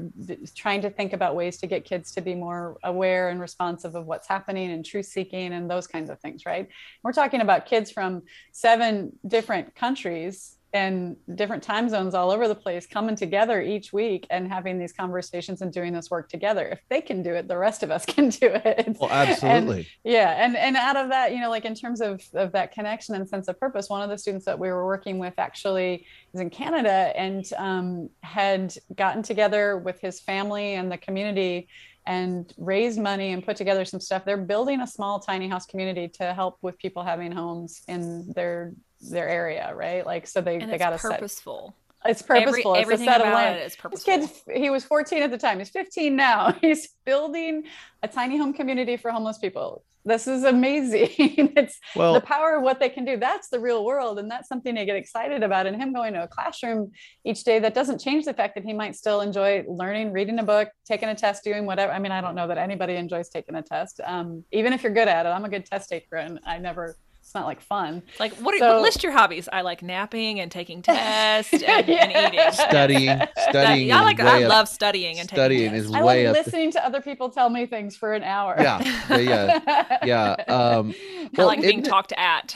trying 0.56 0.82
to 0.82 0.90
think 0.90 1.14
about 1.14 1.36
ways 1.36 1.58
to 1.58 1.68
get 1.68 1.86
kids 1.86 2.12
to 2.12 2.22
be 2.22 2.36
more 2.36 2.78
aware 2.84 3.30
and 3.30 3.40
responsive 3.40 3.96
of 3.96 4.06
what's 4.06 4.28
happening 4.28 4.72
and 4.72 4.86
truth 4.86 5.06
seeking 5.06 5.54
and 5.54 5.70
those 5.70 5.88
kinds 5.88 6.10
of 6.10 6.20
things 6.20 6.46
right? 6.46 6.68
We're 7.04 7.14
talking 7.14 7.42
about 7.42 7.66
kids 7.66 7.92
from 7.92 8.24
seven 8.52 9.14
different 9.28 9.76
countries 9.76 10.58
and 10.76 11.16
different 11.36 11.64
time 11.64 11.88
zones 11.88 12.14
all 12.14 12.32
over 12.32 12.50
the 12.50 12.56
place 12.56 12.86
coming 12.86 13.16
together 13.16 13.62
each 13.62 13.94
week 13.94 14.28
and 14.30 14.52
having 14.52 14.78
these 14.78 14.92
conversations 14.92 15.62
and 15.62 15.72
doing 15.72 15.94
this 15.94 16.12
work 16.12 16.28
together. 16.28 16.68
If 16.68 16.80
they 16.90 17.00
can 17.00 17.24
do 17.24 17.34
it, 17.34 17.48
the 17.48 17.58
rest 17.58 17.82
of 17.82 17.92
us 17.92 18.06
can 18.16 18.28
do 18.28 18.48
it. 18.54 18.98
Well, 19.00 19.10
absolutely. 19.10 19.78
And, 19.78 19.88
yeah. 20.04 20.46
And, 20.46 20.58
and 20.58 20.76
out 20.76 20.98
of 20.98 21.08
that, 21.10 21.34
you 21.34 21.40
know, 21.40 21.50
like 21.50 21.64
in 21.64 21.76
terms 21.76 22.02
of, 22.02 22.22
of 22.34 22.52
that 22.52 22.74
connection 22.74 23.16
and 23.16 23.28
sense 23.28 23.48
of 23.48 23.58
purpose, 23.58 23.90
one 23.90 24.02
of 24.02 24.10
the 24.10 24.18
students 24.18 24.46
that 24.46 24.60
we 24.60 24.68
were 24.68 24.86
working 24.86 25.18
with 25.18 25.36
actually 25.38 26.06
is 26.34 26.42
in 26.42 26.50
Canada 26.50 27.14
and 27.16 27.46
um, 27.58 28.10
had 28.22 28.76
gotten 28.96 29.24
together 29.24 29.78
with 29.78 30.02
his 30.02 30.20
family 30.20 30.74
and 30.74 30.92
the 30.92 30.98
community 30.98 31.70
and 32.06 32.54
raised 32.58 33.00
money 33.00 33.32
and 33.32 33.46
put 33.46 33.56
together 33.56 33.86
some 33.86 34.02
stuff. 34.02 34.26
They're 34.26 34.38
building 34.38 34.82
a 34.82 34.88
small 34.88 35.20
tiny 35.20 35.48
house 35.48 35.66
community 35.66 36.10
to 36.20 36.34
help 36.34 36.58
with 36.62 36.78
people 36.78 37.02
having 37.02 37.32
homes 37.32 37.82
in 37.88 38.32
their 38.36 38.74
their 39.10 39.28
area, 39.28 39.74
right? 39.76 40.06
Like 40.06 40.28
so 40.28 40.42
they 40.42 40.58
and 40.58 40.72
they 40.72 40.78
got 40.78 40.94
a 40.94 40.98
purposeful. 40.98 41.76
Set. 41.76 41.86
It's 42.12 42.22
purposeful. 42.22 42.76
Every, 42.76 42.94
it's 42.94 43.02
a 43.02 43.06
set 43.06 43.22
of 43.22 43.34
land. 43.34 43.58
It 43.58 43.66
is 43.66 43.76
purposeful. 43.76 44.18
This 44.18 44.44
kid, 44.46 44.62
he 44.62 44.70
was 44.70 44.84
14 44.84 45.24
at 45.24 45.32
the 45.32 45.38
time. 45.38 45.60
He's 45.60 45.70
15 45.70 46.16
now. 46.16 46.52
He's 46.62 46.90
building 47.06 47.64
a 48.04 48.08
tiny 48.08 48.38
home 48.38 48.54
community 48.54 48.98
for 48.98 49.12
homeless 49.12 49.38
people. 49.38 49.84
This 50.08 50.28
is 50.28 50.44
amazing. 50.44 51.10
it's 51.58 51.80
well, 51.96 52.14
the 52.14 52.22
power 52.22 52.58
of 52.58 52.64
what 52.64 52.80
they 52.80 52.90
can 52.90 53.06
do. 53.06 53.18
That's 53.18 53.48
the 53.50 53.60
real 53.60 53.84
world. 53.84 54.20
And 54.20 54.30
that's 54.30 54.48
something 54.48 54.76
to 54.76 54.86
get 54.86 54.96
excited 54.96 55.42
about. 55.42 55.66
And 55.66 55.82
him 55.82 55.94
going 55.94 56.14
to 56.14 56.24
a 56.24 56.28
classroom 56.28 56.92
each 57.24 57.44
day, 57.44 57.58
that 57.58 57.74
doesn't 57.74 58.00
change 58.00 58.26
the 58.26 58.34
fact 58.34 58.54
that 58.54 58.64
he 58.64 58.72
might 58.72 58.96
still 58.96 59.22
enjoy 59.22 59.64
learning, 59.68 60.12
reading 60.12 60.38
a 60.38 60.44
book, 60.44 60.70
taking 60.86 61.10
a 61.10 61.16
test, 61.16 61.44
doing 61.44 61.66
whatever. 61.66 61.92
I 61.92 61.98
mean, 61.98 62.12
I 62.12 62.22
don't 62.22 62.36
know 62.36 62.48
that 62.48 62.60
anybody 62.60 62.96
enjoys 62.96 63.30
taking 63.30 63.56
a 63.56 63.64
test. 63.64 64.00
Um, 64.06 64.44
even 64.52 64.74
if 64.74 64.84
you're 64.84 64.94
good 64.94 65.08
at 65.08 65.26
it, 65.26 65.30
I'm 65.30 65.44
a 65.44 65.50
good 65.50 65.66
test 65.66 65.90
taker 65.90 66.18
and 66.18 66.40
I 66.46 66.60
never 66.60 66.98
it's 67.26 67.34
not 67.34 67.48
like 67.48 67.60
fun. 67.60 68.04
Like 68.20 68.36
what? 68.36 68.54
Are, 68.54 68.60
so, 68.60 68.82
list 68.82 69.02
your 69.02 69.12
hobbies. 69.12 69.50
I 69.52 69.62
like 69.62 69.82
napping 69.82 70.40
and 70.40 70.52
taking 70.52 70.84
tests 70.84 71.52
and, 71.54 71.64
yeah. 71.64 72.06
and 72.06 72.34
eating. 72.36 72.52
Studying, 72.52 73.20
studying. 73.50 73.92
I 73.92 74.02
like. 74.04 74.20
I 74.20 74.44
up. 74.44 74.50
love 74.50 74.70
studying 74.70 75.18
and 75.18 75.28
taking. 75.28 75.42
studying 75.42 75.74
is 75.74 75.92
I 75.92 76.04
way 76.04 76.28
love 76.28 76.36
listening 76.36 76.72
to 76.74 76.86
other 76.86 77.02
people 77.02 77.32
tell 77.32 77.50
me 77.50 77.66
things 77.66 77.98
for 77.98 78.14
an 78.14 78.22
hour. 78.22 78.56
Yeah, 78.60 79.18
yeah, 79.18 79.98
yeah. 80.06 80.36
Um, 80.48 80.94
I 81.36 81.44
like 81.44 81.62
being 81.62 81.82
talked 81.82 82.14
at. 82.16 82.56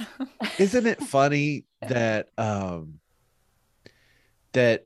isn't 0.59 0.85
it 0.85 1.01
funny 1.01 1.65
that 1.81 2.29
um, 2.37 2.99
that 4.53 4.85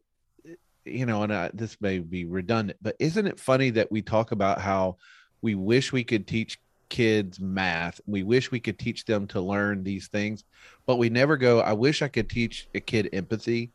you 0.85 1.05
know, 1.05 1.23
and 1.23 1.33
I, 1.33 1.51
this 1.53 1.75
may 1.81 1.99
be 1.99 2.23
redundant, 2.23 2.79
but 2.81 2.95
isn't 2.99 3.27
it 3.27 3.37
funny 3.37 3.71
that 3.71 3.91
we 3.91 4.01
talk 4.01 4.31
about 4.31 4.61
how 4.61 4.95
we 5.41 5.55
wish 5.55 5.91
we 5.91 6.05
could 6.05 6.25
teach 6.25 6.57
kids 6.93 7.39
math. 7.39 7.99
We 8.05 8.21
wish 8.21 8.51
we 8.51 8.59
could 8.59 8.77
teach 8.77 9.03
them 9.05 9.25
to 9.29 9.41
learn 9.41 9.83
these 9.83 10.09
things, 10.09 10.43
but 10.85 10.97
we 10.97 11.09
never 11.09 11.37
go, 11.37 11.59
I 11.59 11.73
wish 11.73 12.03
I 12.03 12.07
could 12.07 12.29
teach 12.29 12.67
a 12.75 12.79
kid 12.79 13.09
empathy. 13.13 13.71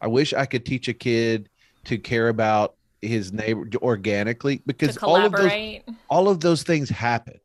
I 0.00 0.06
wish 0.06 0.32
I 0.32 0.46
could 0.46 0.64
teach 0.64 0.86
a 0.86 0.94
kid 0.94 1.48
to 1.86 1.98
care 1.98 2.28
about 2.28 2.76
his 3.02 3.32
neighbor 3.32 3.68
organically 3.82 4.62
because 4.66 4.96
all 4.98 5.16
of 5.16 5.32
those 5.32 5.80
all 6.08 6.28
of 6.28 6.38
those 6.38 6.62
things 6.62 6.88
happen. 6.88 7.40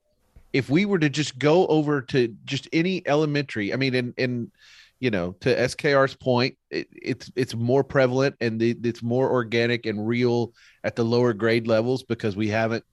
If 0.53 0.69
we 0.69 0.85
were 0.85 0.99
to 0.99 1.09
just 1.09 1.39
go 1.39 1.65
over 1.65 2.03
to 2.03 2.27
just 2.45 2.67
any 2.71 3.01
elementary, 3.07 3.73
I 3.73 3.77
mean, 3.77 3.95
in 3.95 4.13
in 4.17 4.51
you 4.99 5.09
know, 5.09 5.35
to 5.41 5.55
SKR's 5.55 6.15
point, 6.15 6.55
it, 6.69 6.87
it's 6.91 7.31
it's 7.35 7.55
more 7.55 7.83
prevalent 7.83 8.35
and 8.41 8.59
the, 8.59 8.77
it's 8.83 9.01
more 9.01 9.31
organic 9.31 9.87
and 9.87 10.07
real 10.07 10.53
at 10.83 10.95
the 10.95 11.03
lower 11.03 11.33
grade 11.33 11.67
levels 11.67 12.03
because 12.03 12.35
we 12.35 12.47
haven't 12.47 12.85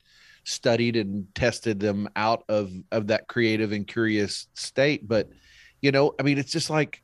studied 0.45 0.97
and 0.97 1.27
tested 1.35 1.81
them 1.81 2.09
out 2.17 2.45
of 2.49 2.73
of 2.93 3.09
that 3.09 3.29
creative 3.29 3.73
and 3.73 3.87
curious 3.87 4.49
state. 4.55 5.07
But 5.07 5.29
you 5.81 5.93
know 5.93 6.15
i 6.19 6.23
mean 6.23 6.39
it's 6.39 6.53
just 6.53 6.71
like 6.71 7.03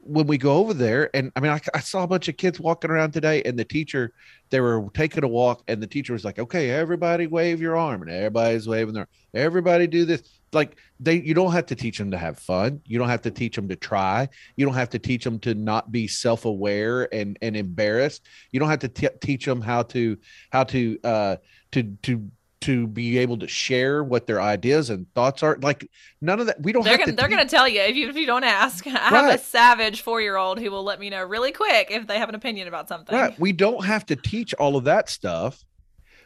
when 0.00 0.26
we 0.26 0.38
go 0.38 0.54
over 0.54 0.74
there 0.74 1.10
and 1.14 1.30
i 1.36 1.40
mean 1.40 1.52
I, 1.52 1.60
I, 1.74 1.80
saw 1.80 2.02
a 2.02 2.06
bunch 2.06 2.28
of 2.28 2.36
kids 2.36 2.58
walking 2.58 2.90
around 2.90 3.12
today 3.12 3.42
and 3.42 3.58
the 3.58 3.64
teacher 3.64 4.12
they 4.50 4.60
were 4.60 4.86
taking 4.94 5.22
a 5.22 5.28
walk 5.28 5.62
and 5.68 5.82
the 5.82 5.86
teacher 5.86 6.14
was 6.14 6.24
like 6.24 6.38
okay 6.38 6.70
everybody 6.70 7.26
wave 7.26 7.60
your 7.60 7.76
arm 7.76 8.02
and 8.02 8.10
everybody's 8.10 8.66
waving 8.66 8.94
their 8.94 9.08
everybody 9.34 9.86
do 9.86 10.04
this. 10.04 10.22
Like 10.52 10.78
they 10.98 11.20
you 11.20 11.34
don't 11.34 11.52
have 11.52 11.66
to 11.66 11.74
teach 11.74 11.98
them 11.98 12.10
to 12.10 12.18
have 12.18 12.38
fun. 12.38 12.80
You 12.86 12.98
don't 12.98 13.08
have 13.08 13.22
to 13.22 13.30
teach 13.30 13.54
them 13.54 13.68
to 13.68 13.76
try. 13.76 14.28
You 14.56 14.64
don't 14.64 14.74
have 14.74 14.90
to 14.90 14.98
teach 14.98 15.24
them 15.24 15.38
to 15.40 15.54
not 15.54 15.92
be 15.92 16.08
self-aware 16.08 17.12
and 17.14 17.38
and 17.42 17.56
embarrassed. 17.56 18.22
You 18.50 18.60
don't 18.60 18.70
have 18.70 18.78
to 18.80 18.88
t- 18.88 19.08
teach 19.20 19.44
them 19.44 19.60
how 19.60 19.82
to 19.84 20.16
how 20.50 20.64
to 20.64 20.98
uh 21.04 21.36
to 21.72 21.82
to 22.02 22.30
to 22.60 22.86
be 22.86 23.18
able 23.18 23.38
to 23.38 23.46
share 23.46 24.02
what 24.02 24.26
their 24.26 24.40
ideas 24.40 24.90
and 24.90 25.12
thoughts 25.14 25.42
are. 25.42 25.58
Like 25.60 25.88
none 26.20 26.40
of 26.40 26.46
that. 26.46 26.62
We 26.62 26.72
don't. 26.72 26.84
They're 26.84 26.98
gonna, 26.98 27.12
to 27.12 27.16
they're 27.16 27.28
going 27.28 27.46
to 27.46 27.48
tell 27.48 27.68
you 27.68 27.80
if 27.80 27.96
you 27.96 28.08
if 28.08 28.16
you 28.16 28.26
don't 28.26 28.44
ask. 28.44 28.86
I 28.86 28.90
right. 28.90 29.10
have 29.10 29.34
a 29.34 29.38
savage 29.38 30.02
four 30.02 30.20
year 30.20 30.36
old 30.36 30.58
who 30.58 30.70
will 30.70 30.84
let 30.84 31.00
me 31.00 31.10
know 31.10 31.22
really 31.22 31.52
quick 31.52 31.88
if 31.90 32.06
they 32.06 32.18
have 32.18 32.28
an 32.28 32.34
opinion 32.34 32.68
about 32.68 32.88
something. 32.88 33.14
Right. 33.14 33.38
We 33.38 33.52
don't 33.52 33.84
have 33.84 34.06
to 34.06 34.16
teach 34.16 34.54
all 34.54 34.76
of 34.76 34.84
that 34.84 35.08
stuff, 35.08 35.64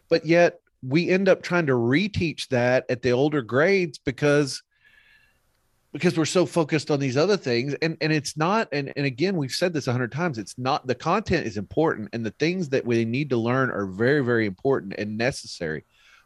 but 0.09 0.27
yet 0.27 0.61
we 0.83 1.09
end 1.09 1.29
up 1.29 1.42
trying 1.42 1.66
to 1.66 1.75
reteach 1.75 2.49
that 2.49 2.85
at 2.88 3.03
the 3.03 3.11
older 3.11 3.42
grades 3.42 3.99
because 3.99 4.62
because 5.92 6.16
we're 6.16 6.25
so 6.25 6.47
focused 6.47 6.90
on 6.90 6.99
these 6.99 7.16
other 7.16 7.37
things 7.37 7.75
and 7.83 7.97
and 8.01 8.12
it's 8.12 8.37
not 8.37 8.68
and, 8.73 8.92
and 8.97 9.07
again 9.07 9.37
we've 9.37 9.53
said 9.53 9.73
this 9.73 9.87
a 9.87 9.92
hundred 9.92 10.11
times 10.11 10.38
it's 10.38 10.59
not 10.59 10.87
the 10.87 10.95
content 10.95 11.47
is 11.47 11.57
important 11.57 12.09
and 12.12 12.25
the 12.25 12.31
things 12.33 12.71
that 12.71 12.85
we 12.85 13.05
need 13.05 13.31
to 13.31 13.37
learn 13.37 13.71
are 13.71 13.87
very 13.87 14.25
very 14.25 14.47
important 14.47 14.95
and 14.99 15.16
necessary 15.16 15.85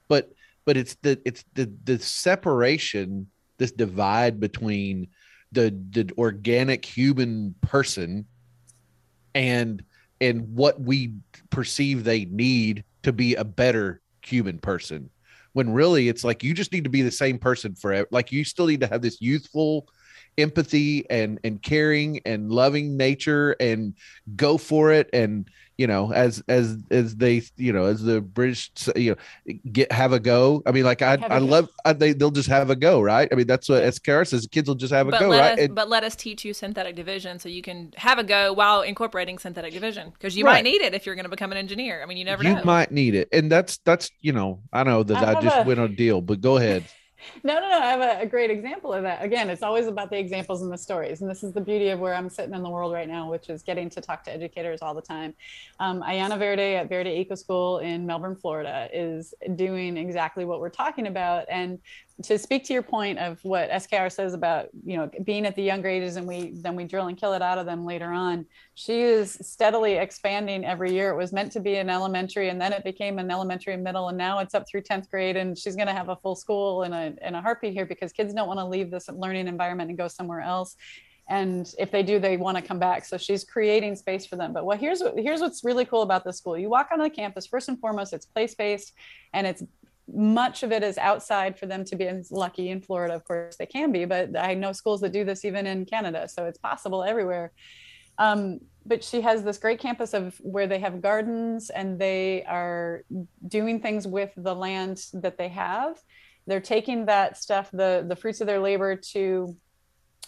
but 0.09 0.33
but 0.65 0.77
it's 0.77 0.97
the 0.97 1.21
it's 1.25 1.45
the 1.55 1.73
the 1.85 1.99
separation 1.99 3.29
this 3.59 3.73
divide 3.73 4.41
between 4.41 5.09
the 5.53 5.71
the 5.91 6.11
organic 6.19 6.85
human 6.85 7.55
person 7.61 8.27
and 9.35 9.83
and 10.21 10.55
what 10.55 10.81
we 10.81 11.15
perceive 11.51 12.05
they 12.05 12.25
need 12.27 12.85
to 13.03 13.13
be 13.13 13.35
a 13.35 13.45
better 13.45 14.01
human 14.23 14.59
person. 14.59 15.11
When 15.53 15.73
really 15.73 16.09
it's 16.09 16.25
like 16.25 16.43
you 16.43 16.53
just 16.53 16.73
need 16.73 16.85
to 16.85 16.91
be 16.91 17.03
the 17.03 17.11
same 17.11 17.39
person 17.39 17.75
forever 17.75 18.09
like 18.11 18.31
you 18.31 18.45
still 18.45 18.67
need 18.67 18.81
to 18.81 18.87
have 18.87 19.01
this 19.01 19.21
youthful 19.21 19.89
empathy 20.37 21.09
and 21.09 21.39
and 21.45 21.63
caring 21.63 22.21
and 22.27 22.51
loving 22.51 22.97
nature 22.97 23.57
and 23.59 23.95
go 24.35 24.59
for 24.59 24.93
it 24.93 25.09
and 25.15 25.49
you 25.79 25.87
know 25.87 26.13
as 26.13 26.43
as 26.49 26.79
as 26.91 27.17
they 27.17 27.43
you 27.57 27.73
know 27.73 27.85
as 27.85 28.03
the 28.03 28.21
british 28.21 28.71
you 28.95 29.11
know 29.11 29.55
get 29.73 29.93
have 29.93 30.13
a 30.13 30.21
go. 30.21 30.63
I 30.67 30.73
mean 30.73 30.85
like 30.85 31.03
i 31.03 31.15
i 31.15 31.39
love 31.39 31.69
I, 31.85 31.93
they 31.93 32.13
they'll 32.13 32.31
just 32.31 32.49
have 32.49 32.71
a 32.71 32.77
go 32.77 33.01
right? 33.01 33.29
I 33.31 33.35
mean 33.35 33.47
that's 33.47 33.69
what 33.69 33.83
as 33.83 33.99
Kara 33.99 34.25
says 34.25 34.47
kids 34.51 34.69
will 34.69 34.75
just 34.75 34.93
have 34.93 35.09
a 35.09 35.11
but 35.11 35.21
go 35.21 35.31
right? 35.31 35.53
us, 35.53 35.59
and, 35.61 35.75
but 35.75 35.89
let 35.89 36.05
us 36.05 36.17
teach 36.17 36.45
you 36.45 36.55
synthetic 36.55 36.97
division 36.97 37.39
so 37.39 37.49
you 37.49 37.63
can 37.63 37.93
have 37.97 38.19
a 38.19 38.25
go 38.25 38.53
while 38.53 38.83
incorporating 38.83 39.39
synthetic 39.39 39.73
division 39.73 40.11
because 40.11 40.37
you 40.37 40.45
right. 40.45 40.55
might 40.55 40.65
need 40.65 40.81
it 40.83 40.95
if 40.95 41.05
you're 41.05 41.15
going 41.15 41.25
to 41.25 41.31
become 41.31 41.53
an 41.53 41.59
engineer. 41.59 42.03
I 42.03 42.07
mean 42.07 42.17
you 42.17 42.25
never 42.25 42.43
you 42.43 42.55
know. 42.55 42.65
might 42.65 42.91
need 42.91 43.15
it. 43.15 43.29
And 43.33 43.51
that's 43.51 43.79
that's 43.79 44.11
you 44.21 44.33
know 44.33 44.61
i 44.73 44.83
know 44.83 45.03
that 45.03 45.17
i, 45.17 45.39
I 45.39 45.43
just 45.43 45.59
a, 45.59 45.63
went 45.63 45.81
on 45.81 45.87
a 45.87 45.97
deal 45.97 46.21
but 46.21 46.41
go 46.41 46.57
ahead 46.57 46.85
no, 47.43 47.55
no, 47.55 47.61
no. 47.61 47.79
I 47.79 47.87
have 47.87 48.01
a, 48.01 48.23
a, 48.23 48.27
great 48.27 48.51
example 48.51 48.93
of 48.93 49.03
that. 49.03 49.23
Again, 49.23 49.51
it's 49.51 49.63
always 49.63 49.87
about 49.87 50.11
the 50.11 50.19
examples 50.19 50.63
and 50.63 50.73
the 50.73 50.79
stories. 50.79 51.21
And 51.21 51.31
this 51.31 51.43
is 51.43 51.53
the 51.53 51.61
beauty 51.61 51.89
of 51.89 51.99
where 51.99 52.15
I'm 52.15 52.29
sitting 52.29 52.55
in 52.55 52.63
the 52.63 52.71
world 52.71 52.93
right 52.93 53.09
now, 53.09 53.31
which 53.31 53.49
is 53.49 53.63
getting 53.63 53.89
to 53.91 54.01
talk 54.01 54.25
to 54.25 54.33
educators 54.33 54.83
all 54.83 54.95
the 54.95 55.03
time. 55.03 55.35
Um, 55.81 56.03
Ayana 56.03 56.39
Verde 56.39 56.77
at 56.77 56.89
Verde 56.89 57.11
Eco 57.11 57.35
School 57.35 57.79
in 57.79 58.07
Melbourne, 58.07 58.37
Florida, 58.37 58.89
is 58.93 59.35
doing 59.55 59.97
exactly 59.97 60.45
what 60.45 60.61
we're 60.61 60.69
talking 60.71 61.07
about. 61.07 61.47
And 61.49 61.79
to 62.23 62.39
speak 62.39 62.65
to 62.65 62.73
your 62.73 62.83
point 62.83 63.19
of 63.19 63.39
what 63.45 63.71
SKR 63.71 64.11
says 64.11 64.33
about 64.33 64.69
you 64.85 64.97
know 64.97 65.11
being 65.25 65.45
at 65.45 65.55
the 65.55 65.63
younger 65.63 65.89
ages 65.89 66.17
and 66.17 66.27
we 66.27 66.53
then 66.55 66.75
we 66.75 66.85
drill 66.85 67.09
and 67.09 67.19
kill 67.19 67.35
it 67.35 67.43
out 67.43 67.59
of 67.59 67.67
them 67.67 67.85
later 67.85 68.11
on, 68.11 68.47
she 68.75 69.03
is 69.03 69.37
steadily 69.43 69.95
expanding 69.95 70.65
every 70.65 70.93
year. 70.93 71.11
It 71.11 71.17
was 71.17 71.33
meant 71.33 71.53
to 71.53 71.61
be 71.61 71.77
an 71.77 71.91
elementary 71.91 72.49
and 72.49 72.61
then 72.61 72.73
it 72.73 72.85
became 72.85 73.19
an 73.19 73.31
elementary 73.31 73.75
and 73.75 73.85
middle 73.85 74.09
and 74.09 74.17
now 74.17 74.39
it's 74.39 74.55
up 74.55 74.67
through 74.67 74.83
10th 74.83 75.11
grade 75.11 75.37
and 75.37 75.59
she's 75.59 75.77
going 75.77 75.89
to 75.89 75.93
have 75.93 76.09
a 76.09 76.17
full 76.17 76.35
school 76.35 76.85
in 76.85 76.95
a 76.95 77.15
in 77.21 77.35
a 77.35 77.43
heartbeat 77.43 77.75
here 77.75 77.87
because 77.87 78.13
kids 78.13 78.33
don't 78.33 78.49
want 78.49 78.61
to 78.61 78.65
leave 78.65 78.91
this 78.91 79.09
learning 79.11 79.47
environment 79.47 79.91
and 79.91 79.99
go 79.99 80.09
somewhere 80.09 80.41
else. 80.41 80.77
And 81.29 81.71
if 81.79 81.91
they 81.91 82.03
do 82.03 82.19
they 82.19 82.39
want 82.39 82.57
to 82.57 82.63
come 82.63 82.79
back. 82.79 83.05
So 83.05 83.19
she's 83.19 83.45
creating 83.45 83.95
space 83.97 84.25
for 84.25 84.37
them. 84.37 84.55
But 84.55 84.65
what 84.65 84.79
here's 84.79 85.01
what 85.01 85.19
here's 85.19 85.41
what's 85.41 85.65
really 85.65 85.85
cool 85.85 86.01
about 86.01 86.25
the 86.25 86.33
school. 86.33 86.57
You 86.57 86.71
walk 86.71 86.89
onto 86.93 87.05
the 87.05 87.11
campus 87.11 87.47
first 87.47 87.69
and 87.69 87.79
foremost 87.79 88.15
it's 88.15 88.25
place 88.25 88.55
based 88.55 88.95
and 89.35 89.47
it's 89.47 89.63
much 90.13 90.63
of 90.63 90.73
it 90.73 90.83
is 90.83 90.99
outside 90.99 91.59
for 91.59 91.67
them 91.67 91.85
to 91.85 91.97
be 91.97 92.09
lucky 92.31 92.71
in 92.71 92.81
Florida. 92.81 93.15
Of 93.15 93.25
course, 93.25 93.57
they 93.57 93.67
can 93.67 93.93
be, 93.93 94.05
but 94.05 94.37
I 94.37 94.55
know 94.55 94.73
schools 94.73 95.01
that 95.01 95.13
do 95.13 95.25
this 95.25 95.45
even 95.45 95.67
in 95.67 95.85
Canada. 95.85 96.29
So 96.29 96.47
it's 96.47 96.59
possible 96.59 97.03
everywhere. 97.03 97.53
Um, 98.19 98.61
but 98.87 99.03
she 99.03 99.21
has 99.21 99.43
this 99.43 99.59
great 99.59 99.81
campus 99.81 100.15
of 100.15 100.37
where 100.41 100.67
they 100.67 100.79
have 100.79 101.03
gardens 101.03 101.71
and 101.71 101.99
they 101.99 102.45
are 102.45 103.03
doing 103.49 103.81
things 103.81 104.07
with 104.07 104.31
the 104.37 104.55
land 104.55 105.05
that 105.13 105.37
they 105.37 105.49
have. 105.49 106.01
They're 106.47 106.61
taking 106.61 107.07
that 107.07 107.37
stuff, 107.37 107.71
the 107.73 108.05
the 108.09 108.15
fruits 108.15 108.41
of 108.41 108.47
their 108.47 108.61
labor, 108.61 108.95
to 109.13 109.57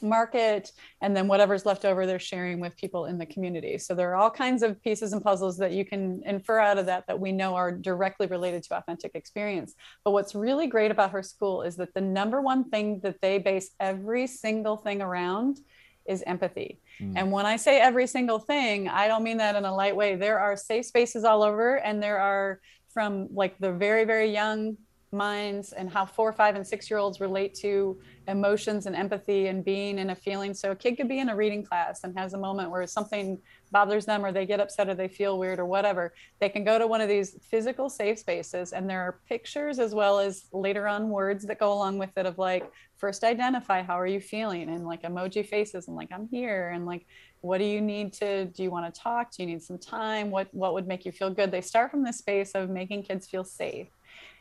market 0.03 0.73
and 1.01 1.17
then 1.17 1.29
whatever's 1.29 1.67
left 1.67 1.85
over 1.85 2.07
they're 2.07 2.19
sharing 2.19 2.61
with 2.61 2.77
people 2.77 3.07
in 3.07 3.19
the 3.19 3.27
community 3.27 3.79
so 3.79 3.95
there 3.95 4.11
are 4.11 4.17
all 4.17 4.31
kinds 4.31 4.63
of 4.63 4.81
pieces 4.83 5.13
and 5.13 5.23
puzzles 5.23 5.57
that 5.59 5.73
you 5.73 5.85
can 5.85 6.23
infer 6.25 6.59
out 6.59 6.79
of 6.79 6.87
that 6.87 7.07
that 7.07 7.19
we 7.19 7.33
know 7.33 7.55
are 7.55 7.73
directly 7.73 8.27
related 8.27 8.63
to 8.63 8.77
authentic 8.77 9.13
experience 9.15 9.75
but 10.05 10.13
what's 10.13 10.35
really 10.35 10.67
great 10.67 10.91
about 10.91 11.11
her 11.11 11.23
school 11.23 11.63
is 11.63 11.77
that 11.77 11.93
the 11.95 12.01
number 12.01 12.41
one 12.41 12.69
thing 12.71 13.01
that 13.01 13.21
they 13.21 13.39
base 13.39 13.71
every 13.81 14.27
single 14.27 14.77
thing 14.77 15.03
around 15.03 15.59
is 16.07 16.23
empathy 16.27 16.81
Mm. 17.01 17.13
And 17.17 17.33
when 17.33 17.47
I 17.47 17.57
say 17.57 17.81
every 17.81 18.07
single 18.07 18.39
thing, 18.39 18.89
I 18.89 19.09
don't 19.09 19.23
mean 19.23 19.39
that 19.39 19.57
in 19.57 19.65
a 19.65 19.75
light 19.75 19.95
way. 19.95 20.17
There 20.17 20.39
are 20.41 20.57
safe 20.57 20.87
spaces 20.87 21.25
all 21.25 21.43
over, 21.43 21.77
and 21.77 22.03
there 22.03 22.19
are 22.19 22.61
from 22.93 23.29
like 23.33 23.59
the 23.59 23.73
very, 23.73 24.05
very 24.05 24.33
young 24.33 24.77
minds 25.13 25.73
and 25.73 25.91
how 25.91 26.05
four, 26.05 26.33
five, 26.33 26.55
and 26.55 26.67
six 26.67 26.91
year 26.91 26.99
olds 26.99 27.21
relate 27.21 27.55
to 27.55 27.99
emotions 28.27 28.85
and 28.87 28.95
empathy 28.95 29.47
and 29.47 29.65
being 29.65 29.99
in 29.99 30.11
a 30.11 30.15
feeling. 30.15 30.53
So 30.53 30.73
a 30.73 30.77
kid 30.77 30.97
could 30.97 31.09
be 31.09 31.19
in 31.19 31.31
a 31.31 31.37
reading 31.37 31.65
class 31.65 32.05
and 32.05 32.17
has 32.19 32.35
a 32.35 32.39
moment 32.39 32.71
where 32.71 32.87
something 32.87 33.39
bothers 33.71 34.05
them 34.05 34.25
or 34.25 34.33
they 34.33 34.45
get 34.45 34.61
upset 34.61 34.89
or 34.89 34.95
they 34.95 35.09
feel 35.09 35.39
weird 35.39 35.59
or 35.59 35.65
whatever. 35.65 36.13
They 36.41 36.51
can 36.51 36.63
go 36.63 36.79
to 36.79 36.87
one 36.87 37.01
of 37.01 37.09
these 37.09 37.37
physical 37.51 37.89
safe 37.89 38.19
spaces 38.19 38.73
and 38.73 38.89
there 38.89 39.01
are 39.01 39.21
pictures 39.27 39.79
as 39.79 39.95
well 39.95 40.19
as 40.19 40.45
later 40.53 40.87
on 40.87 41.09
words 41.09 41.47
that 41.47 41.59
go 41.59 41.73
along 41.73 41.99
with 41.99 42.17
it 42.19 42.27
of 42.27 42.39
like, 42.39 42.71
first 42.99 43.25
identify 43.25 43.83
how 43.83 43.99
are 43.99 44.07
you 44.07 44.21
feeling? 44.21 44.69
And 44.69 44.87
like 44.87 45.03
emoji 45.03 45.47
faces 45.47 45.89
and 45.89 45.97
like 45.97 46.09
I'm 46.13 46.29
here 46.29 46.71
and 46.71 46.85
like 46.85 47.07
what 47.41 47.59
do 47.59 47.65
you 47.65 47.81
need 47.81 48.13
to 48.15 48.47
do 48.47 48.63
you 48.65 48.71
want 48.71 48.93
to 48.93 49.01
talk? 49.01 49.31
Do 49.33 49.43
you 49.43 49.49
need 49.49 49.63
some 49.63 49.79
time? 49.79 50.31
What 50.31 50.53
what 50.53 50.75
would 50.75 50.87
make 50.87 51.07
you 51.07 51.13
feel 51.13 51.31
good? 51.31 51.51
They 51.51 51.61
start 51.61 51.91
from 51.91 52.03
the 52.03 52.13
space 52.13 52.53
of 52.53 52.69
making 52.69 53.05
kids 53.05 53.27
feel 53.27 53.45
safe 53.45 53.89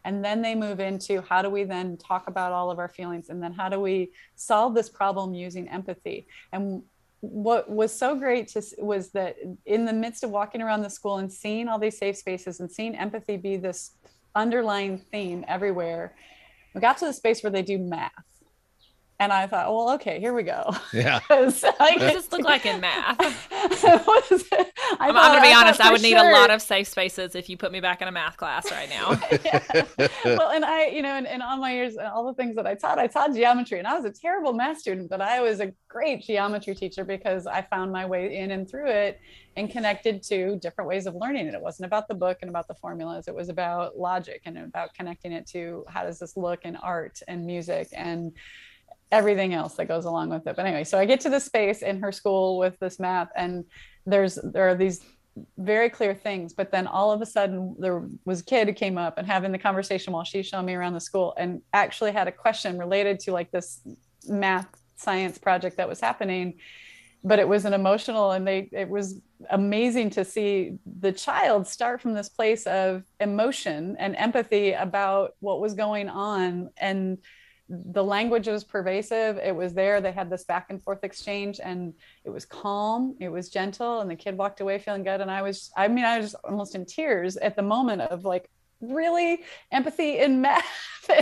and 0.03 0.23
then 0.23 0.41
they 0.41 0.55
move 0.55 0.79
into 0.79 1.21
how 1.21 1.41
do 1.41 1.49
we 1.49 1.63
then 1.63 1.97
talk 1.97 2.27
about 2.27 2.51
all 2.51 2.71
of 2.71 2.79
our 2.79 2.89
feelings? 2.89 3.29
And 3.29 3.41
then 3.41 3.53
how 3.53 3.69
do 3.69 3.79
we 3.79 4.11
solve 4.35 4.75
this 4.75 4.89
problem 4.89 5.33
using 5.33 5.67
empathy? 5.69 6.27
And 6.51 6.83
what 7.21 7.69
was 7.69 7.97
so 7.97 8.15
great 8.15 8.47
to, 8.49 8.61
was 8.77 9.09
that 9.11 9.37
in 9.65 9.85
the 9.85 9.93
midst 9.93 10.23
of 10.23 10.29
walking 10.29 10.61
around 10.61 10.81
the 10.81 10.89
school 10.89 11.17
and 11.17 11.31
seeing 11.31 11.67
all 11.67 11.79
these 11.79 11.97
safe 11.97 12.17
spaces 12.17 12.59
and 12.59 12.71
seeing 12.71 12.95
empathy 12.95 13.37
be 13.37 13.57
this 13.57 13.91
underlying 14.35 14.99
theme 14.99 15.43
everywhere 15.47 16.13
we 16.75 16.81
got 16.81 16.97
to 16.99 17.05
the 17.05 17.13
space 17.13 17.41
where 17.41 17.51
they 17.51 17.63
do 17.63 17.79
math 17.79 18.11
and 19.19 19.33
I 19.33 19.47
thought, 19.47 19.73
well, 19.73 19.91
okay, 19.95 20.19
here 20.19 20.33
we 20.33 20.43
go. 20.43 20.71
Yeah. 20.93 21.19
like, 21.29 21.97
it 21.97 22.13
just 22.13 22.31
look 22.31 22.41
like 22.43 22.67
in 22.67 22.79
math? 22.79 23.17
was, 23.19 24.43
I'm, 24.99 25.15
I'm 25.15 25.31
going 25.31 25.37
to 25.37 25.41
be 25.41 25.53
I 25.53 25.59
honest. 25.59 25.81
I 25.81 25.91
would 25.91 26.01
sure. 26.01 26.09
need 26.09 26.17
a 26.17 26.31
lot 26.31 26.51
of 26.51 26.61
safe 26.61 26.87
spaces 26.87 27.33
if 27.33 27.49
you 27.49 27.57
put 27.57 27.71
me 27.71 27.79
back 27.79 28.01
in 28.03 28.07
a 28.07 28.11
math 28.11 28.37
class 28.37 28.71
right 28.71 28.89
now. 28.89 29.19
yeah. 29.45 30.07
Well, 30.23 30.51
and 30.51 30.63
I, 30.63 30.87
you 30.87 31.01
know, 31.01 31.15
and, 31.15 31.25
and 31.25 31.41
all 31.41 31.57
my 31.57 31.73
years, 31.73 31.95
and 31.95 32.07
all 32.07 32.27
the 32.27 32.35
things 32.35 32.55
that 32.57 32.67
I 32.67 32.75
taught, 32.75 32.99
I 32.99 33.07
taught 33.07 33.33
geometry, 33.33 33.79
and 33.79 33.87
I 33.87 33.95
was 33.95 34.05
a 34.05 34.11
terrible 34.11 34.53
math 34.53 34.77
student, 34.77 35.09
but 35.09 35.19
I 35.19 35.41
was 35.41 35.61
a 35.61 35.73
great 35.87 36.21
geometry 36.21 36.75
teacher 36.75 37.03
because 37.03 37.47
I 37.47 37.63
found 37.63 37.91
my 37.91 38.05
way 38.05 38.37
in 38.37 38.51
and 38.51 38.69
through 38.69 38.87
it 38.87 39.19
and 39.55 39.71
connected 39.71 40.21
to 40.23 40.57
different 40.57 40.87
ways 40.87 41.07
of 41.07 41.15
learning 41.15 41.47
it. 41.47 41.55
It 41.55 41.61
wasn't 41.61 41.87
about 41.87 42.07
the 42.07 42.13
book 42.13 42.37
and 42.41 42.49
about 42.49 42.67
the 42.67 42.75
formulas. 42.75 43.27
It 43.27 43.33
was 43.33 43.49
about 43.49 43.97
logic 43.97 44.41
and 44.45 44.59
about 44.59 44.93
connecting 44.93 45.31
it 45.31 45.47
to 45.47 45.83
how 45.87 46.03
does 46.03 46.19
this 46.19 46.37
look 46.37 46.65
in 46.65 46.75
art 46.75 47.19
and 47.27 47.43
music 47.43 47.87
and 47.93 48.31
everything 49.11 49.53
else 49.53 49.75
that 49.75 49.87
goes 49.87 50.05
along 50.05 50.29
with 50.29 50.45
it. 50.47 50.55
But 50.55 50.65
anyway, 50.65 50.83
so 50.83 50.97
I 50.97 51.05
get 51.05 51.19
to 51.21 51.29
the 51.29 51.39
space 51.39 51.81
in 51.81 52.01
her 52.01 52.11
school 52.11 52.57
with 52.57 52.77
this 52.79 52.99
map, 52.99 53.29
and 53.35 53.65
there's 54.05 54.35
there 54.43 54.67
are 54.67 54.75
these 54.75 55.01
very 55.57 55.89
clear 55.89 56.15
things. 56.15 56.53
But 56.53 56.71
then 56.71 56.87
all 56.87 57.11
of 57.11 57.21
a 57.21 57.25
sudden, 57.25 57.75
there 57.79 58.07
was 58.25 58.41
a 58.41 58.45
kid 58.45 58.67
who 58.67 58.73
came 58.73 58.97
up 58.97 59.17
and 59.17 59.27
having 59.27 59.51
the 59.51 59.59
conversation 59.59 60.13
while 60.13 60.23
she's 60.23 60.47
showing 60.47 60.65
me 60.65 60.73
around 60.73 60.93
the 60.93 60.99
school, 60.99 61.33
and 61.37 61.61
actually 61.73 62.11
had 62.11 62.27
a 62.27 62.31
question 62.31 62.77
related 62.77 63.19
to 63.21 63.31
like 63.31 63.51
this 63.51 63.81
math 64.27 64.67
science 64.95 65.37
project 65.37 65.77
that 65.77 65.87
was 65.87 65.99
happening. 65.99 66.55
But 67.23 67.39
it 67.39 67.47
was 67.47 67.65
an 67.65 67.73
emotional, 67.73 68.31
and 68.31 68.47
they 68.47 68.69
it 68.71 68.89
was 68.89 69.21
amazing 69.49 70.09
to 70.11 70.25
see 70.25 70.77
the 70.99 71.11
child 71.11 71.67
start 71.67 72.01
from 72.01 72.13
this 72.13 72.29
place 72.29 72.65
of 72.65 73.03
emotion 73.19 73.95
and 73.99 74.15
empathy 74.15 74.73
about 74.73 75.35
what 75.39 75.61
was 75.61 75.73
going 75.73 76.09
on 76.09 76.69
and 76.77 77.19
the 77.69 78.03
language 78.03 78.47
was 78.47 78.63
pervasive. 78.63 79.37
It 79.37 79.55
was 79.55 79.73
there. 79.73 79.99
They 79.99 80.11
had 80.11 80.29
this 80.29 80.45
back 80.45 80.67
and 80.69 80.81
forth 80.81 81.03
exchange 81.03 81.59
and 81.61 81.93
it 82.23 82.29
was 82.29 82.45
calm. 82.45 83.15
It 83.19 83.29
was 83.29 83.49
gentle 83.49 83.99
and 83.99 84.09
the 84.09 84.15
kid 84.15 84.37
walked 84.37 84.61
away 84.61 84.79
feeling 84.79 85.03
good. 85.03 85.21
And 85.21 85.29
i 85.29 85.41
was 85.41 85.71
i 85.75 85.87
mean 85.87 86.05
i 86.05 86.19
was 86.19 86.33
almost 86.35 86.75
in 86.75 86.85
tears 86.85 87.35
at 87.37 87.55
the 87.55 87.61
moment 87.61 88.01
of 88.01 88.23
like 88.23 88.49
really 88.79 89.43
empathy 89.71 90.19
in 90.19 90.41
math. 90.41 90.65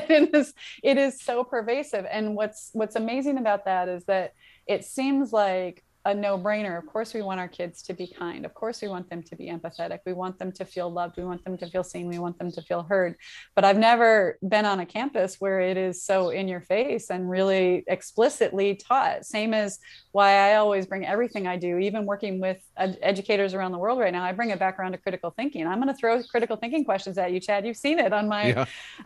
And 0.10 0.32
this 0.32 0.54
it 0.84 0.98
is 0.98 1.22
so 1.22 1.44
pervasive. 1.44 2.06
And 2.10 2.36
what's 2.36 2.70
what's 2.74 2.96
amazing 2.96 3.38
about 3.38 3.66
that 3.66 3.88
is 3.88 4.04
that 4.06 4.34
it 4.68 4.84
seems 4.84 5.32
like 5.32 5.84
a 6.06 6.14
no-brainer. 6.14 6.78
Of 6.78 6.86
course 6.86 7.14
we 7.14 7.24
want 7.24 7.40
our 7.40 7.48
kids 7.48 7.82
to 7.84 7.94
be 7.94 8.08
kind. 8.08 8.46
Of 8.46 8.54
course 8.54 8.82
we 8.82 8.88
want 8.88 9.10
them 9.10 9.24
to 9.24 9.36
be 9.36 9.48
empathetic. 9.48 10.00
We 10.06 10.14
want 10.14 10.38
them 10.38 10.52
to 10.54 10.64
feel 10.64 10.90
loved. 10.90 11.18
We 11.18 11.26
want 11.26 11.44
them 11.44 11.58
to 11.58 11.68
feel 11.68 11.84
seen. 11.84 12.08
We 12.08 12.20
want 12.20 12.38
them 12.38 12.52
to 12.52 12.62
feel 12.62 12.84
heard. 12.84 13.16
But 13.56 13.66
i've 13.66 13.78
never 13.78 14.38
been 14.48 14.66
on 14.66 14.80
a 14.80 14.86
campus 14.86 15.38
where 15.40 15.60
it 15.60 15.78
is 15.78 16.04
so 16.04 16.30
in 16.30 16.48
your 16.48 16.62
face 16.62 17.10
and 17.10 17.30
really 17.30 17.84
explicitly 17.88 18.76
taught. 18.76 19.26
Same 19.26 19.54
as 19.54 19.80
why 20.12 20.52
i 20.52 20.56
always 20.56 20.86
bring 20.86 21.06
everything 21.06 21.46
i 21.46 21.58
do 21.58 21.78
even 21.78 22.06
working 22.06 22.40
with 22.40 22.58
ed- 22.78 22.98
educators 23.02 23.54
around 23.54 23.74
the 23.74 23.78
world 23.78 24.00
right 24.00 24.14
now 24.14 24.24
i 24.24 24.32
bring 24.32 24.50
it 24.50 24.60
back 24.60 24.80
around 24.80 24.94
to 24.94 24.98
critical 24.98 25.32
thinking. 25.32 25.68
I'm 25.68 25.82
going 25.82 25.94
to 25.94 26.00
throw 26.00 26.22
critical 26.24 26.56
thinking 26.56 26.86
questions 26.86 27.18
at 27.18 27.32
you 27.32 27.40
chad. 27.40 27.66
You've 27.66 27.78
seen 27.78 28.00
it 28.00 28.14
on 28.14 28.28
my 28.28 28.48
yeah. 28.48 28.66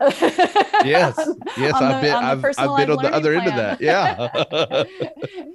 yes. 0.84 1.18
yes 1.56 1.74
i've 1.74 2.02
been 2.02 2.14
I've, 2.14 2.44
I've 2.44 2.76
been 2.76 2.90
on 2.90 3.02
the 3.02 3.14
other 3.14 3.34
plan. 3.34 3.48
end 3.48 3.48
of 3.48 3.56
that. 3.56 3.80
yeah. 3.80 4.84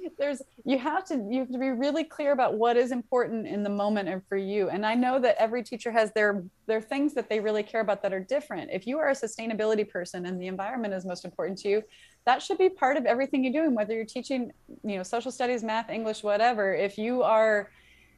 There's 0.18 0.42
you 0.64 0.78
have 0.78 1.04
to 1.06 1.16
you 1.36 1.42
have 1.42 1.52
to 1.52 1.58
be 1.58 1.70
really 1.70 2.02
clear 2.02 2.32
about 2.32 2.54
what 2.54 2.76
is 2.76 2.90
important 2.90 3.46
in 3.46 3.62
the 3.62 3.70
moment 3.70 4.08
and 4.08 4.22
for 4.28 4.36
you. 4.36 4.68
And 4.70 4.84
i 4.84 4.94
know 4.94 5.20
that 5.20 5.36
every 5.38 5.62
teacher 5.62 5.92
has 5.92 6.10
their 6.12 6.42
their 6.66 6.80
things 6.80 7.14
that 7.14 7.28
they 7.28 7.38
really 7.38 7.62
care 7.62 7.80
about 7.80 8.02
that 8.02 8.12
are 8.12 8.20
different. 8.20 8.70
If 8.72 8.86
you 8.86 8.98
are 8.98 9.10
a 9.10 9.14
sustainability 9.14 9.88
person 9.88 10.26
and 10.26 10.40
the 10.40 10.46
environment 10.46 10.94
is 10.94 11.04
most 11.04 11.24
important 11.24 11.58
to 11.58 11.68
you 11.68 11.82
that 12.24 12.42
should 12.42 12.58
be 12.58 12.68
part 12.68 12.96
of 12.96 13.06
everything 13.06 13.44
you're 13.44 13.52
doing 13.52 13.74
whether 13.74 13.94
you're 13.94 14.04
teaching 14.04 14.50
you 14.82 14.96
know 14.96 15.02
social 15.02 15.30
studies 15.30 15.62
math 15.62 15.90
english 15.90 16.22
whatever. 16.22 16.74
If 16.74 16.98
you 16.98 17.22
are 17.22 17.70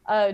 uh, 0.07 0.33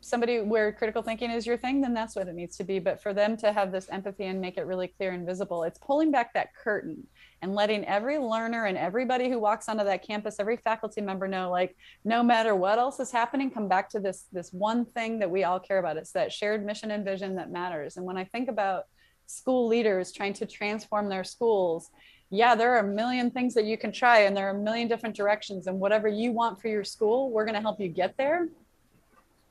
somebody 0.00 0.40
where 0.40 0.72
critical 0.72 1.02
thinking 1.02 1.30
is 1.30 1.46
your 1.46 1.56
thing 1.56 1.80
then 1.80 1.94
that's 1.94 2.16
what 2.16 2.28
it 2.28 2.34
needs 2.34 2.56
to 2.56 2.64
be. 2.64 2.78
But 2.78 3.02
for 3.02 3.12
them 3.12 3.36
to 3.38 3.52
have 3.52 3.70
this 3.72 3.88
empathy 3.90 4.24
and 4.24 4.40
make 4.40 4.56
it 4.56 4.66
really 4.66 4.88
clear 4.88 5.12
and 5.12 5.26
visible 5.26 5.62
it's 5.64 5.78
pulling 5.78 6.10
back 6.10 6.32
that 6.34 6.54
curtain 6.54 7.06
and 7.42 7.54
letting 7.54 7.84
every 7.84 8.18
learner 8.18 8.64
and 8.64 8.78
everybody 8.78 9.28
who 9.28 9.38
walks 9.38 9.68
onto 9.68 9.84
that 9.84 10.06
campus 10.06 10.36
every 10.38 10.56
faculty 10.56 11.00
member 11.00 11.28
know 11.28 11.50
like 11.50 11.76
no 12.04 12.22
matter 12.22 12.54
what 12.54 12.78
else 12.78 12.98
is 13.00 13.10
happening 13.10 13.50
come 13.50 13.68
back 13.68 13.88
to 13.90 14.00
this 14.00 14.26
this 14.32 14.52
one 14.52 14.84
thing 14.84 15.18
that 15.18 15.30
we 15.30 15.44
all 15.44 15.60
care 15.60 15.78
about. 15.78 15.96
It's 15.96 16.12
that 16.12 16.32
shared 16.32 16.64
mission 16.64 16.90
and 16.90 17.04
vision 17.04 17.36
that 17.36 17.50
matters. 17.50 17.96
And 17.96 18.06
when 18.06 18.16
i 18.16 18.24
think 18.24 18.48
about 18.48 18.84
school 19.26 19.66
leaders 19.66 20.12
trying 20.12 20.32
to 20.32 20.46
transform 20.46 21.08
their 21.08 21.24
schools 21.24 21.90
yeah 22.30 22.54
there 22.54 22.72
are 22.74 22.78
a 22.78 22.94
million 22.94 23.28
things 23.28 23.54
that 23.54 23.64
you 23.64 23.76
can 23.76 23.90
try 23.90 24.20
and 24.20 24.36
there 24.36 24.46
are 24.46 24.56
a 24.56 24.62
million 24.62 24.86
different 24.86 25.16
directions 25.16 25.66
and 25.66 25.80
whatever 25.80 26.06
you 26.06 26.30
want 26.30 26.60
for 26.60 26.68
your 26.68 26.84
school 26.84 27.30
we're 27.32 27.44
going 27.44 27.54
to 27.54 27.60
help 27.60 27.80
you 27.80 27.88
get 27.88 28.16
there. 28.16 28.48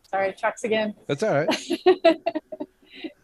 Sorry 0.04 0.34
trucks 0.34 0.64
again. 0.64 0.94
That's 1.08 1.24
all 1.24 1.46
right. 1.46 1.72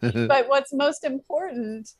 But 0.00 0.48
what's 0.48 0.72
most 0.72 1.04
important 1.04 1.90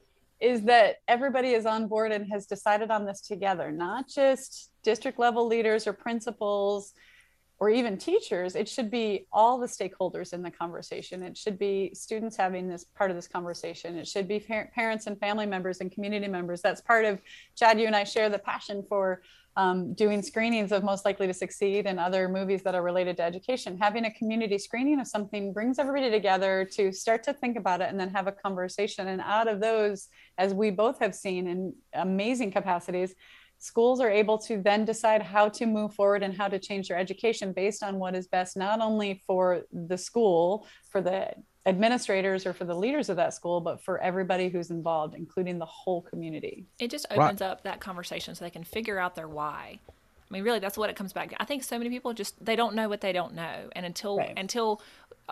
is 0.42 0.62
that 0.62 0.96
everybody 1.06 1.50
is 1.50 1.66
on 1.66 1.86
board 1.86 2.10
and 2.10 2.26
has 2.30 2.46
decided 2.46 2.90
on 2.90 3.06
this 3.06 3.20
together, 3.20 3.70
not 3.70 4.08
just 4.08 4.70
district 4.82 5.18
level 5.18 5.46
leaders 5.46 5.86
or 5.86 5.92
principals 5.92 6.94
or 7.60 7.70
even 7.70 7.96
teachers. 7.96 8.56
It 8.56 8.68
should 8.68 8.90
be 8.90 9.28
all 9.32 9.56
the 9.56 9.68
stakeholders 9.68 10.32
in 10.32 10.42
the 10.42 10.50
conversation. 10.50 11.22
It 11.22 11.36
should 11.36 11.60
be 11.60 11.92
students 11.94 12.36
having 12.36 12.68
this 12.68 12.82
part 12.82 13.12
of 13.12 13.16
this 13.16 13.28
conversation. 13.28 13.96
It 13.96 14.08
should 14.08 14.26
be 14.26 14.40
parents 14.40 15.06
and 15.06 15.16
family 15.20 15.46
members 15.46 15.80
and 15.80 15.92
community 15.92 16.26
members. 16.26 16.60
That's 16.60 16.80
part 16.80 17.04
of 17.04 17.20
Chad, 17.56 17.78
you 17.78 17.86
and 17.86 17.94
I 17.94 18.02
share 18.02 18.28
the 18.28 18.40
passion 18.40 18.84
for 18.88 19.22
um, 19.56 19.92
doing 19.94 20.22
screenings 20.22 20.72
of 20.72 20.82
Most 20.82 21.04
Likely 21.04 21.26
to 21.26 21.34
Succeed 21.34 21.86
and 21.86 22.00
other 22.00 22.28
movies 22.28 22.62
that 22.62 22.74
are 22.74 22.82
related 22.82 23.16
to 23.18 23.22
education. 23.22 23.78
Having 23.78 24.06
a 24.06 24.10
community 24.12 24.58
screening 24.58 25.00
of 25.00 25.06
something 25.06 25.52
brings 25.52 25.78
everybody 25.78 26.10
together 26.10 26.68
to 26.72 26.92
start 26.92 27.22
to 27.24 27.34
think 27.34 27.56
about 27.56 27.80
it 27.80 27.88
and 27.90 28.00
then 28.00 28.10
have 28.10 28.26
a 28.26 28.32
conversation. 28.32 29.08
And 29.08 29.20
out 29.20 29.48
of 29.48 29.60
those, 29.60 30.08
as 30.38 30.54
we 30.54 30.70
both 30.70 30.98
have 31.00 31.14
seen 31.14 31.46
in 31.46 31.74
amazing 31.92 32.50
capacities, 32.50 33.14
schools 33.58 34.00
are 34.00 34.10
able 34.10 34.38
to 34.38 34.60
then 34.60 34.84
decide 34.84 35.22
how 35.22 35.48
to 35.48 35.66
move 35.66 35.94
forward 35.94 36.22
and 36.22 36.36
how 36.36 36.48
to 36.48 36.58
change 36.58 36.88
their 36.88 36.98
education 36.98 37.52
based 37.52 37.82
on 37.82 37.98
what 37.98 38.16
is 38.16 38.26
best 38.26 38.56
not 38.56 38.80
only 38.80 39.22
for 39.26 39.62
the 39.72 39.96
school 39.96 40.66
for 40.90 41.00
the 41.00 41.30
administrators 41.66 42.46
or 42.46 42.52
for 42.52 42.64
the 42.64 42.74
leaders 42.74 43.08
of 43.08 43.16
that 43.16 43.34
school, 43.34 43.60
but 43.60 43.82
for 43.82 43.98
everybody 43.98 44.48
who's 44.48 44.70
involved, 44.70 45.14
including 45.14 45.58
the 45.58 45.66
whole 45.66 46.02
community. 46.02 46.66
It 46.78 46.90
just 46.90 47.06
opens 47.10 47.40
right. 47.40 47.50
up 47.50 47.62
that 47.62 47.80
conversation 47.80 48.34
so 48.34 48.44
they 48.44 48.50
can 48.50 48.64
figure 48.64 48.98
out 48.98 49.14
their 49.14 49.28
why. 49.28 49.78
I 49.88 50.34
mean, 50.34 50.44
really, 50.44 50.60
that's 50.60 50.78
what 50.78 50.88
it 50.88 50.96
comes 50.96 51.12
back 51.12 51.28
to. 51.30 51.42
I 51.42 51.44
think 51.44 51.62
so 51.62 51.76
many 51.76 51.90
people 51.90 52.14
just 52.14 52.42
they 52.42 52.56
don't 52.56 52.74
know 52.74 52.88
what 52.88 53.02
they 53.02 53.12
don't 53.12 53.34
know, 53.34 53.68
and 53.72 53.84
until 53.84 54.16
right. 54.16 54.32
until 54.34 54.80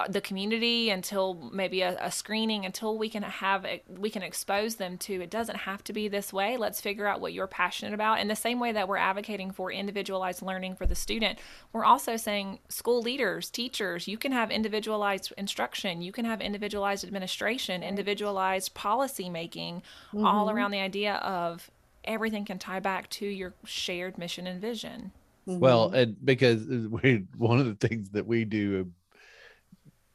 the 0.09 0.20
community 0.20 0.90
until 0.90 1.51
maybe 1.53 1.82
a, 1.82 1.96
a, 2.01 2.11
screening 2.11 2.64
until 2.64 2.96
we 2.96 3.09
can 3.09 3.22
have 3.22 3.64
it, 3.64 3.84
we 3.88 4.11
can 4.11 4.22
expose 4.22 4.76
them 4.76 4.96
to 4.98 5.20
it 5.20 5.30
doesn't 5.30 5.57
have 5.57 5.82
to 5.84 5.92
be 5.92 6.09
this 6.09 6.32
way 6.32 6.57
let's 6.57 6.80
figure 6.80 7.07
out 7.07 7.20
what 7.20 7.32
you're 7.32 7.46
passionate 7.46 7.94
about 7.94 8.20
in 8.20 8.28
the 8.28 8.36
same 8.36 8.61
way 8.61 8.72
that 8.72 8.88
we're 8.88 8.96
advocating 8.96 9.51
for 9.51 9.72
individualized 9.72 10.42
learning 10.42 10.74
for 10.74 10.86
the 10.86 10.94
student 10.94 11.38
we're 11.72 11.84
also 11.84 12.16
saying 12.16 12.59
school 12.68 13.01
leaders 13.03 13.51
teachers 13.51 14.07
you 14.07 14.18
can 14.18 14.32
have 14.32 14.51
individualized 14.51 15.32
instruction 15.36 16.03
you 16.03 16.12
can 16.12 16.24
have 16.24 16.40
individualized 16.40 17.05
administration 17.05 17.82
individualized 17.82 18.74
policy 18.74 19.28
making 19.28 19.82
mm-hmm. 20.12 20.24
all 20.24 20.51
around 20.51 20.70
the 20.70 20.80
idea 20.80 21.14
of 21.16 21.70
everything 22.05 22.44
can 22.44 22.59
tie 22.59 22.80
back 22.80 23.09
to 23.11 23.26
your 23.26 23.55
shared 23.64 24.16
mission 24.18 24.46
and 24.46 24.61
vision 24.61 25.12
Well, 25.46 25.90
Mhm. 25.90 25.94
and 25.94 26.24
because 26.24 26.66
we 27.03 27.24
one 27.36 27.59
of 27.59 27.66
the 27.66 27.88
things 27.88 28.11
that 28.11 28.26
we 28.26 28.44
do, 28.44 28.90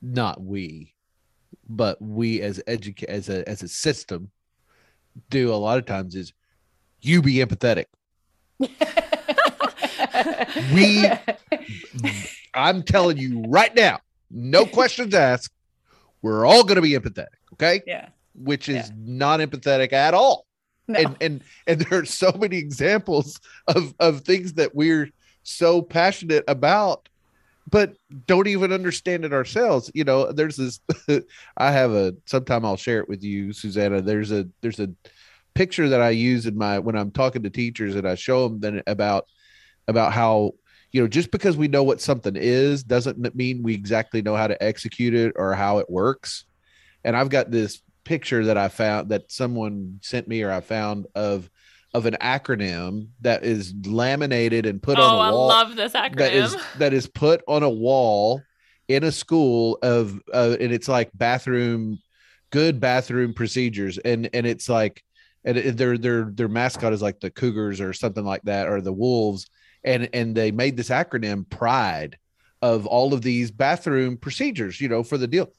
not 0.05 0.41
we, 0.41 0.93
but 1.67 2.01
we 2.01 2.41
as 2.41 2.61
educate 2.67 3.09
as 3.09 3.27
a 3.29 3.47
as 3.49 3.63
a 3.63 3.67
system 3.67 4.29
do 5.29 5.51
a 5.51 5.55
lot 5.55 5.77
of 5.77 5.85
times 5.85 6.15
is 6.15 6.31
you 7.01 7.21
be 7.21 7.35
empathetic. 7.35 7.85
We- 10.73 11.09
I'm 12.53 12.83
telling 12.83 13.17
you 13.17 13.43
right 13.47 13.73
now, 13.75 13.99
no 14.31 14.65
questions 14.65 15.13
asked. 15.13 15.51
We're 16.21 16.45
all 16.45 16.63
going 16.63 16.75
to 16.75 16.81
be 16.81 16.91
empathetic, 16.91 17.27
okay? 17.53 17.81
yeah. 17.85 18.09
Which 18.33 18.69
is 18.69 18.75
Yeah. 18.89 18.95
not 18.97 19.39
empathetic 19.39 19.93
at 19.93 20.13
all. 20.13 20.45
No. 20.87 20.99
And 20.99 21.17
and 21.21 21.43
and 21.67 21.81
there 21.81 21.99
are 22.01 22.05
so 22.05 22.31
many 22.39 22.57
examples 22.57 23.39
of 23.67 23.93
of 23.99 24.21
things 24.21 24.53
that 24.53 24.75
we're 24.75 25.09
so 25.43 25.81
passionate 25.81 26.43
about 26.47 27.09
but 27.67 27.95
don't 28.27 28.47
even 28.47 28.71
understand 28.71 29.25
it 29.25 29.33
ourselves. 29.33 29.91
You 29.93 30.03
know, 30.03 30.31
there's 30.31 30.57
this 30.57 30.79
I 31.57 31.71
have 31.71 31.91
a 31.91 32.13
sometime 32.25 32.65
I'll 32.65 32.77
share 32.77 32.99
it 32.99 33.09
with 33.09 33.23
you, 33.23 33.53
Susannah. 33.53 34.01
There's 34.01 34.31
a 34.31 34.47
there's 34.61 34.79
a 34.79 34.89
picture 35.53 35.89
that 35.89 36.01
I 36.01 36.09
use 36.09 36.45
in 36.45 36.57
my 36.57 36.79
when 36.79 36.95
I'm 36.95 37.11
talking 37.11 37.43
to 37.43 37.49
teachers 37.49 37.95
and 37.95 38.07
I 38.07 38.15
show 38.15 38.47
them 38.47 38.59
then 38.59 38.83
about 38.87 39.25
about 39.87 40.13
how 40.13 40.51
you 40.91 41.01
know 41.01 41.07
just 41.07 41.31
because 41.31 41.57
we 41.57 41.67
know 41.67 41.83
what 41.83 42.01
something 42.01 42.35
is 42.35 42.83
doesn't 42.83 43.35
mean 43.35 43.63
we 43.63 43.73
exactly 43.73 44.21
know 44.21 44.35
how 44.35 44.47
to 44.47 44.61
execute 44.61 45.13
it 45.13 45.33
or 45.35 45.53
how 45.53 45.79
it 45.79 45.89
works. 45.89 46.45
And 47.03 47.15
I've 47.15 47.29
got 47.29 47.51
this 47.51 47.81
picture 48.03 48.45
that 48.45 48.57
I 48.57 48.67
found 48.67 49.09
that 49.09 49.31
someone 49.31 49.99
sent 50.01 50.27
me 50.27 50.43
or 50.43 50.51
I 50.51 50.61
found 50.61 51.07
of 51.15 51.49
of 51.95 52.05
an 52.05 52.17
acronym 52.19 53.07
that 53.21 53.45
is 53.45 53.73
laminated 53.85 54.65
and 54.65 54.83
put 54.83 54.99
oh, 54.99 55.01
on 55.01 55.13
a 55.13 55.15
wall 55.15 55.49
Oh, 55.49 55.53
I 55.53 55.61
love 55.61 55.75
this 55.77 55.93
acronym. 55.93 56.17
that 56.17 56.33
is 56.33 56.57
that 56.77 56.93
is 56.93 57.07
put 57.07 57.41
on 57.47 57.63
a 57.63 57.69
wall 57.69 58.41
in 58.89 59.05
a 59.05 59.13
school 59.13 59.79
of 59.81 60.19
uh, 60.33 60.57
and 60.59 60.73
it's 60.73 60.89
like 60.89 61.09
bathroom 61.13 61.97
good 62.51 62.81
bathroom 62.81 63.33
procedures. 63.33 63.97
And 63.97 64.29
and 64.33 64.45
it's 64.45 64.67
like 64.67 65.03
and 65.45 65.57
their 65.57 65.97
their 65.97 66.25
their 66.25 66.49
mascot 66.49 66.91
is 66.91 67.01
like 67.01 67.21
the 67.21 67.31
cougars 67.31 67.79
or 67.79 67.93
something 67.93 68.25
like 68.25 68.41
that 68.43 68.67
or 68.67 68.81
the 68.81 68.91
wolves. 68.93 69.49
And 69.85 70.09
and 70.13 70.35
they 70.35 70.51
made 70.51 70.75
this 70.75 70.89
acronym 70.89 71.49
pride 71.49 72.17
of 72.61 72.85
all 72.85 73.13
of 73.13 73.21
these 73.21 73.51
bathroom 73.51 74.17
procedures 74.17 74.81
you 74.81 74.89
know 74.89 75.03
for 75.03 75.17
the 75.17 75.27
deal 75.27 75.49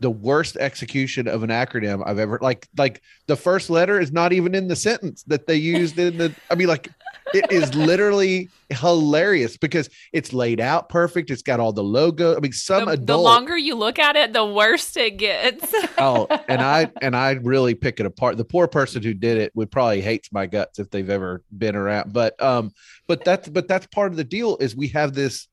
the 0.00 0.10
worst 0.10 0.56
execution 0.56 1.26
of 1.26 1.42
an 1.42 1.50
acronym 1.50 2.02
i've 2.06 2.18
ever 2.18 2.38
like 2.40 2.68
like 2.76 3.02
the 3.26 3.36
first 3.36 3.70
letter 3.70 4.00
is 4.00 4.12
not 4.12 4.32
even 4.32 4.54
in 4.54 4.68
the 4.68 4.76
sentence 4.76 5.22
that 5.24 5.46
they 5.46 5.56
used 5.56 5.98
in 5.98 6.16
the 6.16 6.34
i 6.50 6.54
mean 6.54 6.68
like 6.68 6.88
it 7.34 7.50
is 7.50 7.74
literally 7.74 8.48
hilarious 8.70 9.56
because 9.56 9.88
it's 10.12 10.32
laid 10.32 10.60
out 10.60 10.88
perfect 10.88 11.30
it's 11.30 11.42
got 11.42 11.60
all 11.60 11.72
the 11.72 11.82
logo 11.82 12.36
i 12.36 12.40
mean 12.40 12.52
some 12.52 12.86
the, 12.86 12.96
the 12.96 13.16
longer 13.16 13.56
you 13.56 13.74
look 13.74 13.98
at 13.98 14.16
it, 14.16 14.32
the 14.32 14.44
worse 14.44 14.96
it 14.96 15.16
gets. 15.16 15.74
oh 15.98 16.26
and 16.48 16.60
i 16.60 16.90
and 17.02 17.16
i 17.16 17.32
really 17.32 17.74
pick 17.74 18.00
it 18.00 18.06
apart 18.06 18.36
the 18.36 18.44
poor 18.44 18.66
person 18.66 19.02
who 19.02 19.14
did 19.14 19.38
it 19.38 19.54
would 19.54 19.70
probably 19.70 20.00
hates 20.00 20.30
my 20.32 20.46
guts 20.46 20.78
if 20.78 20.90
they've 20.90 21.10
ever 21.10 21.42
been 21.56 21.76
around 21.76 22.12
but 22.12 22.40
um 22.42 22.72
but 23.06 23.24
that's 23.24 23.48
but 23.48 23.68
that's 23.68 23.86
part 23.88 24.10
of 24.10 24.16
the 24.16 24.24
deal 24.24 24.56
is 24.58 24.76
we 24.76 24.88
have 24.88 25.14
this 25.14 25.48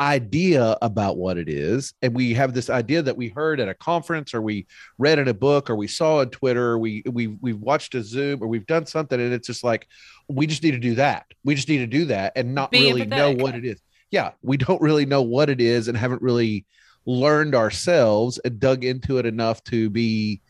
idea 0.00 0.76
about 0.80 1.16
what 1.16 1.36
it 1.36 1.48
is 1.48 1.92
and 2.02 2.14
we 2.14 2.32
have 2.32 2.54
this 2.54 2.70
idea 2.70 3.02
that 3.02 3.16
we 3.16 3.28
heard 3.28 3.58
at 3.58 3.68
a 3.68 3.74
conference 3.74 4.32
or 4.32 4.40
we 4.40 4.64
read 4.96 5.18
in 5.18 5.26
a 5.26 5.34
book 5.34 5.68
or 5.68 5.74
we 5.74 5.88
saw 5.88 6.18
on 6.18 6.30
twitter 6.30 6.70
or 6.72 6.78
we 6.78 7.02
we 7.10 7.26
we've 7.26 7.58
watched 7.58 7.96
a 7.96 8.02
zoom 8.02 8.40
or 8.40 8.46
we've 8.46 8.66
done 8.66 8.86
something 8.86 9.20
and 9.20 9.32
it's 9.32 9.48
just 9.48 9.64
like 9.64 9.88
we 10.28 10.46
just 10.46 10.62
need 10.62 10.72
to 10.72 10.78
do 10.78 10.94
that. 10.96 11.26
We 11.44 11.54
just 11.54 11.68
need 11.68 11.78
to 11.78 11.86
do 11.86 12.04
that 12.06 12.32
and 12.36 12.54
not 12.54 12.70
Be 12.70 12.80
really 12.80 13.06
know 13.06 13.32
what 13.32 13.54
it 13.54 13.64
is. 13.64 13.80
Yeah 14.10 14.32
we 14.42 14.56
don't 14.56 14.80
really 14.80 15.06
know 15.06 15.22
what 15.22 15.50
it 15.50 15.60
is 15.60 15.88
and 15.88 15.96
haven't 15.96 16.22
really 16.22 16.66
learned 17.06 17.54
ourselves 17.54 18.38
and 18.44 18.60
dug 18.60 18.84
into 18.84 19.18
it 19.18 19.26
enough 19.26 19.62
to 19.64 19.90
be 19.90 20.40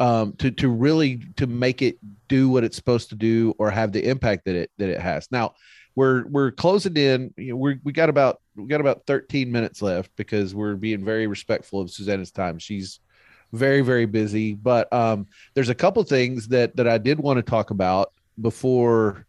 um 0.00 0.32
to 0.34 0.50
to 0.50 0.68
really 0.68 1.22
to 1.36 1.46
make 1.46 1.82
it 1.82 1.96
do 2.28 2.48
what 2.48 2.64
it's 2.64 2.76
supposed 2.76 3.10
to 3.10 3.14
do 3.14 3.54
or 3.58 3.70
have 3.70 3.92
the 3.92 4.08
impact 4.08 4.44
that 4.44 4.54
it 4.54 4.70
that 4.78 4.88
it 4.88 5.00
has. 5.00 5.28
Now 5.30 5.54
we're 6.00 6.26
we're 6.28 6.50
closing 6.50 6.96
in 6.96 7.34
you 7.36 7.50
know 7.50 7.56
we're 7.56 7.78
we 7.84 7.92
got 7.92 8.08
about 8.08 8.40
we 8.56 8.66
got 8.66 8.80
about 8.80 9.02
13 9.06 9.52
minutes 9.52 9.82
left 9.82 10.10
because 10.16 10.54
we're 10.54 10.74
being 10.74 11.04
very 11.04 11.26
respectful 11.26 11.78
of 11.82 11.90
susannah's 11.90 12.30
time. 12.30 12.58
She's 12.58 13.00
very 13.52 13.82
very 13.82 14.06
busy 14.06 14.54
but 14.54 14.90
um 14.92 15.26
there's 15.54 15.68
a 15.68 15.74
couple 15.74 16.02
things 16.04 16.46
that 16.46 16.76
that 16.76 16.86
i 16.86 16.96
did 16.96 17.18
want 17.18 17.36
to 17.36 17.42
talk 17.42 17.70
about 17.70 18.12
before 18.40 19.26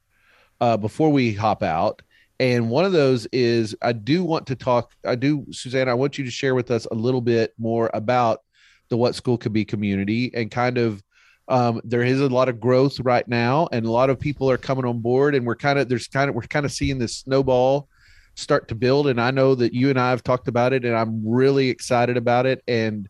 uh 0.61 0.77
before 0.77 1.09
we 1.09 1.33
hop 1.33 1.61
out. 1.61 2.01
And 2.39 2.69
one 2.69 2.85
of 2.85 2.93
those 2.93 3.25
is 3.33 3.75
i 3.81 3.91
do 3.91 4.23
want 4.23 4.47
to 4.47 4.55
talk 4.55 4.93
i 5.05 5.15
do 5.15 5.45
susannah 5.51 5.91
i 5.91 5.95
want 5.95 6.17
you 6.17 6.23
to 6.23 6.31
share 6.31 6.55
with 6.55 6.71
us 6.71 6.85
a 6.89 6.95
little 6.95 7.21
bit 7.21 7.53
more 7.57 7.91
about 7.93 8.39
the 8.87 8.95
what 8.95 9.15
school 9.15 9.37
could 9.37 9.51
be 9.51 9.65
community 9.65 10.31
and 10.33 10.49
kind 10.49 10.77
of 10.77 11.03
um, 11.51 11.81
there 11.83 12.01
is 12.01 12.21
a 12.21 12.29
lot 12.29 12.47
of 12.47 12.61
growth 12.61 12.99
right 13.01 13.27
now 13.27 13.67
and 13.73 13.85
a 13.85 13.91
lot 13.91 14.09
of 14.09 14.17
people 14.17 14.49
are 14.49 14.57
coming 14.57 14.85
on 14.85 14.99
board 14.99 15.35
and 15.35 15.45
we're 15.45 15.55
kind 15.55 15.77
of 15.77 15.89
there's 15.89 16.07
kind 16.07 16.29
of 16.29 16.35
we're 16.35 16.43
kind 16.43 16.65
of 16.65 16.71
seeing 16.71 16.97
this 16.97 17.17
snowball 17.17 17.89
start 18.35 18.69
to 18.69 18.75
build 18.75 19.07
and 19.07 19.19
i 19.19 19.29
know 19.29 19.53
that 19.53 19.73
you 19.73 19.89
and 19.89 19.99
i 19.99 20.09
have 20.09 20.23
talked 20.23 20.47
about 20.47 20.71
it 20.71 20.85
and 20.85 20.95
i'm 20.95 21.27
really 21.27 21.69
excited 21.69 22.15
about 22.15 22.45
it 22.45 22.63
and 22.69 23.09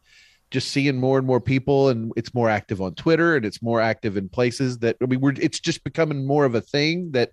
just 0.50 0.72
seeing 0.72 1.00
more 1.00 1.20
and 1.20 1.28
more 1.28 1.40
people 1.40 1.90
and 1.90 2.12
it's 2.18 2.34
more 2.34 2.50
active 2.50 2.82
on 2.82 2.96
twitter 2.96 3.36
and 3.36 3.46
it's 3.46 3.62
more 3.62 3.80
active 3.80 4.18
in 4.18 4.28
places 4.28 4.80
that 4.80 4.98
i 5.04 5.06
mean 5.06 5.22
we're 5.22 5.34
it's 5.38 5.60
just 5.60 5.84
becoming 5.84 6.26
more 6.26 6.44
of 6.44 6.56
a 6.56 6.62
thing 6.62 7.12
that 7.12 7.32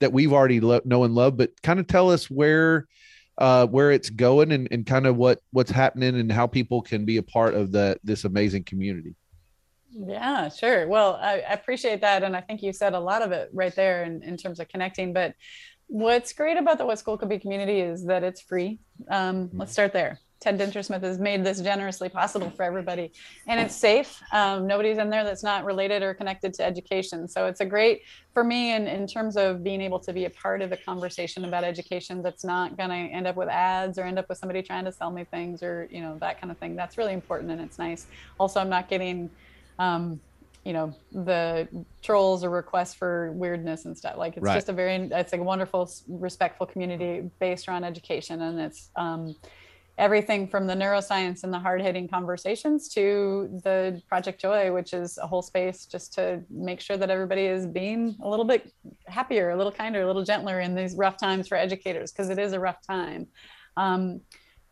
that 0.00 0.12
we've 0.12 0.32
already 0.32 0.60
lo- 0.60 0.80
know 0.86 1.04
and 1.04 1.14
love 1.14 1.36
but 1.36 1.50
kind 1.62 1.78
of 1.78 1.86
tell 1.86 2.10
us 2.10 2.30
where 2.30 2.86
uh 3.36 3.66
where 3.66 3.92
it's 3.92 4.08
going 4.08 4.52
and, 4.52 4.68
and 4.70 4.86
kind 4.86 5.06
of 5.06 5.16
what 5.16 5.38
what's 5.50 5.70
happening 5.70 6.18
and 6.18 6.32
how 6.32 6.46
people 6.46 6.80
can 6.80 7.04
be 7.04 7.18
a 7.18 7.22
part 7.22 7.54
of 7.54 7.70
the 7.72 7.98
this 8.02 8.24
amazing 8.24 8.64
community 8.64 9.14
Yeah, 9.98 10.48
sure. 10.50 10.86
Well, 10.88 11.18
I, 11.22 11.36
appreciate 11.48 12.00
that. 12.02 12.22
And 12.22 12.36
I 12.36 12.40
think 12.40 12.62
you 12.62 12.72
said 12.72 12.92
a 12.92 13.00
lot 13.00 13.22
of 13.22 13.32
it 13.32 13.48
right 13.52 13.74
there 13.74 14.04
in, 14.04 14.22
in 14.22 14.36
terms 14.36 14.60
of 14.60 14.68
connecting. 14.68 15.12
But 15.12 15.34
what's 15.86 16.32
great 16.32 16.58
about 16.58 16.78
the 16.78 16.84
What 16.84 16.98
School 16.98 17.16
Could 17.16 17.30
Be 17.30 17.38
community 17.38 17.80
is 17.80 18.04
that 18.04 18.22
it's 18.22 18.40
free. 18.40 18.78
Um, 19.10 19.50
let's 19.54 19.72
start 19.72 19.92
there. 19.92 20.20
Ted 20.38 20.58
Dintersmith 20.58 21.02
has 21.02 21.18
made 21.18 21.44
this 21.44 21.62
generously 21.62 22.10
possible 22.10 22.50
for 22.50 22.62
everybody, 22.62 23.10
and 23.46 23.58
it's 23.58 23.74
safe. 23.74 24.20
Um, 24.32 24.66
nobody's 24.66 24.98
in 24.98 25.08
there 25.08 25.24
that's 25.24 25.42
not 25.42 25.64
related 25.64 26.02
or 26.02 26.12
connected 26.12 26.52
to 26.54 26.64
education. 26.64 27.26
So 27.26 27.46
it's 27.46 27.60
a 27.60 27.64
great 27.64 28.02
for 28.34 28.44
me 28.44 28.74
in, 28.74 28.86
in 28.86 29.06
terms 29.06 29.38
of 29.38 29.64
being 29.64 29.80
able 29.80 29.98
to 30.00 30.12
be 30.12 30.26
a 30.26 30.30
part 30.30 30.60
of 30.60 30.68
the 30.68 30.76
conversation 30.76 31.46
about 31.46 31.64
education 31.64 32.22
that's 32.22 32.44
not 32.44 32.76
going 32.76 32.90
to 32.90 32.96
end 32.96 33.26
up 33.26 33.36
with 33.36 33.48
ads 33.48 33.98
or 33.98 34.02
end 34.02 34.18
up 34.18 34.28
with 34.28 34.36
somebody 34.36 34.60
trying 34.62 34.84
to 34.84 34.92
sell 34.92 35.10
me 35.10 35.24
things 35.24 35.62
or 35.62 35.88
you 35.90 36.02
know 36.02 36.18
that 36.20 36.38
kind 36.38 36.50
of 36.50 36.58
thing. 36.58 36.76
That's 36.76 36.98
really 36.98 37.14
important 37.14 37.50
and 37.50 37.60
it's 37.62 37.78
nice. 37.78 38.06
Also, 38.38 38.60
I'm 38.60 38.68
not 38.68 38.90
getting 38.90 39.30
um, 39.78 40.20
you 40.64 40.72
know 40.72 40.92
the 41.12 41.68
trolls 42.02 42.42
or 42.42 42.50
requests 42.50 42.94
for 42.94 43.30
weirdness 43.32 43.84
and 43.84 43.96
stuff. 43.96 44.16
Like 44.16 44.36
it's 44.36 44.44
Right. 44.44 44.54
just 44.54 44.68
a 44.68 44.72
very 44.72 44.96
it's 44.96 45.32
like 45.32 45.40
a 45.40 45.44
wonderful 45.44 45.88
respectful 46.08 46.66
community 46.66 47.30
based 47.38 47.68
around 47.68 47.84
education. 47.84 48.42
And 48.42 48.58
it's 48.60 48.90
um, 48.96 49.36
everything 49.98 50.48
from 50.48 50.66
the 50.66 50.74
neuroscience 50.74 51.44
and 51.44 51.52
the 51.54 51.58
hard-hitting 51.58 52.08
conversations 52.08 52.88
to 52.88 53.48
the 53.64 54.02
project 54.08 54.38
joy 54.40 54.70
which 54.70 54.92
is 54.92 55.16
a 55.18 55.26
whole 55.26 55.40
space 55.40 55.86
just 55.86 56.12
to 56.12 56.42
make 56.50 56.80
sure 56.82 56.98
that 56.98 57.08
everybody 57.08 57.46
is 57.46 57.66
being 57.66 58.14
a 58.22 58.28
little 58.28 58.44
bit 58.44 58.70
happier 59.06 59.50
a 59.50 59.56
little 59.56 59.72
kinder 59.72 60.02
a 60.02 60.06
little 60.06 60.22
gentler 60.22 60.60
in 60.60 60.74
these 60.74 60.94
rough 60.96 61.16
times 61.16 61.48
for 61.48 61.56
educators 61.56 62.12
because 62.12 62.28
it 62.28 62.38
is 62.38 62.52
a 62.52 62.60
rough 62.60 62.80
time. 62.86 63.26
Um, 63.78 64.20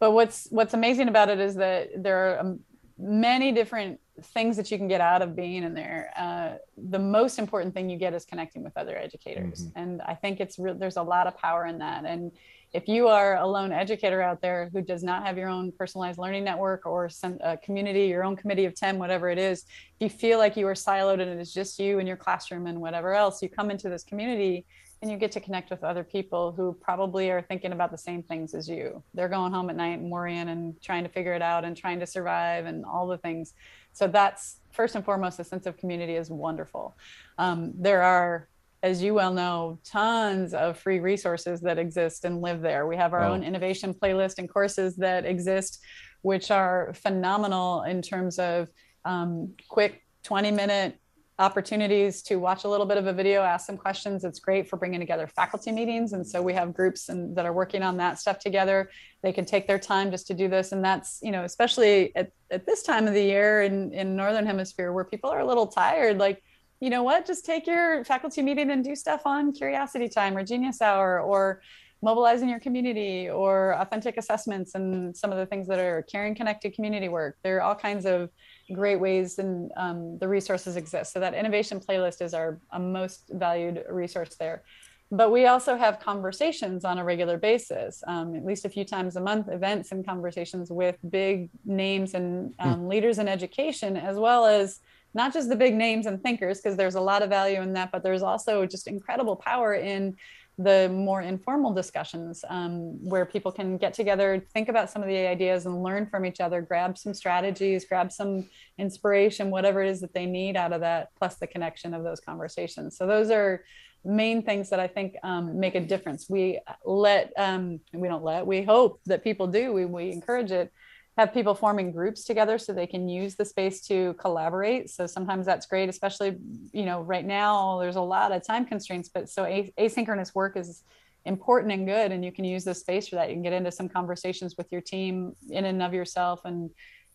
but 0.01 0.11
what's 0.11 0.49
what's 0.51 0.75
amazing 0.75 1.09
about 1.09 1.31
it 1.31 1.41
is 1.41 1.55
that 1.55 1.89
there 1.97 2.19
are 2.19 2.41
um, 2.41 2.61
many 2.99 3.53
different 3.53 4.01
things 4.23 4.57
that 4.57 4.71
you 4.71 4.79
can 4.79 4.87
get 4.87 5.01
out 5.01 5.23
of 5.23 5.35
being 5.35 5.65
in 5.65 5.75
there. 5.75 6.13
Uh, 6.17 6.55
the 6.77 6.99
most 6.99 7.39
important 7.39 7.75
thing 7.75 7.91
you 7.91 7.99
get 7.99 8.15
is 8.15 8.25
connecting 8.25 8.63
with 8.63 8.77
other 8.77 8.97
educators, 8.97 9.67
Mhm. 9.67 9.73
and 9.77 10.03
I 10.03 10.15
think 10.15 10.41
it's 10.41 10.59
real. 10.59 10.75
There's 10.75 10.97
a 10.97 11.03
lot 11.03 11.27
of 11.27 11.37
power 11.37 11.67
in 11.67 11.79
that. 11.79 12.05
And 12.05 12.31
if 12.73 12.89
you 12.89 13.09
are 13.09 13.37
a 13.37 13.47
lone 13.47 13.73
educator 13.73 14.21
out 14.21 14.41
there 14.41 14.69
who 14.73 14.83
does 14.83 15.03
not 15.03 15.25
have 15.25 15.37
your 15.39 15.49
own 15.49 15.73
personalized 15.73 16.19
learning 16.19 16.45
network 16.45 16.87
or 16.87 17.09
some 17.09 17.39
a 17.41 17.57
community, 17.57 18.07
your 18.07 18.25
own 18.25 18.37
committee 18.37 18.65
of 18.65 18.75
ten, 18.75 18.99
whatever 18.99 19.29
it 19.31 19.39
is, 19.39 19.65
if 19.99 20.13
you 20.13 20.19
feel 20.19 20.39
like 20.39 20.57
you 20.57 20.67
are 20.67 20.75
siloed 20.75 21.21
and 21.21 21.31
it 21.31 21.39
is 21.39 21.53
just 21.53 21.79
you 21.79 21.99
and 21.99 22.07
your 22.07 22.17
classroom 22.17 22.67
and 22.67 22.81
whatever 22.81 23.15
else, 23.15 23.43
you 23.43 23.49
come 23.49 23.71
into 23.71 23.89
this 23.89 24.05
community 24.05 24.67
and 25.05 25.13
you 25.13 25.19
get 25.19 25.33
to 25.33 25.41
connect 25.41 25.69
with 25.69 25.85
other 25.85 26.03
people 26.03 26.51
who 26.51 26.73
probably 26.81 27.31
are 27.31 27.43
thinking 27.43 27.73
about 27.73 27.91
the 27.91 27.99
same 27.99 28.23
things 28.23 28.55
as 28.55 28.67
you. 28.67 29.03
They're 29.13 29.29
going 29.29 29.53
home 29.53 29.69
at 29.69 29.77
night 29.77 29.99
and 29.99 30.11
worrying 30.11 30.49
and 30.49 30.81
trying 30.81 31.03
to 31.05 31.11
figure 31.11 31.35
it 31.35 31.43
out 31.43 31.63
and 31.63 31.77
trying 31.77 32.01
to 32.01 32.07
survive 32.07 32.65
and 32.65 32.87
all 32.87 33.07
the 33.07 33.19
things. 33.19 33.53
So 33.93 34.07
that's 34.09 34.61
first 34.73 34.95
and 34.95 35.05
foremost, 35.05 35.37
the 35.37 35.45
sense 35.45 35.67
of 35.67 35.77
community 35.77 36.15
is 36.15 36.31
wonderful. 36.31 36.97
Um, 37.37 37.75
there 37.79 38.01
are, 38.03 38.49
as 38.83 39.03
you 39.03 39.13
well 39.13 39.35
know, 39.35 39.79
tons 39.85 40.55
of 40.55 40.79
free 40.79 41.01
resources 41.01 41.61
that 41.61 41.77
exist 41.79 42.25
and 42.25 42.41
live 42.41 42.63
there. 42.63 42.87
We 42.87 42.97
have 42.97 43.13
our 43.13 43.25
Oh. 43.25 43.33
own 43.35 43.45
innovation 43.45 43.93
playlist 43.93 44.39
and 44.39 44.49
courses 44.49 44.97
that 44.97 45.27
exist, 45.27 45.83
which 46.23 46.51
are 46.51 46.95
phenomenal 46.95 47.83
in 47.83 48.01
terms 48.01 48.39
of 48.39 48.69
um, 49.05 49.53
quick 49.69 50.01
20 50.23 50.51
minute 50.51 50.99
opportunities 51.39 52.23
to 52.23 52.37
watch 52.37 52.65
a 52.65 52.69
little 52.69 52.87
bit 52.87 52.97
of 52.97 53.07
a 53.07 53.13
video, 53.13 53.43
ask 53.43 53.67
some 53.67 53.77
questions. 53.77 54.25
It's 54.25 54.39
great 54.39 54.69
for 54.69 54.77
bringing 54.77 55.01
together 55.01 55.27
faculty 55.27 55.73
meetings. 55.73 56.13
And 56.13 56.25
so 56.27 56.41
we 56.41 56.53
have 56.53 56.73
groups 56.73 57.09
and, 57.09 57.35
that 57.37 57.45
are 57.45 57.53
working 57.53 57.83
on 57.83 57.97
that 57.97 58.21
stuff 58.21 58.39
together. 58.39 58.91
They 59.23 59.33
can 59.33 59.45
take 59.45 59.67
their 59.67 59.79
time 59.79 60.13
just 60.13 60.29
to 60.29 60.35
do 60.35 60.49
this. 60.49 60.71
And 60.71 60.85
that's, 60.85 61.19
you 61.23 61.33
know, 61.33 61.43
especially 61.43 62.15
at, 62.15 62.31
at 62.53 62.67
this 62.67 62.85
time 62.85 63.09
of 63.09 63.15
the 63.15 63.23
year 63.23 63.63
in, 63.63 63.93
in 63.93 64.15
Northern 64.15 64.47
Hemisphere 64.47 64.93
where 64.93 65.05
people 65.05 65.29
are 65.29 65.41
a 65.41 65.47
little 65.47 65.67
tired, 65.67 66.19
like, 66.19 66.41
you 66.81 66.91
know 66.91 67.03
what, 67.03 67.27
just 67.27 67.45
take 67.45 67.67
your 67.67 68.05
faculty 68.05 68.43
meeting 68.43 68.71
and 68.71 68.85
do 68.85 68.95
stuff 68.95 69.23
on 69.25 69.53
Curiosity 69.53 70.09
Time 70.09 70.37
or 70.37 70.45
Genius 70.45 70.81
Hour 70.81 71.21
or 71.21 71.63
mobilizing 72.03 72.49
your 72.49 72.61
community 72.61 73.29
or 73.31 73.75
authentic 73.81 74.19
assessments 74.19 74.75
and 74.75 75.17
some 75.17 75.33
of 75.33 75.39
the 75.39 75.47
things 75.47 75.67
that 75.67 75.79
are 75.79 76.03
caring 76.03 76.35
connected 76.35 76.75
community 76.75 77.09
work. 77.09 77.39
There 77.43 77.57
are 77.57 77.63
all 77.63 77.75
kinds 77.75 78.05
of 78.05 78.29
great 78.73 78.97
ways 78.97 79.39
and 79.39 79.71
um, 79.77 80.19
the 80.19 80.29
resources 80.29 80.77
exist. 80.77 81.13
So 81.13 81.21
that 81.21 81.35
innovation 81.35 81.81
playlist 81.81 82.23
is 82.23 82.35
our 82.35 82.59
most 82.79 83.31
valued 83.31 83.85
resource 83.89 84.37
there. 84.37 84.63
But 85.11 85.31
we 85.31 85.47
also 85.47 85.77
have 85.77 86.01
conversations 86.01 86.85
on 86.85 86.99
a 86.99 87.05
regular 87.05 87.39
basis, 87.39 88.03
um, 88.07 88.35
at 88.35 88.45
least 88.45 88.65
a 88.65 88.69
few 88.69 88.85
times 88.85 89.17
a 89.17 89.21
month, 89.21 89.49
events 89.49 89.93
and 89.93 90.05
conversations 90.05 90.71
with 90.71 90.97
big 91.11 91.51
names 91.65 92.15
and 92.15 92.55
hmm. 92.59 92.69
um, 92.69 92.81
mm. 92.81 92.89
leaders 92.89 93.19
in 93.19 93.29
education, 93.29 93.97
as 93.97 94.17
well 94.17 94.47
as 94.47 94.81
not 95.13 95.33
just 95.33 95.49
the 95.49 95.57
big 95.57 95.75
names 95.75 96.07
and 96.07 96.23
thinkers, 96.23 96.61
because 96.61 96.77
there's 96.77 96.97
a 96.97 97.01
lot 97.01 97.23
of 97.23 97.29
value 97.29 97.61
in 97.61 97.75
that, 97.75 97.93
but 97.93 98.03
there's 98.03 98.23
also 98.23 98.67
just 98.67 98.89
incredible 98.89 99.37
power 99.37 99.75
in 99.75 100.17
the 100.59 100.89
more 100.89 101.21
informal 101.21 101.73
discussions 101.73 102.45
um, 102.49 103.03
where 103.09 103.27
people 103.27 103.51
can 103.51 103.77
get 103.77 103.93
together, 103.93 104.45
think 104.53 104.69
about 104.69 104.89
some 104.89 105.03
of 105.03 105.09
the 105.09 105.17
ideas 105.17 105.67
and 105.67 105.83
learn 105.83 106.07
from 106.07 106.25
each 106.25 106.41
other, 106.41 106.61
grab 106.61 106.97
some 106.97 107.13
strategies, 107.13 107.85
grab 107.85 108.13
some 108.13 108.49
inspiration, 108.79 109.51
whatever 109.51 109.83
it 109.83 109.91
is 109.91 110.01
that 110.01 110.15
they 110.15 110.27
need 110.27 110.57
out 110.57 110.73
of 110.73 110.81
that, 110.81 111.09
plus 111.19 111.37
the 111.37 111.47
connection 111.47 111.93
of 111.93 112.05
those 112.05 112.21
conversations. 112.21 112.97
So 112.97 113.07
those 113.07 113.31
are 113.31 113.65
main 114.05 114.43
things 114.43 114.71
that 114.71 114.79
I 114.79 114.87
think 114.87 115.17
um, 115.23 115.59
make 115.59 115.75
a 115.75 115.81
difference. 115.81 116.29
We 116.29 116.61
let, 116.85 117.33
um, 117.37 117.81
we 117.93 118.07
don't 118.07 118.23
let, 118.23 118.47
we 118.47 118.63
hope 118.63 119.01
that 119.07 119.25
people 119.25 119.47
do, 119.49 119.73
we, 119.73 119.87
we 119.87 120.13
encourage 120.13 120.53
it 120.53 120.73
have 121.17 121.33
people 121.33 121.55
forming 121.55 121.93
groups 121.93 122.25
together 122.25 122.59
so 122.59 122.73
they 122.73 122.87
can 122.87 123.09
use 123.09 123.37
the 123.37 123.45
space 123.45 123.81
to 123.87 124.15
collaborate. 124.15 124.91
So 124.91 125.07
sometimes 125.07 125.47
that's 125.47 125.67
great 125.67 125.89
especially 125.89 126.37
you 126.73 126.85
know 126.85 127.01
right 127.01 127.25
now 127.25 127.79
there's 127.79 127.97
a 127.97 128.01
lot 128.01 128.33
of 128.33 128.45
time 128.47 128.65
constraints 128.65 129.09
but 129.09 129.29
so 129.29 129.45
asynchronous 129.79 130.35
work 130.35 130.57
is 130.57 130.83
important 131.25 131.73
and 131.73 131.87
good 131.87 132.13
and 132.13 132.25
you 132.25 132.33
can 132.33 132.45
use 132.45 132.65
this 132.65 132.81
space 132.81 133.09
for 133.09 133.17
that. 133.17 133.29
You 133.29 133.35
can 133.35 133.43
get 133.43 133.53
into 133.53 133.73
some 133.73 133.89
conversations 133.89 134.57
with 134.57 134.71
your 134.71 134.81
team 134.81 135.35
in 135.51 135.65
and 135.65 135.83
of 135.83 135.95
yourself 135.95 136.41
and 136.45 136.71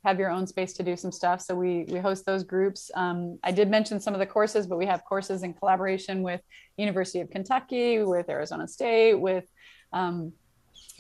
have 0.06 0.18
your 0.18 0.30
own 0.30 0.48
space 0.48 0.74
to 0.74 0.84
do 0.84 0.96
some 0.96 1.12
stuff. 1.12 1.42
So 1.42 1.54
we 1.56 1.86
we 1.90 2.00
host 2.00 2.26
those 2.26 2.44
groups. 2.44 2.90
Um, 2.96 3.38
i 3.44 3.52
did 3.52 3.70
mention 3.70 4.00
some 4.00 4.14
of 4.14 4.20
the 4.20 4.26
courses 4.26 4.66
but 4.66 4.78
we 4.78 4.86
have 4.86 5.04
courses 5.06 5.44
in 5.44 5.54
collaboration 5.54 6.24
with 6.24 6.42
university 6.78 7.20
of 7.20 7.30
kentucky 7.30 8.02
with 8.04 8.30
arizona 8.30 8.68
state 8.68 9.16
with 9.16 9.46
um, 9.92 10.34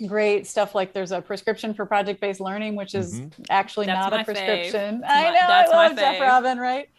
great 0.08 0.48
stuff 0.48 0.76
like 0.76 0.94
there's 0.94 1.12
a 1.12 1.22
prescription 1.22 1.74
for 1.74 1.86
project 1.86 2.22
based 2.22 2.40
learning, 2.40 2.76
which 2.76 2.96
is 2.96 3.22
mm-hmm. 3.22 3.44
actually 3.50 3.88
That's 3.88 4.10
not 4.10 4.22
a 4.22 4.24
prescription. 4.24 5.04
I 5.08 5.32
know, 5.32 5.34
That's 5.48 5.72
I 5.72 5.88
love 5.88 5.98
Jeff 5.98 6.20
Robin, 6.20 6.58
right? 6.58 6.90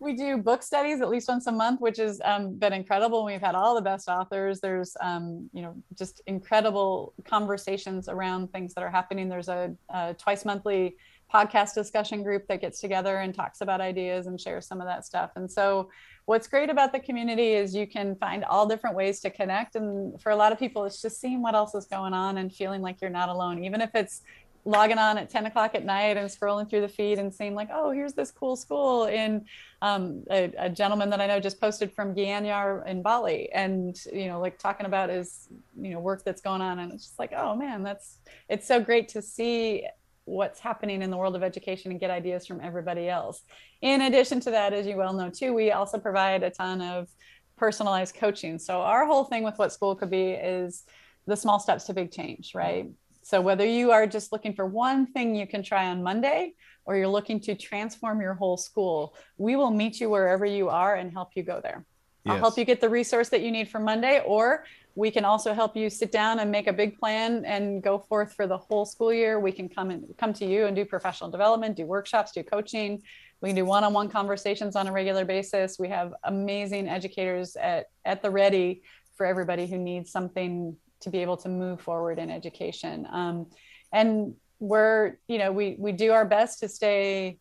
We 0.00 0.14
do 0.14 0.36
book 0.36 0.62
studies 0.62 1.00
at 1.00 1.08
least 1.08 1.28
once 1.28 1.46
a 1.46 1.52
month, 1.52 1.80
which 1.80 1.96
has 1.96 2.20
um, 2.24 2.54
been 2.54 2.72
incredible. 2.72 3.24
We've 3.24 3.40
had 3.40 3.54
all 3.54 3.74
the 3.74 3.80
best 3.80 4.08
authors. 4.08 4.60
There's, 4.60 4.96
um, 5.00 5.48
you 5.52 5.62
know, 5.62 5.74
just 5.96 6.20
incredible 6.26 7.14
conversations 7.24 8.08
around 8.08 8.52
things 8.52 8.74
that 8.74 8.84
are 8.84 8.90
happening. 8.90 9.28
There's 9.28 9.48
a, 9.48 9.74
a 9.88 10.14
twice 10.14 10.44
monthly 10.44 10.96
podcast 11.32 11.74
discussion 11.74 12.22
group 12.22 12.46
that 12.48 12.60
gets 12.60 12.80
together 12.80 13.18
and 13.18 13.34
talks 13.34 13.60
about 13.60 13.80
ideas 13.80 14.26
and 14.26 14.40
shares 14.40 14.66
some 14.66 14.80
of 14.80 14.86
that 14.86 15.04
stuff. 15.04 15.30
And 15.36 15.50
so 15.50 15.90
what's 16.24 16.48
great 16.48 16.70
about 16.70 16.92
the 16.92 17.00
community 17.00 17.52
is 17.52 17.74
you 17.74 17.86
can 17.86 18.16
find 18.16 18.44
all 18.44 18.66
different 18.66 18.96
ways 18.96 19.20
to 19.20 19.30
connect. 19.30 19.76
And 19.76 20.20
for 20.20 20.30
a 20.30 20.36
lot 20.36 20.52
of 20.52 20.58
people, 20.58 20.84
it's 20.84 21.02
just 21.02 21.20
seeing 21.20 21.42
what 21.42 21.54
else 21.54 21.74
is 21.74 21.86
going 21.86 22.14
on 22.14 22.38
and 22.38 22.52
feeling 22.52 22.82
like 22.82 23.00
you're 23.00 23.10
not 23.10 23.28
alone, 23.28 23.62
even 23.64 23.80
if 23.80 23.90
it's 23.94 24.22
logging 24.64 24.98
on 24.98 25.16
at 25.16 25.30
10 25.30 25.46
o'clock 25.46 25.74
at 25.74 25.84
night 25.84 26.16
and 26.16 26.28
scrolling 26.28 26.68
through 26.68 26.82
the 26.82 26.88
feed 26.88 27.18
and 27.18 27.34
seeing 27.34 27.54
like, 27.54 27.68
oh, 27.72 27.90
here's 27.90 28.12
this 28.12 28.30
cool 28.30 28.54
school. 28.56 29.06
in 29.06 29.44
um, 29.80 30.24
a, 30.30 30.52
a, 30.58 30.68
gentleman 30.68 31.08
that 31.08 31.20
I 31.20 31.26
know 31.26 31.40
just 31.40 31.60
posted 31.60 31.92
from 31.92 32.14
Gianyar 32.14 32.86
in 32.86 33.00
Bali 33.00 33.50
and, 33.52 33.96
you 34.12 34.26
know, 34.26 34.40
like 34.40 34.58
talking 34.58 34.86
about 34.86 35.08
his, 35.08 35.48
you 35.80 35.92
know, 35.92 36.00
work 36.00 36.24
that's 36.24 36.40
going 36.40 36.60
on. 36.60 36.80
And 36.80 36.92
it's 36.92 37.04
just 37.04 37.18
like, 37.18 37.32
oh 37.34 37.54
man, 37.54 37.82
that's, 37.82 38.18
it's 38.48 38.66
so 38.66 38.80
great 38.80 39.08
to 39.10 39.22
see 39.22 39.86
what's 40.28 40.60
happening 40.60 41.00
in 41.02 41.10
the 41.10 41.16
world 41.16 41.34
of 41.34 41.42
education 41.42 41.90
and 41.90 41.98
get 41.98 42.10
ideas 42.10 42.46
from 42.46 42.60
everybody 42.60 43.08
else. 43.08 43.42
In 43.80 44.02
addition 44.02 44.40
to 44.40 44.50
that, 44.50 44.72
as 44.72 44.86
you 44.86 44.96
well 44.96 45.14
know 45.14 45.30
too, 45.30 45.54
we 45.54 45.72
also 45.72 45.98
provide 45.98 46.42
a 46.42 46.50
ton 46.50 46.82
of 46.82 47.08
personalized 47.56 48.14
coaching. 48.14 48.58
So 48.58 48.82
our 48.82 49.06
whole 49.06 49.24
thing 49.24 49.42
with 49.42 49.58
what 49.58 49.72
school 49.72 49.96
could 49.96 50.10
be 50.10 50.30
is 50.32 50.84
the 51.26 51.36
small 51.36 51.58
steps 51.58 51.84
to 51.84 51.94
big 51.94 52.12
change, 52.12 52.52
right? 52.54 52.88
So 53.22 53.40
whether 53.40 53.66
you 53.66 53.90
are 53.90 54.06
just 54.06 54.30
looking 54.30 54.54
for 54.54 54.66
one 54.66 55.06
thing 55.06 55.34
you 55.34 55.46
can 55.46 55.62
try 55.62 55.88
on 55.88 56.02
Monday 56.02 56.54
or 56.84 56.96
you're 56.96 57.08
looking 57.08 57.40
to 57.40 57.54
transform 57.54 58.20
your 58.20 58.34
whole 58.34 58.56
school, 58.56 59.14
we 59.38 59.56
will 59.56 59.70
meet 59.70 60.00
you 60.00 60.08
wherever 60.10 60.46
you 60.46 60.68
are 60.68 60.94
and 60.94 61.12
help 61.12 61.30
you 61.34 61.42
go 61.42 61.60
there. 61.62 61.84
Yes. 62.24 62.34
I'll 62.34 62.38
help 62.38 62.58
you 62.58 62.64
get 62.64 62.80
the 62.80 62.88
resource 62.88 63.28
that 63.30 63.40
you 63.40 63.50
need 63.50 63.68
for 63.68 63.80
Monday, 63.80 64.22
or 64.26 64.64
we 64.98 65.12
can 65.12 65.24
also 65.24 65.54
help 65.54 65.76
you 65.76 65.88
sit 65.88 66.10
down 66.10 66.40
and 66.40 66.50
make 66.50 66.66
a 66.66 66.72
big 66.72 66.98
plan 66.98 67.44
and 67.44 67.80
go 67.84 68.00
forth 68.00 68.32
for 68.32 68.48
the 68.48 68.58
whole 68.58 68.84
school 68.84 69.12
year. 69.12 69.38
We 69.38 69.52
can 69.52 69.68
come 69.68 69.90
and 69.90 70.02
come 70.18 70.32
to 70.32 70.44
you 70.44 70.66
and 70.66 70.74
do 70.74 70.84
professional 70.84 71.30
development, 71.30 71.76
do 71.76 71.86
workshops, 71.86 72.32
do 72.32 72.42
coaching. 72.42 73.00
We 73.40 73.50
can 73.50 73.56
do 73.56 73.64
one-on-one 73.64 74.08
conversations 74.08 74.74
on 74.74 74.88
a 74.88 74.92
regular 74.92 75.24
basis. 75.24 75.78
We 75.78 75.88
have 75.90 76.14
amazing 76.24 76.88
educators 76.88 77.54
at, 77.54 77.86
at 78.04 78.22
the 78.22 78.30
ready 78.32 78.82
for 79.16 79.24
everybody 79.24 79.68
who 79.68 79.78
needs 79.78 80.10
something 80.10 80.76
to 81.02 81.10
be 81.10 81.18
able 81.18 81.36
to 81.36 81.48
move 81.48 81.80
forward 81.80 82.18
in 82.18 82.28
education. 82.28 83.06
Um, 83.08 83.46
and 83.92 84.34
we're, 84.58 85.18
you 85.28 85.38
know, 85.38 85.52
we 85.52 85.76
we 85.78 85.92
do 85.92 86.10
our 86.10 86.24
best 86.24 86.58
to 86.58 86.68
stay 86.68 87.38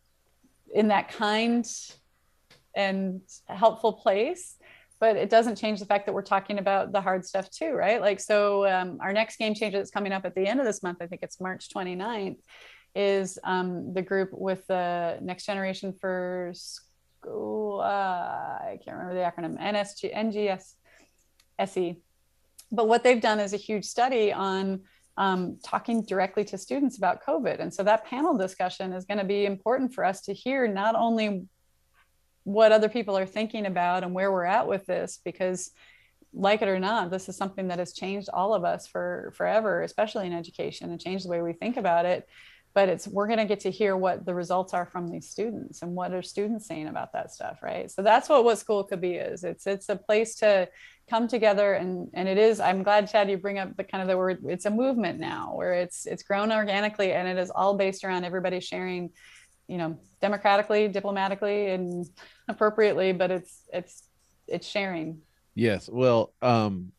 in 0.72 0.89
that 0.89 1.10
kind 1.10 1.68
and 2.76 3.22
helpful 3.47 3.93
place 3.93 4.57
but 5.00 5.16
it 5.16 5.30
doesn't 5.30 5.58
change 5.58 5.80
the 5.80 5.86
fact 5.86 6.06
that 6.06 6.14
we're 6.14 6.22
talking 6.22 6.58
about 6.58 6.91
the 6.91 7.02
hard 7.02 7.26
stuff 7.26 7.50
too, 7.50 7.72
right? 7.72 8.02
Like, 8.02 8.20
so 8.20 8.66
um, 8.68 8.98
our 9.02 9.14
next 9.14 9.38
game 9.38 9.54
changer 9.54 9.78
that's 9.78 9.91
coming 9.91 10.12
up 10.12 10.26
at 10.26 10.34
the 10.34 10.48
end 10.48 10.60
of 10.60 10.66
this 10.66 10.82
month, 10.82 10.98
I 11.02 11.08
think 11.08 11.22
it's 11.24 11.39
March 11.39 11.70
29th, 11.70 12.38
is 12.95 13.38
um, 13.43 13.93
the 13.93 14.02
group 14.02 14.30
with 14.32 14.66
the 14.68 15.20
Next 15.22 15.45
Generation 15.45 15.93
for 16.00 16.52
School. 16.56 17.82
Uh, 17.82 17.88
I 17.88 18.80
can't 18.84 18.98
remember 18.98 19.14
the 19.14 19.22
acronym, 19.22 19.62
NSG, 19.62 20.16
NGS, 20.16 20.74
SE. 21.60 22.02
But 22.72 22.88
what 22.88 23.04
they've 23.04 23.22
done 23.22 23.39
is 23.39 23.54
a 23.54 23.58
huge 23.58 23.86
study 23.86 24.34
on 24.34 24.82
um, 25.18 25.58
talking 25.64 26.04
directly 26.04 26.43
to 26.45 26.58
students 26.58 26.98
about 26.98 27.24
COVID. 27.24 27.60
And 27.60 27.74
so 27.74 27.84
that 27.84 28.06
panel 28.06 28.38
discussion 28.38 28.93
is 28.93 29.06
going 29.06 29.18
to 29.18 29.24
be 29.24 29.45
important 29.45 29.93
for 29.93 30.04
us 30.04 30.22
to 30.22 30.34
hear 30.34 30.68
not 30.68 30.95
only 30.95 31.45
what 32.48 32.72
other 32.72 32.88
people 32.88 33.18
are 33.18 33.26
thinking 33.26 33.66
about 33.66 34.06
and 34.06 34.14
where 34.14 34.32
we're 34.32 34.45
at 34.45 34.70
with 34.70 34.86
this 34.86 35.20
because 35.26 35.72
like 36.32 36.62
it 36.62 36.70
or 36.70 36.80
not 36.80 37.12
this 37.12 37.28
is 37.28 37.36
something 37.36 37.68
that 37.68 37.78
has 37.78 37.91
changed 37.91 38.30
all 38.34 38.54
of 38.54 38.64
us 38.64 38.88
for 38.88 39.34
forever 39.36 39.82
especially 39.82 40.26
in 40.26 40.32
education 40.32 40.89
and 40.89 41.02
changed 41.02 41.26
the 41.26 41.30
way 41.30 41.41
we 41.41 41.52
think 41.52 41.76
about 41.76 42.06
it. 42.06 42.26
But 42.74 42.88
it's 42.88 43.06
we're 43.06 43.28
going 43.28 43.39
to 43.39 43.45
get 43.45 43.62
to 43.62 43.72
hear 43.72 43.98
what 43.98 44.26
the 44.26 44.34
results 44.34 44.74
are 44.74 44.86
from 44.86 45.10
these 45.10 45.30
students 45.30 45.82
and 45.82 45.93
what 45.93 46.14
are 46.14 46.22
students 46.22 46.68
saying 46.68 46.88
about 46.88 47.12
that 47.14 47.34
stuff 47.34 47.58
right? 47.62 47.91
So 47.91 48.02
that's 48.02 48.30
what 48.30 48.45
what 48.45 48.60
school 48.60 48.86
could 48.86 49.02
be 49.02 49.16
is. 49.16 49.43
It's 49.43 49.68
it's 49.68 49.89
a 49.89 49.98
place 49.98 50.36
to 50.36 50.70
come 51.10 51.28
together 51.28 51.74
and 51.74 52.10
and 52.14 52.28
it 52.28 52.38
is 52.38 52.60
i'm 52.60 52.84
glad 52.84 53.10
chad 53.10 53.30
you 53.30 53.38
bring 53.38 53.58
up 53.58 53.76
the 53.78 53.84
kind 53.84 54.02
of 54.02 54.10
the 54.10 54.18
word 54.18 54.43
it's 54.45 54.66
a 54.66 54.70
movement 54.70 55.18
now 55.18 55.54
where 55.56 55.72
it's 55.72 56.06
it's 56.06 56.22
grown 56.22 56.52
organically 56.52 57.14
and 57.14 57.30
it 57.30 57.38
is 57.38 57.50
all 57.50 57.78
based 57.78 58.04
around 58.04 58.26
everybody 58.26 58.60
sharing 58.60 59.10
you 59.68 59.78
know 59.78 59.97
democratically 60.22 60.88
diplomatically 60.88 61.68
and 61.68 62.09
appropriately 62.47 63.11
but 63.11 63.32
it's 63.32 63.63
it's 63.74 64.03
it's 64.47 64.68
sharing. 64.68 65.22
Yes. 65.55 65.89
Well 65.91 66.34
um 66.41 66.91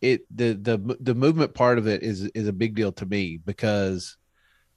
it 0.00 0.22
the 0.34 0.52
the 0.54 0.96
the 1.00 1.14
movement 1.14 1.54
part 1.54 1.78
of 1.78 1.86
it 1.86 2.02
is 2.02 2.22
is 2.34 2.46
a 2.46 2.52
big 2.52 2.74
deal 2.74 2.92
to 2.92 3.06
me 3.06 3.38
because 3.44 4.16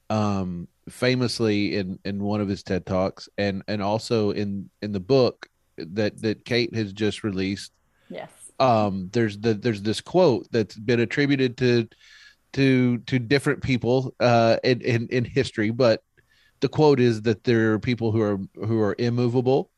um 0.09 0.67
famously 0.89 1.77
in 1.77 1.99
in 2.03 2.23
one 2.23 2.41
of 2.41 2.47
his 2.47 2.63
ted 2.63 2.85
talks 2.85 3.29
and 3.37 3.63
and 3.67 3.81
also 3.81 4.31
in 4.31 4.69
in 4.81 4.91
the 4.91 4.99
book 4.99 5.47
that 5.77 6.19
that 6.21 6.43
kate 6.43 6.73
has 6.73 6.91
just 6.91 7.23
released 7.23 7.71
yes. 8.09 8.31
um 8.59 9.09
there's 9.13 9.37
the 9.39 9.53
there's 9.53 9.81
this 9.83 10.01
quote 10.01 10.47
that's 10.51 10.75
been 10.75 10.99
attributed 10.99 11.55
to 11.55 11.87
to 12.53 12.97
to 12.99 13.19
different 13.19 13.61
people 13.61 14.13
uh 14.19 14.57
in 14.63 14.81
in, 14.81 15.07
in 15.09 15.23
history 15.23 15.69
but 15.69 16.01
the 16.61 16.69
quote 16.69 16.99
is 16.99 17.23
that 17.23 17.43
there 17.43 17.73
are 17.73 17.79
people 17.79 18.11
who 18.11 18.21
are 18.21 18.39
who 18.55 18.79
are 18.79 18.95
immovable 18.97 19.71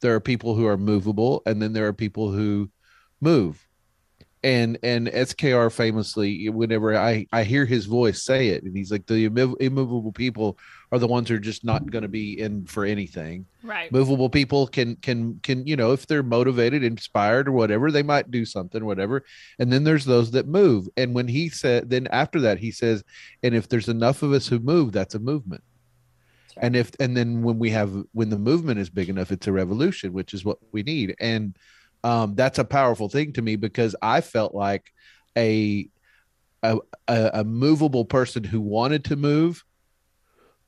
there 0.00 0.14
are 0.14 0.20
people 0.20 0.54
who 0.54 0.66
are 0.66 0.76
movable 0.76 1.42
and 1.46 1.60
then 1.60 1.72
there 1.72 1.86
are 1.86 1.92
people 1.92 2.30
who 2.30 2.70
move. 3.20 3.62
And 4.44 4.78
and 4.84 5.08
skr 5.08 5.72
famously 5.72 6.48
whenever 6.50 6.96
i 6.96 7.26
i 7.32 7.42
hear 7.42 7.64
his 7.64 7.86
voice 7.86 8.22
say 8.22 8.48
it 8.48 8.62
and 8.62 8.76
he's 8.76 8.92
like 8.92 9.06
the 9.06 9.24
immovable 9.24 10.12
people 10.12 10.56
are 10.92 11.00
the 11.00 11.06
ones 11.08 11.28
who 11.28 11.34
are 11.34 11.40
just 11.40 11.64
not 11.64 11.90
going 11.90 12.02
to 12.02 12.08
be 12.08 12.38
in 12.38 12.64
for 12.66 12.84
anything. 12.84 13.46
Right. 13.64 13.90
Movable 13.90 14.30
people 14.30 14.68
can 14.68 14.96
can 14.96 15.40
can 15.42 15.66
you 15.66 15.74
know 15.74 15.90
if 15.92 16.06
they're 16.06 16.22
motivated 16.22 16.84
inspired 16.84 17.48
or 17.48 17.52
whatever 17.52 17.90
they 17.90 18.04
might 18.04 18.30
do 18.30 18.44
something 18.44 18.84
whatever. 18.84 19.24
And 19.58 19.72
then 19.72 19.82
there's 19.82 20.04
those 20.04 20.30
that 20.32 20.46
move. 20.46 20.86
And 20.96 21.12
when 21.12 21.26
he 21.26 21.48
said 21.48 21.90
then 21.90 22.06
after 22.12 22.38
that 22.42 22.58
he 22.58 22.70
says 22.70 23.02
and 23.42 23.52
if 23.52 23.68
there's 23.68 23.88
enough 23.88 24.22
of 24.22 24.32
us 24.32 24.46
who 24.46 24.60
move 24.60 24.92
that's 24.92 25.16
a 25.16 25.18
movement. 25.18 25.64
And 26.58 26.76
if 26.76 26.90
and 27.00 27.16
then 27.16 27.42
when 27.42 27.58
we 27.58 27.70
have 27.70 27.92
when 28.12 28.30
the 28.30 28.38
movement 28.38 28.78
is 28.78 28.90
big 28.90 29.08
enough 29.08 29.30
it's 29.30 29.46
a 29.46 29.52
revolution 29.52 30.12
which 30.12 30.34
is 30.34 30.44
what 30.44 30.58
we 30.72 30.82
need 30.82 31.14
and 31.20 31.56
um, 32.04 32.34
that's 32.34 32.58
a 32.58 32.64
powerful 32.64 33.08
thing 33.08 33.32
to 33.32 33.42
me 33.42 33.56
because 33.56 33.96
I 34.00 34.20
felt 34.20 34.54
like 34.54 34.92
a, 35.36 35.88
a 36.62 36.78
a 37.08 37.44
movable 37.44 38.04
person 38.04 38.44
who 38.44 38.60
wanted 38.60 39.04
to 39.06 39.16
move 39.16 39.64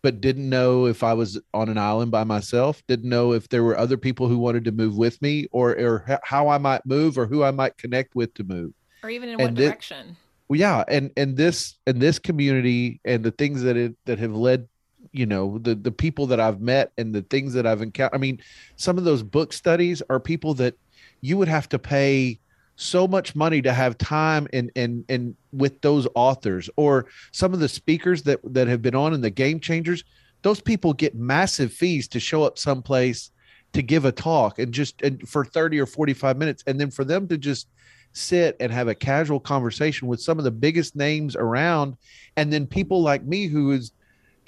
but 0.03 0.21
didn't 0.21 0.49
know 0.49 0.87
if 0.87 1.03
I 1.03 1.13
was 1.13 1.41
on 1.53 1.69
an 1.69 1.79
island 1.79 2.11
by 2.11 2.25
myself, 2.25 2.83
didn't 2.87 3.09
know 3.09 3.33
if 3.33 3.49
there 3.49 3.65
were 3.65 3.77
other 3.77 3.97
people 3.97 4.29
who 4.29 4.39
wanted 4.39 4.65
to 4.67 4.73
move 4.73 4.97
with 4.97 5.21
me 5.21 5.49
or 5.51 5.73
or 5.79 6.21
how 6.23 6.49
I 6.49 6.59
might 6.59 6.87
move 6.87 7.19
or 7.19 7.27
who 7.27 7.43
I 7.43 7.51
might 7.51 7.77
connect 7.77 8.15
with 8.15 8.33
to 8.35 8.45
move. 8.45 8.73
Or 9.03 9.11
even 9.11 9.29
in 9.29 9.41
and 9.41 9.43
what 9.43 9.55
direction. 9.55 10.17
Well, 10.49 10.59
yeah, 10.59 10.85
and 10.89 11.11
and 11.17 11.37
this 11.37 11.79
and 11.87 12.01
this 12.01 12.19
community 12.19 13.01
and 13.05 13.25
the 13.25 13.33
things 13.33 13.63
that 13.63 13.77
it 13.77 13.97
that 14.07 14.19
have 14.19 14.33
led 14.33 14.69
you 15.13 15.27
know 15.27 15.59
the 15.59 15.75
the 15.75 15.93
people 15.93 16.27
that 16.29 16.41
I've 16.41 16.61
met 16.61 16.93
and 16.99 17.15
the 17.15 17.23
things 17.23 17.55
that 17.55 17.67
I've 17.67 17.83
encountered. 17.83 18.17
I 18.17 18.19
mean, 18.19 18.41
some 18.77 18.99
of 18.99 19.05
those 19.05 19.23
book 19.23 19.53
studies 19.53 20.03
are 20.11 20.21
people 20.21 20.55
that 20.55 20.75
you 21.21 21.37
would 21.37 21.49
have 21.49 21.69
to 21.71 21.79
pay 21.79 22.39
so 22.77 23.09
much 23.09 23.35
money 23.35 23.61
to 23.61 23.73
have 23.73 23.99
time 23.99 24.47
and 24.53 24.71
and 24.77 25.05
and 25.09 25.35
with 25.53 25.81
those 25.81 26.07
authors 26.15 26.71
or 26.77 27.07
some 27.33 27.53
of 27.53 27.59
the 27.59 27.69
speakers 27.69 28.23
that 28.23 28.39
that 28.45 28.69
have 28.69 28.81
been 28.81 28.95
on 28.95 29.13
in 29.13 29.21
the 29.21 29.31
game 29.31 29.59
changers 29.59 30.05
those 30.43 30.61
people 30.61 30.93
get 30.93 31.17
massive 31.17 31.73
fees 31.73 32.07
to 32.07 32.21
show 32.21 32.45
up 32.45 32.57
someplace 32.57 33.33
to 33.73 33.83
give 33.83 34.05
a 34.05 34.13
talk 34.13 34.61
and 34.61 34.73
just 34.73 35.03
and 35.03 35.29
for 35.29 35.45
30 35.45 35.81
or 35.81 35.87
45 35.87 36.37
minutes 36.37 36.63
and 36.69 36.81
then 36.81 36.89
for 36.89 37.05
them 37.05 37.27
to 37.27 37.37
just 37.37 37.67
sit 38.13 38.57
and 38.61 38.71
have 38.73 38.87
a 38.87 38.95
casual 38.95 39.41
conversation 39.41 40.07
with 40.07 40.21
some 40.21 40.39
of 40.39 40.45
the 40.45 40.51
biggest 40.51 40.95
names 40.95 41.35
around 41.35 41.97
and 42.37 42.53
then 42.53 42.65
people 42.65 43.03
like 43.03 43.25
me 43.25 43.49
who 43.49 43.71
has 43.73 43.93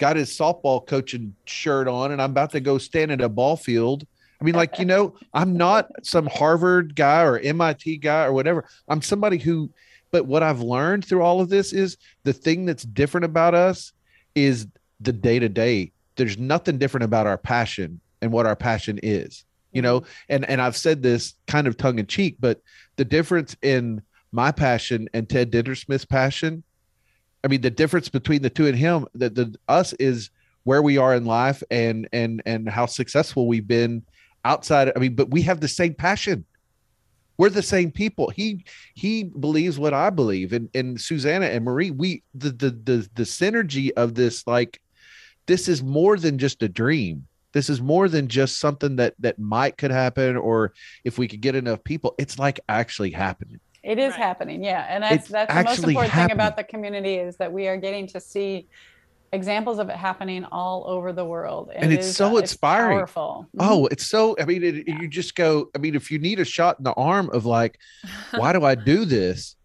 got 0.01 0.17
his 0.17 0.29
softball 0.29 0.85
coaching 0.85 1.33
shirt 1.45 1.87
on 1.87 2.11
and 2.11 2.21
I'm 2.21 2.31
about 2.31 2.51
to 2.51 2.59
go 2.59 2.77
stand 2.77 3.11
at 3.11 3.21
a 3.21 3.29
ball 3.29 3.55
field 3.55 4.05
I 4.41 4.43
mean, 4.43 4.55
like, 4.55 4.79
you 4.79 4.85
know, 4.85 5.13
I'm 5.35 5.55
not 5.55 5.91
some 6.03 6.25
Harvard 6.25 6.95
guy 6.95 7.21
or 7.21 7.37
MIT 7.37 7.97
guy 7.97 8.25
or 8.25 8.33
whatever. 8.33 8.65
I'm 8.87 9.03
somebody 9.03 9.37
who, 9.37 9.69
but 10.09 10.25
what 10.25 10.41
I've 10.41 10.61
learned 10.61 11.05
through 11.05 11.21
all 11.21 11.41
of 11.41 11.49
this 11.49 11.73
is 11.73 11.97
the 12.23 12.33
thing 12.33 12.65
that's 12.65 12.83
different 12.83 13.25
about 13.25 13.53
us 13.53 13.93
is 14.33 14.67
the 14.99 15.13
day 15.13 15.37
to 15.37 15.47
day. 15.47 15.91
There's 16.15 16.39
nothing 16.39 16.79
different 16.79 17.03
about 17.03 17.27
our 17.27 17.37
passion 17.37 18.01
and 18.23 18.31
what 18.31 18.47
our 18.47 18.55
passion 18.55 18.99
is, 19.03 19.45
you 19.73 19.83
know, 19.83 20.03
and, 20.27 20.43
and 20.49 20.59
I've 20.59 20.75
said 20.75 21.03
this 21.03 21.35
kind 21.45 21.67
of 21.67 21.77
tongue 21.77 21.99
in 21.99 22.07
cheek, 22.07 22.37
but 22.39 22.61
the 22.95 23.05
difference 23.05 23.55
in 23.61 24.01
my 24.31 24.51
passion 24.51 25.07
and 25.13 25.29
Ted 25.29 25.51
Dintersmith's 25.51 26.05
passion, 26.05 26.63
I 27.43 27.47
mean, 27.47 27.61
the 27.61 27.71
difference 27.71 28.09
between 28.09 28.41
the 28.41 28.49
two 28.49 28.67
and 28.67 28.77
him, 28.77 29.07
that 29.15 29.35
the 29.35 29.55
us 29.67 29.93
is 29.93 30.29
where 30.63 30.81
we 30.81 30.97
are 30.97 31.15
in 31.15 31.25
life 31.25 31.63
and 31.71 32.07
and 32.13 32.41
and 32.45 32.69
how 32.69 32.85
successful 32.85 33.47
we've 33.47 33.67
been 33.67 34.03
outside. 34.45 34.91
I 34.95 34.99
mean, 34.99 35.15
but 35.15 35.31
we 35.31 35.41
have 35.43 35.59
the 35.59 35.67
same 35.67 35.93
passion. 35.93 36.45
We're 37.37 37.49
the 37.49 37.63
same 37.63 37.91
people. 37.91 38.29
He 38.29 38.65
he 38.93 39.23
believes 39.23 39.79
what 39.79 39.93
I 39.93 40.11
believe, 40.11 40.53
and 40.53 40.69
and 40.75 41.01
Susannah 41.01 41.47
and 41.47 41.65
Marie, 41.65 41.89
we 41.89 42.23
the 42.35 42.51
the 42.51 42.69
the 42.69 43.09
the 43.15 43.23
synergy 43.23 43.91
of 43.97 44.13
this, 44.13 44.45
like, 44.45 44.79
this 45.47 45.67
is 45.67 45.81
more 45.81 46.17
than 46.17 46.37
just 46.37 46.61
a 46.61 46.69
dream. 46.69 47.25
This 47.53 47.69
is 47.69 47.81
more 47.81 48.07
than 48.07 48.27
just 48.27 48.59
something 48.59 48.97
that 48.97 49.15
that 49.19 49.39
might 49.39 49.77
could 49.77 49.91
happen, 49.91 50.37
or 50.37 50.73
if 51.03 51.17
we 51.17 51.27
could 51.27 51.41
get 51.41 51.55
enough 51.55 51.83
people, 51.83 52.13
it's 52.19 52.37
like 52.37 52.59
actually 52.69 53.11
happening. 53.11 53.59
It 53.83 53.97
is 53.97 54.11
right. 54.11 54.19
happening, 54.19 54.63
yeah, 54.63 54.85
and 54.89 55.03
that's 55.03 55.23
it's 55.23 55.29
that's 55.29 55.53
the 55.53 55.63
most 55.63 55.79
important 55.79 56.11
happening. 56.11 56.27
thing 56.29 56.35
about 56.35 56.57
the 56.57 56.63
community 56.63 57.15
is 57.15 57.37
that 57.37 57.51
we 57.51 57.67
are 57.67 57.77
getting 57.77 58.07
to 58.07 58.19
see 58.19 58.67
examples 59.33 59.79
of 59.79 59.89
it 59.89 59.95
happening 59.95 60.43
all 60.45 60.83
over 60.87 61.13
the 61.13 61.25
world. 61.25 61.71
And, 61.73 61.85
and 61.85 61.93
it's 61.93 62.07
is, 62.07 62.15
so 62.15 62.37
inspiring 62.37 62.99
it's 62.99 63.13
powerful. 63.13 63.47
Oh 63.59 63.83
mm-hmm. 63.83 63.93
it's 63.93 64.05
so 64.05 64.35
i 64.39 64.45
mean 64.45 64.63
it, 64.63 64.87
yeah. 64.87 64.99
you 64.99 65.07
just 65.07 65.35
go 65.35 65.69
i 65.73 65.77
mean 65.77 65.95
if 65.95 66.11
you 66.11 66.19
need 66.19 66.39
a 66.39 66.45
shot 66.45 66.77
in 66.79 66.83
the 66.83 66.93
arm 66.93 67.29
of 67.31 67.45
like 67.45 67.79
why 68.35 68.51
do 68.51 68.65
i 68.65 68.75
do 68.75 69.05
this? 69.05 69.55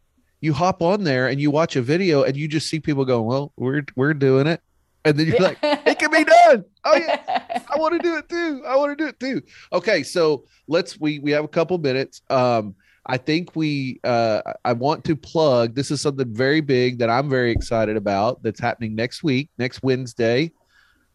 you 0.41 0.53
hop 0.53 0.83
on 0.83 1.03
there 1.03 1.29
and 1.29 1.41
you 1.41 1.51
watch 1.51 1.77
a 1.77 1.83
video 1.83 2.23
and 2.23 2.37
you 2.37 2.47
just 2.47 2.69
see 2.69 2.79
people 2.79 3.05
going 3.05 3.25
well 3.25 3.53
we're 3.57 3.85
we're 3.97 4.15
doing 4.15 4.47
it. 4.47 4.61
And 5.05 5.17
then 5.17 5.27
you're 5.29 5.39
like 5.39 5.59
it 5.63 5.99
can 5.99 6.11
be 6.11 6.25
done. 6.25 6.65
Oh 6.85 6.97
yeah. 6.97 7.63
I 7.73 7.79
want 7.79 7.95
to 7.95 7.99
do 7.99 8.17
it 8.17 8.29
too. 8.29 8.63
I 8.67 8.77
want 8.77 8.97
to 8.97 9.05
do 9.05 9.09
it 9.09 9.21
too. 9.21 9.43
Okay 9.73 10.03
so 10.03 10.45
let's 10.69 10.99
we 11.01 11.19
we 11.21 11.31
have 11.33 11.45
a 11.45 11.49
couple 11.49 11.79
minutes. 11.79 12.23
Um 12.31 12.75
I 13.07 13.17
think 13.17 13.55
we, 13.55 14.01
uh, 14.03 14.43
I 14.65 14.73
want 14.73 15.05
to 15.05 15.15
plug. 15.15 15.75
This 15.75 15.91
is 15.91 16.01
something 16.01 16.35
very 16.35 16.61
big 16.61 16.99
that 16.99 17.09
I'm 17.09 17.31
very 17.31 17.53
excited 17.53 17.97
about. 17.97 18.43
That's 18.43 18.59
happening 18.59 18.97
next 18.97 19.23
week, 19.23 19.49
next 19.59 19.83
Wednesday. 19.83 20.51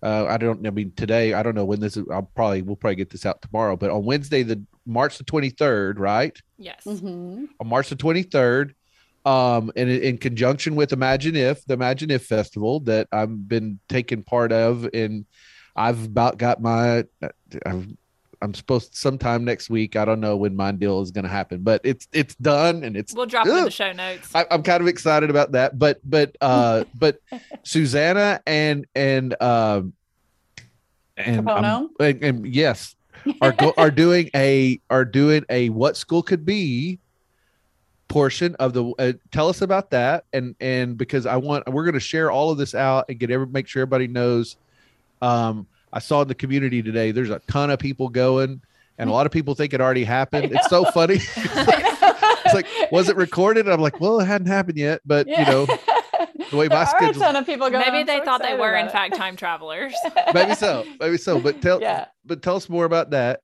Uh, 0.03 0.25
I 0.27 0.37
don't. 0.37 0.65
I 0.65 0.71
mean, 0.71 0.93
today. 0.95 1.33
I 1.33 1.43
don't 1.43 1.53
know 1.53 1.65
when 1.65 1.79
this 1.79 1.95
is. 1.95 2.05
I'll 2.11 2.23
probably 2.23 2.63
we'll 2.63 2.75
probably 2.75 2.95
get 2.95 3.11
this 3.11 3.25
out 3.25 3.41
tomorrow. 3.41 3.77
But 3.77 3.91
on 3.91 4.03
Wednesday, 4.03 4.41
the 4.41 4.63
March 4.85 5.19
the 5.19 5.23
23rd, 5.23 5.99
right? 5.99 6.35
Yes. 6.57 6.83
Mm-hmm. 6.85 7.45
On 7.59 7.67
March 7.67 7.89
the 7.89 7.95
23rd, 7.95 8.73
um, 9.25 9.71
and 9.75 9.89
in, 9.89 10.01
in 10.01 10.17
conjunction 10.17 10.75
with 10.75 10.91
Imagine 10.91 11.35
If, 11.35 11.63
the 11.65 11.75
Imagine 11.75 12.09
If 12.09 12.25
Festival 12.25 12.79
that 12.81 13.09
I've 13.11 13.47
been 13.47 13.79
taking 13.89 14.23
part 14.23 14.51
of, 14.51 14.89
and 14.91 15.25
I've 15.75 16.05
about 16.05 16.37
got 16.37 16.61
my. 16.61 17.05
I've 17.65 17.87
I'm 18.41 18.53
supposed 18.53 18.91
to, 18.91 18.97
sometime 18.97 19.45
next 19.45 19.69
week. 19.69 19.95
I 19.95 20.05
don't 20.05 20.19
know 20.19 20.35
when 20.35 20.55
my 20.55 20.71
deal 20.71 21.01
is 21.01 21.11
going 21.11 21.23
to 21.23 21.29
happen, 21.29 21.61
but 21.61 21.81
it's 21.83 22.07
it's 22.11 22.35
done 22.35 22.83
and 22.83 22.97
it's. 22.97 23.13
We'll 23.13 23.25
drop 23.25 23.45
ugh. 23.45 23.53
it 23.53 23.57
in 23.59 23.65
the 23.65 23.71
show 23.71 23.91
notes. 23.91 24.33
I, 24.33 24.45
am 24.49 24.63
kind 24.63 24.81
of 24.81 24.87
excited 24.87 25.29
about 25.29 25.51
that, 25.53 25.77
but 25.77 25.99
but 26.03 26.35
uh 26.41 26.85
but 26.95 27.19
Susannah 27.63 28.41
and 28.47 28.85
and 28.95 29.41
um 29.41 29.93
and, 31.17 31.47
and, 31.99 32.23
and 32.23 32.47
yes 32.47 32.95
are 33.41 33.51
go, 33.51 33.73
are 33.77 33.91
doing 33.91 34.29
a 34.35 34.79
are 34.89 35.05
doing 35.05 35.45
a 35.49 35.69
what 35.69 35.97
school 35.97 36.23
could 36.23 36.45
be 36.45 36.99
portion 38.07 38.55
of 38.55 38.73
the 38.73 38.85
uh, 38.99 39.13
tell 39.31 39.47
us 39.47 39.61
about 39.61 39.91
that 39.91 40.25
and 40.33 40.55
and 40.59 40.97
because 40.97 41.25
I 41.25 41.37
want 41.37 41.67
we're 41.71 41.85
going 41.85 41.93
to 41.93 41.99
share 41.99 42.29
all 42.29 42.51
of 42.51 42.57
this 42.57 42.75
out 42.75 43.05
and 43.07 43.17
get 43.17 43.31
every 43.31 43.47
make 43.47 43.67
sure 43.67 43.81
everybody 43.81 44.07
knows 44.07 44.57
um 45.21 45.67
I 45.93 45.99
saw 45.99 46.21
in 46.21 46.27
the 46.27 46.35
community 46.35 46.81
today, 46.81 47.11
there's 47.11 47.29
a 47.29 47.39
ton 47.47 47.69
of 47.69 47.79
people 47.79 48.09
going, 48.09 48.61
and 48.97 49.09
a 49.09 49.13
lot 49.13 49.25
of 49.25 49.31
people 49.31 49.55
think 49.55 49.73
it 49.73 49.81
already 49.81 50.03
happened. 50.03 50.51
It's 50.53 50.69
so 50.69 50.85
funny. 50.85 51.15
it's 51.35 52.53
like, 52.53 52.67
was 52.91 53.09
it 53.09 53.15
recorded? 53.15 53.67
I'm 53.67 53.81
like, 53.81 53.99
well, 53.99 54.19
it 54.19 54.25
hadn't 54.25 54.47
happened 54.47 54.77
yet, 54.77 55.01
but 55.05 55.27
yeah. 55.27 55.39
you 55.39 55.45
know, 55.45 55.65
the 56.51 56.57
way 56.57 56.67
my 56.67 56.85
schedule. 56.85 57.21
a 57.21 57.25
ton 57.25 57.35
of 57.35 57.45
people 57.45 57.69
going. 57.69 57.83
Maybe 57.85 58.03
they 58.03 58.19
so 58.19 58.25
thought 58.25 58.41
they 58.41 58.55
were 58.55 58.75
in 58.75 58.89
fact 58.89 59.15
time 59.15 59.35
travelers. 59.35 59.93
maybe 60.33 60.53
so. 60.55 60.85
Maybe 60.99 61.17
so. 61.17 61.39
But 61.39 61.61
tell, 61.61 61.81
yeah. 61.81 62.05
but 62.25 62.41
tell 62.41 62.57
us 62.57 62.69
more 62.69 62.85
about 62.85 63.11
that. 63.11 63.41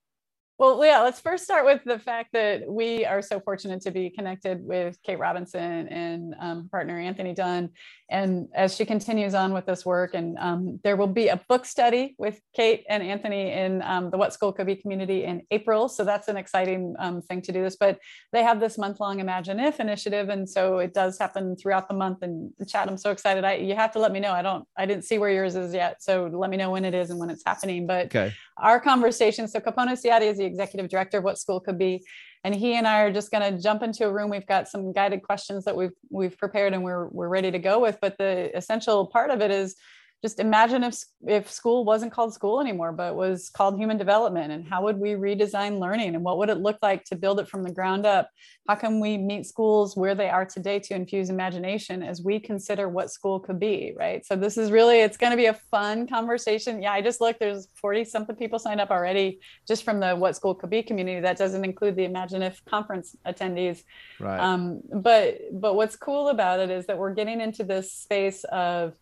Well, 0.60 0.84
yeah, 0.84 1.02
let's 1.02 1.20
first 1.20 1.44
start 1.44 1.66
with 1.66 1.84
the 1.84 2.00
fact 2.00 2.34
that 2.34 2.68
we 2.68 3.06
are 3.06 3.22
so 3.22 3.40
fortunate 3.40 3.80
to 3.82 3.92
be 3.92 4.10
connected 4.10 4.60
with 4.66 4.98
Kate 5.04 5.20
Robinson 5.20 5.88
and 5.88 6.34
um, 6.40 6.68
partner 6.72 6.98
Anthony 6.98 7.36
Dunn. 7.36 7.70
And 8.10 8.48
as 8.56 8.76
she 8.76 8.84
continues 8.84 9.36
on 9.36 9.54
with 9.54 9.68
this 9.68 9.86
work, 9.86 10.16
and 10.16 10.36
um, 10.40 10.80
there 10.84 10.96
will 10.96 11.06
be 11.06 11.28
a 11.28 11.40
book 11.48 11.64
study 11.64 12.16
with 12.18 12.42
Kate 12.56 12.86
and 12.90 13.04
Anthony 13.04 13.52
in 13.52 13.84
um, 13.84 14.10
the 14.10 14.18
What 14.18 14.34
School 14.34 14.52
Could 14.52 14.66
Be 14.66 14.76
community 14.76 15.26
in 15.26 15.44
April. 15.52 15.88
So 15.90 16.04
that's 16.04 16.28
an 16.28 16.38
exciting 16.38 16.96
um, 16.98 17.22
thing 17.22 17.44
to 17.44 17.52
do 17.52 17.62
this. 17.62 17.76
But 17.76 18.00
they 18.34 18.42
have 18.42 18.60
this 18.60 18.80
month 18.80 19.00
long 19.00 19.20
Imagine 19.20 19.60
If 19.60 19.80
initiative. 19.80 20.30
And 20.30 20.50
so 20.50 20.80
it 20.80 20.92
does 20.92 21.20
happen 21.20 21.56
throughout 21.56 21.88
the 21.88 21.94
month. 21.94 22.24
And 22.24 22.52
Chad, 22.68 22.90
I'm 22.90 22.98
so 22.98 23.12
excited. 23.12 23.44
I, 23.44 23.58
you 23.58 23.76
have 23.76 23.92
to 23.92 24.00
let 24.00 24.12
me 24.12 24.20
know. 24.20 24.32
I 24.32 24.42
don't, 24.42 24.66
I 24.76 24.88
didn't 24.88 25.04
see 25.04 25.20
where 25.20 25.30
yours 25.30 25.56
is 25.56 25.72
yet. 25.72 26.02
So 26.02 26.32
let 26.34 26.50
me 26.50 26.58
know 26.58 26.72
when 26.72 26.84
it 26.84 26.96
is 26.96 27.12
and 27.12 27.20
when 27.20 27.30
it's 27.30 27.44
happening. 27.46 27.86
But 27.86 28.08
okay. 28.08 28.34
Our 28.62 28.80
conversation, 28.80 29.48
so 29.48 29.60
Kapono 29.60 29.92
Ciotti 29.92 30.24
is 30.24 30.38
the 30.38 30.46
executive 30.46 30.90
director 30.90 31.20
of 31.20 31.24
What 31.24 31.38
School 31.38 31.60
Could 31.60 31.78
Be. 31.78 32.04
And 32.44 32.56
he 32.56 32.76
and 32.76 32.88
I 32.88 33.02
are 33.02 33.12
just 33.12 33.32
going 33.32 33.54
to 33.54 33.62
jump 33.62 33.84
into 33.84 34.06
a 34.06 34.12
room. 34.12 34.30
We've 34.30 34.46
got 34.46 34.68
some 34.68 34.94
guided 34.94 35.22
questions 35.24 35.66
that 35.66 35.76
we've 35.76 35.92
we've 36.10 36.38
prepared 36.38 36.74
and 36.74 36.84
we're 36.84 37.08
we're 37.08 37.28
ready 37.28 37.52
to 37.52 37.60
go 37.60 37.80
with. 37.80 37.98
But 38.02 38.18
the 38.18 38.56
essential 38.56 39.08
part 39.08 39.32
of 39.32 39.42
it 39.42 39.52
is 39.52 39.76
just 40.24 40.40
imagine 40.40 40.84
if 40.84 40.98
if 41.28 41.52
school 41.52 41.86
wasn't 41.86 42.12
called 42.12 42.34
school 42.34 42.60
anymore 42.60 42.92
but 42.92 43.16
was 43.16 43.50
called 43.50 43.78
human 43.78 43.98
development. 43.98 44.52
And 44.52 44.68
how 44.68 44.84
would 44.84 44.98
we 44.98 45.12
redesign 45.12 45.80
learning? 45.80 46.16
And 46.16 46.24
what 46.24 46.40
would 46.40 46.50
it 46.50 46.58
look 46.58 46.78
like 46.82 47.04
to 47.06 47.16
build 47.16 47.40
it 47.40 47.48
from 47.48 47.64
the 47.64 47.72
ground 47.72 48.06
up? 48.06 48.30
How 48.68 48.76
can 48.76 49.00
we 49.00 49.18
meet 49.18 49.46
schools 49.46 49.96
where 49.96 50.16
they 50.16 50.30
are 50.30 50.46
today 50.46 50.80
to 50.80 50.96
infuse 50.96 51.30
imagination 51.30 52.02
as 52.02 52.24
we 52.24 52.40
consider 52.40 52.90
what 52.90 53.12
school 53.12 53.40
could 53.40 53.60
be 53.60 53.94
right? 53.98 54.26
So 54.26 54.36
this 54.36 54.58
is 54.58 54.72
really 54.72 55.02
it's 55.02 55.18
going 55.18 55.32
to 55.32 55.38
be 55.38 55.46
a 55.46 55.54
fun 55.54 56.08
conversation. 56.08 56.82
Yeah 56.82 56.94
i 56.94 57.02
just 57.02 57.22
looked 57.22 57.40
there's 57.40 57.68
40 57.76 58.06
something 58.06 58.36
people 58.36 58.58
signed 58.60 58.82
up 58.82 58.90
already 58.90 59.40
just 59.68 59.84
from 59.84 60.00
the 60.00 60.16
what 60.16 60.36
school 60.36 60.56
could 60.56 60.72
be 60.72 60.82
community. 60.82 61.20
That 61.20 61.38
doesn't 61.38 61.64
include 61.64 61.96
the 61.96 62.06
imagine 62.06 62.42
if 62.42 62.64
conference 62.66 63.16
attendees. 63.26 63.84
Right. 64.20 64.40
um, 64.40 64.82
but 64.92 65.40
but 65.52 65.76
what's 65.76 65.96
cool 65.96 66.30
about 66.30 66.60
it 66.60 66.72
is 66.72 66.88
that 66.88 66.98
we're 66.98 67.14
getting 67.14 67.40
into 67.40 67.64
this 67.64 67.94
space 67.94 68.44
of 68.46 68.96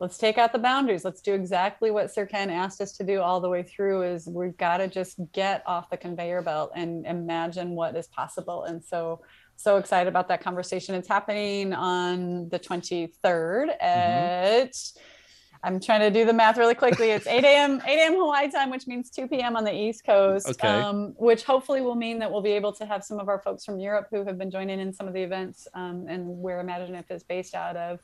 let's 0.00 0.18
take 0.18 0.38
out 0.38 0.52
the 0.52 0.58
boundaries. 0.58 1.04
Let's 1.04 1.20
do 1.20 1.34
exactly 1.34 1.90
what 1.90 2.12
sir 2.12 2.26
ken 2.26 2.50
asked 2.50 2.80
us 2.80 2.92
to 2.98 3.04
do 3.04 3.20
all 3.20 3.40
the 3.40 3.48
way 3.48 3.62
through 3.62 4.02
is 4.02 4.26
we've 4.26 4.56
got 4.56 4.78
to 4.78 4.88
just 4.88 5.18
get 5.32 5.62
off 5.66 5.90
the 5.90 5.96
conveyor 5.96 6.42
belt 6.42 6.72
and 6.74 7.04
imagine 7.06 7.70
what 7.70 7.96
is 7.96 8.06
possible. 8.06 8.64
And 8.64 8.82
so 8.84 9.20
so 9.56 9.76
excited 9.76 10.08
about 10.08 10.28
that 10.28 10.40
conversation. 10.40 10.94
It's 10.94 11.08
happening 11.08 11.72
on 11.72 12.48
the 12.48 12.60
23rd 12.60 13.10
mm-hmm. 13.24 13.72
at 13.80 14.76
I'm 15.62 15.80
trying 15.80 16.00
to 16.00 16.10
do 16.10 16.24
the 16.24 16.32
math 16.32 16.56
really 16.56 16.74
quickly. 16.74 17.10
It's 17.10 17.26
8 17.26 17.44
a.m. 17.44 17.82
8 17.86 17.98
a.m. 17.98 18.14
Hawaii 18.14 18.50
time, 18.50 18.70
which 18.70 18.86
means 18.86 19.10
2 19.10 19.28
p.m. 19.28 19.56
on 19.56 19.64
the 19.64 19.74
East 19.74 20.04
Coast. 20.04 20.48
Okay. 20.48 20.68
Um, 20.68 21.14
which 21.16 21.44
hopefully 21.44 21.80
will 21.80 21.94
mean 21.94 22.18
that 22.20 22.30
we'll 22.30 22.42
be 22.42 22.52
able 22.52 22.72
to 22.74 22.86
have 22.86 23.04
some 23.04 23.18
of 23.18 23.28
our 23.28 23.40
folks 23.40 23.64
from 23.64 23.78
Europe 23.78 24.08
who 24.10 24.24
have 24.24 24.38
been 24.38 24.50
joining 24.50 24.80
in 24.80 24.92
some 24.92 25.08
of 25.08 25.14
the 25.14 25.22
events 25.22 25.66
um, 25.74 26.06
and 26.08 26.24
where 26.26 26.60
Imagine 26.60 26.94
If 26.94 27.10
is 27.10 27.22
based 27.22 27.54
out 27.54 27.76
of, 27.76 28.00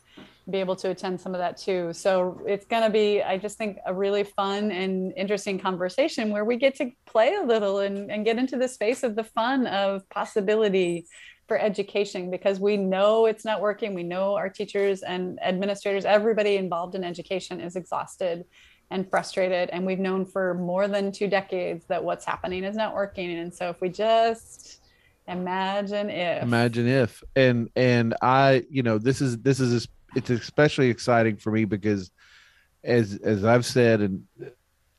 be 0.50 0.58
able 0.58 0.76
to 0.76 0.90
attend 0.90 1.20
some 1.20 1.34
of 1.34 1.38
that 1.38 1.56
too. 1.56 1.92
So 1.92 2.40
it's 2.46 2.66
going 2.66 2.82
to 2.82 2.90
be, 2.90 3.22
I 3.22 3.38
just 3.38 3.56
think, 3.56 3.78
a 3.86 3.94
really 3.94 4.24
fun 4.24 4.70
and 4.70 5.12
interesting 5.16 5.58
conversation 5.58 6.30
where 6.30 6.44
we 6.44 6.56
get 6.56 6.74
to 6.76 6.90
play 7.06 7.34
a 7.34 7.42
little 7.42 7.80
and, 7.80 8.10
and 8.10 8.24
get 8.24 8.38
into 8.38 8.56
the 8.56 8.68
space 8.68 9.02
of 9.02 9.16
the 9.16 9.24
fun 9.24 9.66
of 9.66 10.08
possibility 10.10 11.06
for 11.46 11.58
education 11.58 12.30
because 12.30 12.58
we 12.58 12.76
know 12.76 13.26
it's 13.26 13.44
not 13.44 13.60
working. 13.60 13.94
We 13.94 14.02
know 14.02 14.34
our 14.34 14.48
teachers 14.48 15.02
and 15.02 15.38
administrators, 15.42 16.04
everybody 16.04 16.56
involved 16.56 16.94
in 16.94 17.04
education 17.04 17.60
is 17.60 17.76
exhausted 17.76 18.44
and 18.90 19.08
frustrated. 19.08 19.70
And 19.70 19.84
we've 19.84 19.98
known 19.98 20.24
for 20.24 20.54
more 20.54 20.88
than 20.88 21.12
two 21.12 21.28
decades 21.28 21.84
that 21.86 22.02
what's 22.02 22.24
happening 22.24 22.64
is 22.64 22.76
not 22.76 22.94
working. 22.94 23.38
And 23.38 23.52
so 23.52 23.68
if 23.68 23.80
we 23.80 23.88
just 23.88 24.80
imagine 25.26 26.10
if. 26.10 26.42
imagine 26.42 26.86
if 26.86 27.22
and 27.34 27.70
and 27.76 28.14
i 28.20 28.62
you 28.68 28.82
know 28.82 28.98
this 28.98 29.22
is 29.22 29.38
this 29.38 29.58
is 29.58 29.88
it's 30.14 30.28
especially 30.30 30.90
exciting 30.90 31.36
for 31.36 31.50
me 31.50 31.64
because 31.64 32.10
as 32.82 33.18
as 33.24 33.42
i've 33.42 33.64
said 33.64 34.02
and 34.02 34.24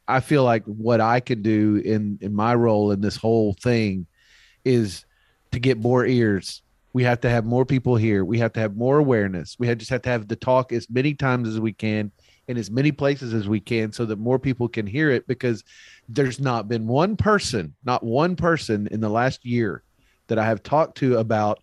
i 0.07 0.19
feel 0.19 0.43
like 0.43 0.63
what 0.65 0.99
i 0.99 1.19
can 1.19 1.43
do 1.43 1.75
in 1.85 2.17
in 2.21 2.33
my 2.33 2.55
role 2.55 2.91
in 2.91 3.01
this 3.01 3.15
whole 3.15 3.53
thing 3.53 4.07
is 4.63 5.05
to 5.55 5.59
get 5.59 5.77
more 5.79 6.05
ears 6.05 6.61
we 6.93 7.03
have 7.03 7.19
to 7.19 7.29
have 7.29 7.45
more 7.45 7.65
people 7.65 7.95
here 7.95 8.23
we 8.23 8.37
have 8.39 8.53
to 8.53 8.59
have 8.59 8.75
more 8.75 8.99
awareness 8.99 9.55
we 9.59 9.67
have, 9.67 9.77
just 9.77 9.89
have 9.91 10.01
to 10.03 10.09
have 10.09 10.27
the 10.27 10.35
talk 10.35 10.71
as 10.71 10.89
many 10.89 11.13
times 11.13 11.47
as 11.49 11.59
we 11.59 11.73
can 11.73 12.11
in 12.47 12.57
as 12.57 12.69
many 12.69 12.91
places 12.91 13.33
as 13.33 13.47
we 13.47 13.59
can 13.59 13.91
so 13.91 14.05
that 14.05 14.19
more 14.19 14.37
people 14.37 14.67
can 14.67 14.85
hear 14.85 15.09
it 15.09 15.25
because 15.27 15.63
there's 16.07 16.39
not 16.39 16.67
been 16.67 16.87
one 16.87 17.17
person 17.17 17.73
not 17.83 18.03
one 18.03 18.35
person 18.35 18.87
in 18.91 19.01
the 19.01 19.09
last 19.09 19.43
year 19.45 19.81
that 20.27 20.39
I 20.39 20.45
have 20.45 20.63
talked 20.63 20.97
to 20.99 21.17
about 21.17 21.59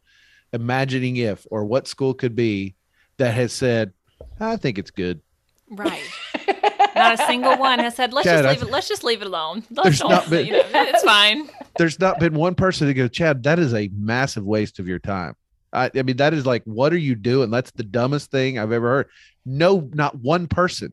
imagining 0.52 1.16
if 1.16 1.46
or 1.50 1.64
what 1.64 1.88
school 1.88 2.14
could 2.14 2.36
be 2.36 2.74
that 3.16 3.34
has 3.34 3.52
said, 3.52 3.92
I 4.38 4.56
think 4.56 4.78
it's 4.78 4.90
good. 4.92 5.20
Right. 5.68 6.02
Not 6.94 7.14
a 7.18 7.26
single 7.26 7.56
one 7.56 7.78
has 7.80 7.96
said, 7.96 8.12
"Let's 8.12 8.26
Chad, 8.28 8.44
just 8.44 8.46
I- 8.46 8.52
leave 8.52 8.62
it. 8.62 8.70
Let's 8.70 8.86
just 8.88 9.02
leave 9.02 9.20
it 9.22 9.26
alone. 9.26 9.64
Let's 9.70 9.82
There's 9.82 9.98
don't, 10.00 10.10
not 10.10 10.30
been- 10.30 10.46
you 10.46 10.52
know, 10.52 10.62
it's 10.72 11.02
fine." 11.02 11.48
There's 11.78 11.98
not 11.98 12.18
been 12.20 12.34
one 12.34 12.54
person 12.54 12.86
to 12.86 12.94
go, 12.94 13.08
Chad, 13.08 13.42
that 13.44 13.58
is 13.58 13.74
a 13.74 13.88
massive 13.96 14.44
waste 14.44 14.78
of 14.78 14.88
your 14.88 14.98
time. 14.98 15.34
I, 15.72 15.90
I 15.94 16.02
mean, 16.02 16.16
that 16.18 16.34
is 16.34 16.44
like, 16.44 16.62
what 16.64 16.92
are 16.92 16.98
you 16.98 17.14
doing? 17.14 17.50
That's 17.50 17.70
the 17.70 17.82
dumbest 17.82 18.30
thing 18.30 18.58
I've 18.58 18.72
ever 18.72 18.88
heard. 18.88 19.08
No, 19.46 19.88
not 19.94 20.16
one 20.16 20.46
person. 20.46 20.92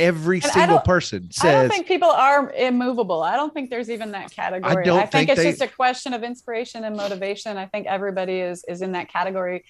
Every 0.00 0.36
And 0.36 0.52
single 0.52 0.78
person 0.78 1.30
says. 1.32 1.44
I 1.44 1.60
don't 1.60 1.70
think 1.70 1.86
people 1.88 2.08
are 2.08 2.52
immovable. 2.52 3.22
I 3.22 3.34
don't 3.34 3.52
think 3.52 3.68
there's 3.68 3.90
even 3.90 4.12
that 4.12 4.30
category. 4.30 4.82
I, 4.82 4.84
don't 4.84 4.98
I 4.98 5.06
think, 5.06 5.28
think 5.28 5.30
it's 5.30 5.40
they- 5.40 5.50
just 5.50 5.62
a 5.62 5.68
question 5.68 6.14
of 6.14 6.22
inspiration 6.22 6.84
and 6.84 6.96
motivation. 6.96 7.56
I 7.56 7.66
think 7.66 7.86
everybody 7.86 8.38
is 8.38 8.64
is 8.68 8.80
in 8.80 8.92
that 8.92 9.10
category. 9.10 9.64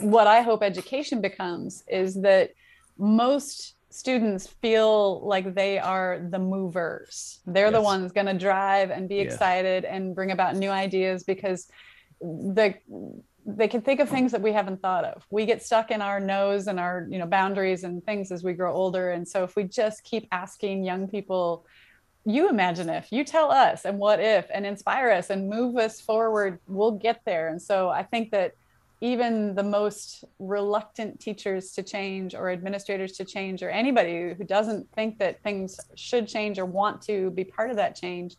What 0.00 0.28
I 0.28 0.42
hope 0.42 0.62
education 0.62 1.20
becomes 1.20 1.82
is 1.88 2.22
that 2.22 2.52
most 2.96 3.74
students 3.94 4.48
feel 4.48 5.24
like 5.24 5.54
they 5.54 5.78
are 5.78 6.26
the 6.28 6.38
movers. 6.38 7.40
They're 7.46 7.70
the 7.70 7.80
ones 7.80 8.10
going 8.10 8.26
to 8.26 8.34
drive 8.34 8.90
and 8.90 9.08
be 9.08 9.16
Yeah. 9.16 9.22
excited 9.22 9.84
and 9.84 10.14
bring 10.16 10.32
about 10.32 10.56
new 10.56 10.70
ideas 10.70 11.22
because 11.22 11.68
the 12.20 12.74
they 13.46 13.68
can 13.68 13.82
think 13.82 14.00
of 14.00 14.08
things 14.08 14.32
that 14.32 14.40
we 14.40 14.52
haven't 14.52 14.80
thought 14.80 15.04
of. 15.04 15.26
We 15.30 15.44
get 15.44 15.62
stuck 15.62 15.90
in 15.90 16.00
our 16.00 16.18
nose 16.18 16.66
and 16.66 16.80
our, 16.80 17.06
you 17.10 17.18
know, 17.18 17.26
boundaries 17.26 17.84
and 17.84 18.02
things 18.02 18.32
as 18.32 18.42
we 18.42 18.54
grow 18.54 18.72
older. 18.72 19.10
And 19.10 19.28
so 19.28 19.44
if 19.44 19.54
we 19.54 19.64
just 19.64 20.02
keep 20.02 20.26
asking 20.32 20.82
young 20.82 21.08
people, 21.08 21.66
you 22.24 22.48
imagine 22.48 22.88
if, 22.88 23.12
you 23.12 23.22
tell 23.22 23.52
us, 23.52 23.84
and 23.84 23.98
what 23.98 24.18
if, 24.18 24.46
and 24.50 24.64
inspire 24.64 25.10
us 25.10 25.28
and 25.28 25.50
move 25.50 25.76
us 25.76 26.00
forward, 26.00 26.58
we'll 26.66 26.92
get 26.92 27.20
there. 27.26 27.48
And 27.48 27.60
so 27.60 27.90
I 27.90 28.02
think 28.02 28.30
that 28.30 28.52
even 29.00 29.54
the 29.54 29.62
most 29.62 30.24
reluctant 30.38 31.20
teachers 31.20 31.72
to 31.72 31.82
change 31.82 32.34
or 32.34 32.50
administrators 32.50 33.12
to 33.12 33.24
change 33.24 33.62
or 33.62 33.70
anybody 33.70 34.32
who 34.36 34.44
doesn't 34.44 34.90
think 34.92 35.18
that 35.18 35.42
things 35.42 35.78
should 35.94 36.26
change 36.26 36.58
or 36.58 36.64
want 36.64 37.02
to 37.02 37.30
be 37.32 37.44
part 37.44 37.70
of 37.70 37.76
that 37.76 37.96
change 37.96 38.36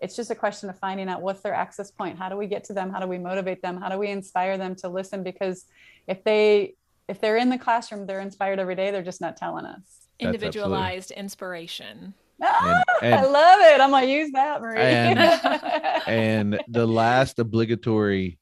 it's 0.00 0.14
just 0.14 0.30
a 0.30 0.34
question 0.34 0.68
of 0.70 0.78
finding 0.78 1.08
out 1.08 1.22
what's 1.22 1.40
their 1.40 1.54
access 1.54 1.90
point. 1.90 2.18
How 2.18 2.28
do 2.28 2.36
we 2.36 2.46
get 2.46 2.64
to 2.64 2.72
them? 2.72 2.90
How 2.90 3.00
do 3.00 3.06
we 3.06 3.18
motivate 3.18 3.62
them? 3.62 3.80
How 3.80 3.88
do 3.88 3.98
we 3.98 4.08
inspire 4.08 4.56
them 4.56 4.74
to 4.76 4.88
listen? 4.88 5.22
Because 5.22 5.66
if 6.06 6.22
they 6.24 6.74
if 7.08 7.20
they're 7.20 7.38
in 7.38 7.48
the 7.48 7.58
classroom 7.58 8.06
they're 8.06 8.20
inspired 8.20 8.58
every 8.58 8.74
day 8.74 8.90
they're 8.90 9.02
just 9.02 9.20
not 9.20 9.36
telling 9.36 9.64
us. 9.64 9.80
That's 10.20 10.34
absolutely- 10.34 10.46
Individualized 10.46 11.10
inspiration. 11.12 12.14
Ah, 12.42 12.82
and- 13.02 13.14
i 13.14 13.24
love 13.24 13.60
it. 13.60 13.80
I'm 13.80 13.90
gonna 13.90 14.06
use 14.06 14.30
that 14.32 14.60
marie. 14.60 14.78
And- 14.78 15.18
and 16.06 16.60
the 16.68 16.86
last 16.86 17.38
obligatory, 17.38 18.38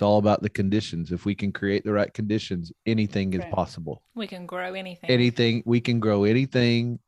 it's 0.00 0.02
all 0.02 0.16
about 0.16 0.40
the 0.40 0.48
conditions. 0.48 1.12
If 1.12 1.26
we 1.26 1.34
can 1.34 1.52
create 1.52 1.84
the 1.84 1.92
right 1.92 2.10
conditions, 2.14 2.72
anything 2.86 3.34
is 3.34 3.40
Right. 3.40 3.50
possible. 3.52 4.02
We 4.14 4.26
can 4.26 4.46
grow 4.46 4.72
anything. 4.72 5.10
anything 5.10 5.62
we 5.66 5.78
can 5.78 6.00
grow 6.00 6.24
anything 6.24 6.98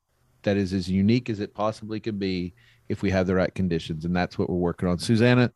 that 0.42 0.58
is 0.58 0.74
as 0.74 0.90
unique 0.90 1.30
as 1.30 1.40
it 1.40 1.54
possibly 1.54 2.00
can 2.00 2.18
be 2.18 2.52
if 2.90 3.00
we 3.00 3.10
have 3.10 3.26
the 3.26 3.34
right 3.34 3.54
conditions 3.54 4.04
and 4.04 4.14
that's 4.14 4.38
what 4.38 4.50
we're 4.50 4.56
working 4.56 4.88
on 4.88 4.98
susannah 4.98 5.50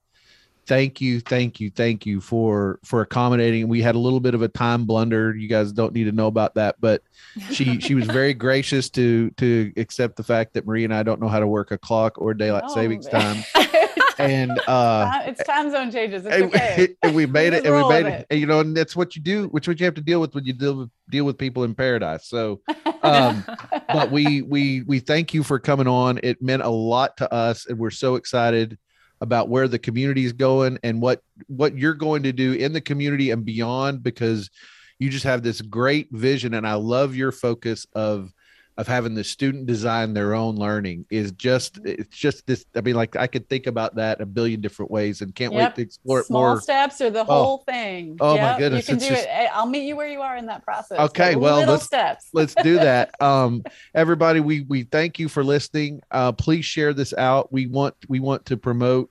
thank 0.66 1.00
you 1.00 1.20
thank 1.20 1.60
you 1.60 1.68
thank 1.70 2.06
you 2.06 2.20
for 2.22 2.78
for 2.84 3.00
accommodating 3.02 3.68
we 3.68 3.82
had 3.82 3.94
a 3.96 3.98
little 3.98 4.20
bit 4.20 4.34
of 4.34 4.40
a 4.42 4.48
time 4.48 4.84
blunder 4.86 5.34
you 5.36 5.48
guys 5.48 5.72
don't 5.72 5.92
need 5.92 6.04
to 6.04 6.12
know 6.12 6.28
about 6.28 6.54
that 6.54 6.76
but 6.80 7.02
she 7.50 7.80
she 7.80 7.94
was 7.94 8.06
very 8.06 8.32
gracious 8.46 8.88
to 8.88 9.30
to 9.32 9.72
accept 9.76 10.16
the 10.16 10.22
fact 10.22 10.54
that 10.54 10.66
marie 10.66 10.84
and 10.84 10.94
i 10.94 11.02
don't 11.02 11.20
know 11.20 11.28
how 11.28 11.40
to 11.40 11.46
work 11.48 11.70
a 11.72 11.78
clock 11.78 12.16
or 12.18 12.32
daylight 12.32 12.64
No, 12.68 12.74
savings 12.74 13.10
man. 13.12 13.42
time 13.54 13.64
and 14.18 14.58
uh 14.66 15.22
it's 15.26 15.42
time 15.44 15.70
zone 15.70 15.90
changes. 15.90 16.24
It's 16.24 16.34
and, 16.34 16.44
okay. 16.44 16.88
and 17.02 17.14
we 17.14 17.26
made 17.38 17.52
it 17.52 17.66
and 17.66 17.74
we 17.74 17.88
made 17.88 18.06
it. 18.06 18.20
it. 18.20 18.26
And, 18.30 18.40
you 18.40 18.46
know 18.46 18.60
and 18.60 18.76
that's 18.76 18.96
what 18.96 19.16
you 19.16 19.22
do 19.22 19.48
which 19.48 19.68
what 19.68 19.78
you 19.80 19.84
have 19.86 19.94
to 19.94 20.00
deal 20.00 20.20
with 20.20 20.34
when 20.34 20.44
you 20.44 20.52
deal 20.52 20.76
with 20.76 20.90
deal 21.08 21.24
with 21.24 21.38
people 21.38 21.64
in 21.64 21.74
paradise. 21.74 22.28
So 22.28 22.60
um 23.02 23.44
but 23.88 24.10
we 24.10 24.42
we 24.42 24.82
we 24.82 24.98
thank 24.98 25.34
you 25.34 25.42
for 25.42 25.58
coming 25.58 25.88
on. 25.88 26.20
It 26.22 26.42
meant 26.42 26.62
a 26.62 26.68
lot 26.68 27.16
to 27.18 27.32
us 27.32 27.66
and 27.66 27.78
we're 27.78 27.90
so 27.90 28.16
excited 28.16 28.78
about 29.20 29.48
where 29.48 29.68
the 29.68 29.78
community 29.78 30.24
is 30.24 30.32
going 30.32 30.78
and 30.82 31.00
what 31.00 31.22
what 31.46 31.76
you're 31.76 31.94
going 31.94 32.22
to 32.22 32.32
do 32.32 32.52
in 32.52 32.72
the 32.72 32.80
community 32.80 33.30
and 33.30 33.44
beyond 33.44 34.02
because 34.02 34.50
you 34.98 35.10
just 35.10 35.24
have 35.24 35.42
this 35.42 35.60
great 35.60 36.08
vision 36.10 36.54
and 36.54 36.66
i 36.66 36.74
love 36.74 37.16
your 37.16 37.32
focus 37.32 37.86
of 37.94 38.30
of 38.78 38.86
having 38.86 39.14
the 39.14 39.24
student 39.24 39.66
design 39.66 40.12
their 40.12 40.34
own 40.34 40.54
learning 40.56 41.06
is 41.08 41.32
just 41.32 41.78
it's 41.84 42.14
just 42.16 42.46
this 42.46 42.66
i 42.76 42.80
mean 42.82 42.94
like 42.94 43.16
i 43.16 43.26
could 43.26 43.48
think 43.48 43.66
about 43.66 43.94
that 43.96 44.20
a 44.20 44.26
billion 44.26 44.60
different 44.60 44.90
ways 44.90 45.22
and 45.22 45.34
can't 45.34 45.52
Yep. 45.54 45.62
wait 45.70 45.74
to 45.76 45.82
explore 45.82 46.20
it 46.20 46.26
small 46.26 46.42
more. 46.42 46.60
steps 46.60 47.00
or 47.00 47.08
the 47.10 47.24
whole 47.24 47.58
thing. 47.66 48.16
Oh, 48.20 48.36
my 48.36 48.58
goodness, 48.58 48.82
you 48.88 48.94
can 48.94 48.96
it's 48.96 49.08
do 49.08 49.14
just- 49.14 49.26
it. 49.26 49.50
I'll 49.54 49.66
meet 49.66 49.86
you 49.86 49.96
where 49.96 50.08
you 50.08 50.20
are 50.20 50.36
in 50.36 50.46
that 50.46 50.62
process. 50.62 50.98
Okay, 51.10 51.32
but 51.34 51.40
well, 51.40 51.58
little 51.58 51.74
let's- 51.74 51.86
steps. 51.86 52.28
let's 52.34 52.54
do 52.56 52.74
that. 52.76 53.10
Um 53.20 53.62
everybody 53.94 54.40
we 54.40 54.60
we 54.62 54.82
thank 54.82 55.18
you 55.18 55.28
for 55.28 55.42
listening. 55.42 56.00
Uh 56.10 56.32
please 56.32 56.64
share 56.64 56.92
this 56.92 57.14
out. 57.14 57.50
We 57.52 57.66
want 57.66 57.94
we 58.08 58.20
want 58.20 58.44
to 58.46 58.56
promote 58.58 59.10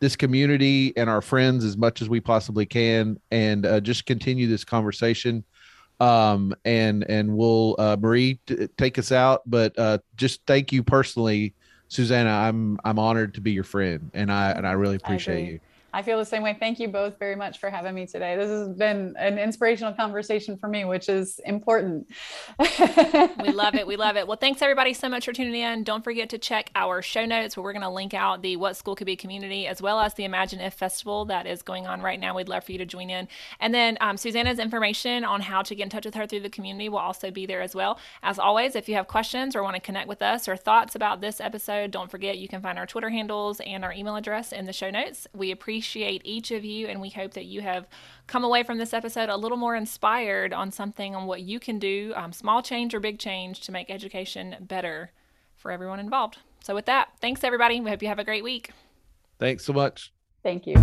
this 0.00 0.16
community 0.16 0.92
and 0.96 1.08
our 1.08 1.22
friends 1.22 1.64
as 1.64 1.76
much 1.76 2.02
as 2.02 2.08
we 2.08 2.20
possibly 2.20 2.66
can 2.66 3.18
and 3.30 3.64
uh, 3.64 3.80
just 3.80 4.04
continue 4.06 4.46
this 4.48 4.64
conversation 4.64 5.44
um 6.04 6.54
and 6.64 7.04
and 7.08 7.34
we'll 7.34 7.74
uh 7.78 7.96
marie 7.98 8.38
t- 8.46 8.68
take 8.76 8.98
us 8.98 9.10
out 9.12 9.42
but 9.46 9.76
uh 9.78 9.98
just 10.16 10.40
thank 10.46 10.72
you 10.72 10.82
personally 10.82 11.54
susannah 11.88 12.30
i'm 12.30 12.78
i'm 12.84 12.98
honored 12.98 13.32
to 13.34 13.40
be 13.40 13.52
your 13.52 13.64
friend 13.64 14.10
and 14.14 14.30
i 14.30 14.50
and 14.50 14.66
i 14.66 14.72
really 14.72 14.96
appreciate 14.96 15.38
agree. 15.38 15.52
you 15.54 15.60
I 15.94 16.02
feel 16.02 16.18
the 16.18 16.24
same 16.24 16.42
way. 16.42 16.56
Thank 16.58 16.80
you 16.80 16.88
both 16.88 17.20
very 17.20 17.36
much 17.36 17.58
for 17.60 17.70
having 17.70 17.94
me 17.94 18.04
today. 18.04 18.34
This 18.34 18.50
has 18.50 18.68
been 18.70 19.14
an 19.16 19.38
inspirational 19.38 19.92
conversation 19.92 20.58
for 20.58 20.66
me, 20.66 20.84
which 20.84 21.08
is 21.08 21.40
important. 21.44 22.08
we 22.58 23.52
love 23.52 23.76
it. 23.76 23.86
We 23.86 23.94
love 23.94 24.16
it. 24.16 24.26
Well, 24.26 24.36
thanks 24.36 24.60
everybody 24.60 24.92
so 24.92 25.08
much 25.08 25.24
for 25.24 25.32
tuning 25.32 25.54
in. 25.54 25.84
Don't 25.84 26.02
forget 26.02 26.30
to 26.30 26.38
check 26.38 26.72
our 26.74 27.00
show 27.00 27.24
notes 27.24 27.56
where 27.56 27.62
we're 27.62 27.72
going 27.72 27.82
to 27.82 27.90
link 27.90 28.12
out 28.12 28.42
the 28.42 28.56
What 28.56 28.76
School 28.76 28.96
Could 28.96 29.06
Be 29.06 29.14
community 29.14 29.68
as 29.68 29.80
well 29.80 30.00
as 30.00 30.14
the 30.14 30.24
Imagine 30.24 30.58
If 30.58 30.74
Festival 30.74 31.26
that 31.26 31.46
is 31.46 31.62
going 31.62 31.86
on 31.86 32.02
right 32.02 32.18
now. 32.18 32.34
We'd 32.34 32.48
love 32.48 32.64
for 32.64 32.72
you 32.72 32.78
to 32.78 32.86
join 32.86 33.08
in. 33.08 33.28
And 33.60 33.72
then 33.72 33.96
um, 34.00 34.16
Susannah's 34.16 34.58
information 34.58 35.22
on 35.22 35.42
how 35.42 35.62
to 35.62 35.76
get 35.76 35.84
in 35.84 35.90
touch 35.90 36.06
with 36.06 36.16
her 36.16 36.26
through 36.26 36.40
the 36.40 36.50
community 36.50 36.88
will 36.88 36.98
also 36.98 37.30
be 37.30 37.46
there 37.46 37.62
as 37.62 37.72
well. 37.72 38.00
As 38.24 38.40
always, 38.40 38.74
if 38.74 38.88
you 38.88 38.96
have 38.96 39.06
questions 39.06 39.54
or 39.54 39.62
want 39.62 39.76
to 39.76 39.80
connect 39.80 40.08
with 40.08 40.22
us 40.22 40.48
or 40.48 40.56
thoughts 40.56 40.96
about 40.96 41.20
this 41.20 41.40
episode, 41.40 41.92
don't 41.92 42.10
forget 42.10 42.36
you 42.36 42.48
can 42.48 42.60
find 42.60 42.80
our 42.80 42.86
Twitter 42.86 43.10
handles 43.10 43.60
and 43.60 43.84
our 43.84 43.92
email 43.92 44.16
address 44.16 44.50
in 44.50 44.66
the 44.66 44.72
show 44.72 44.90
notes. 44.90 45.28
We 45.32 45.52
appreciate 45.52 45.83
appreciate 45.84 46.22
each 46.24 46.50
of 46.50 46.64
you, 46.64 46.86
and 46.86 46.98
we 46.98 47.10
hope 47.10 47.34
that 47.34 47.44
you 47.44 47.60
have 47.60 47.86
come 48.26 48.42
away 48.42 48.62
from 48.62 48.78
this 48.78 48.94
episode 48.94 49.28
a 49.28 49.36
little 49.36 49.58
more 49.58 49.76
inspired 49.76 50.54
on 50.54 50.72
something 50.72 51.14
on 51.14 51.26
what 51.26 51.42
you 51.42 51.60
can 51.60 51.78
do, 51.78 52.10
um, 52.16 52.32
small 52.32 52.62
change 52.62 52.94
or 52.94 53.00
big 53.00 53.18
change, 53.18 53.60
to 53.60 53.70
make 53.70 53.90
education 53.90 54.56
better 54.62 55.10
for 55.58 55.70
everyone 55.70 56.00
involved. 56.00 56.38
So, 56.62 56.74
with 56.74 56.86
that, 56.86 57.10
thanks 57.20 57.44
everybody. 57.44 57.82
We 57.82 57.90
hope 57.90 58.00
you 58.00 58.08
have 58.08 58.18
a 58.18 58.24
great 58.24 58.42
week. 58.42 58.70
Thanks 59.38 59.62
so 59.62 59.74
much. 59.74 60.10
Thank 60.42 60.66
you. 60.66 60.74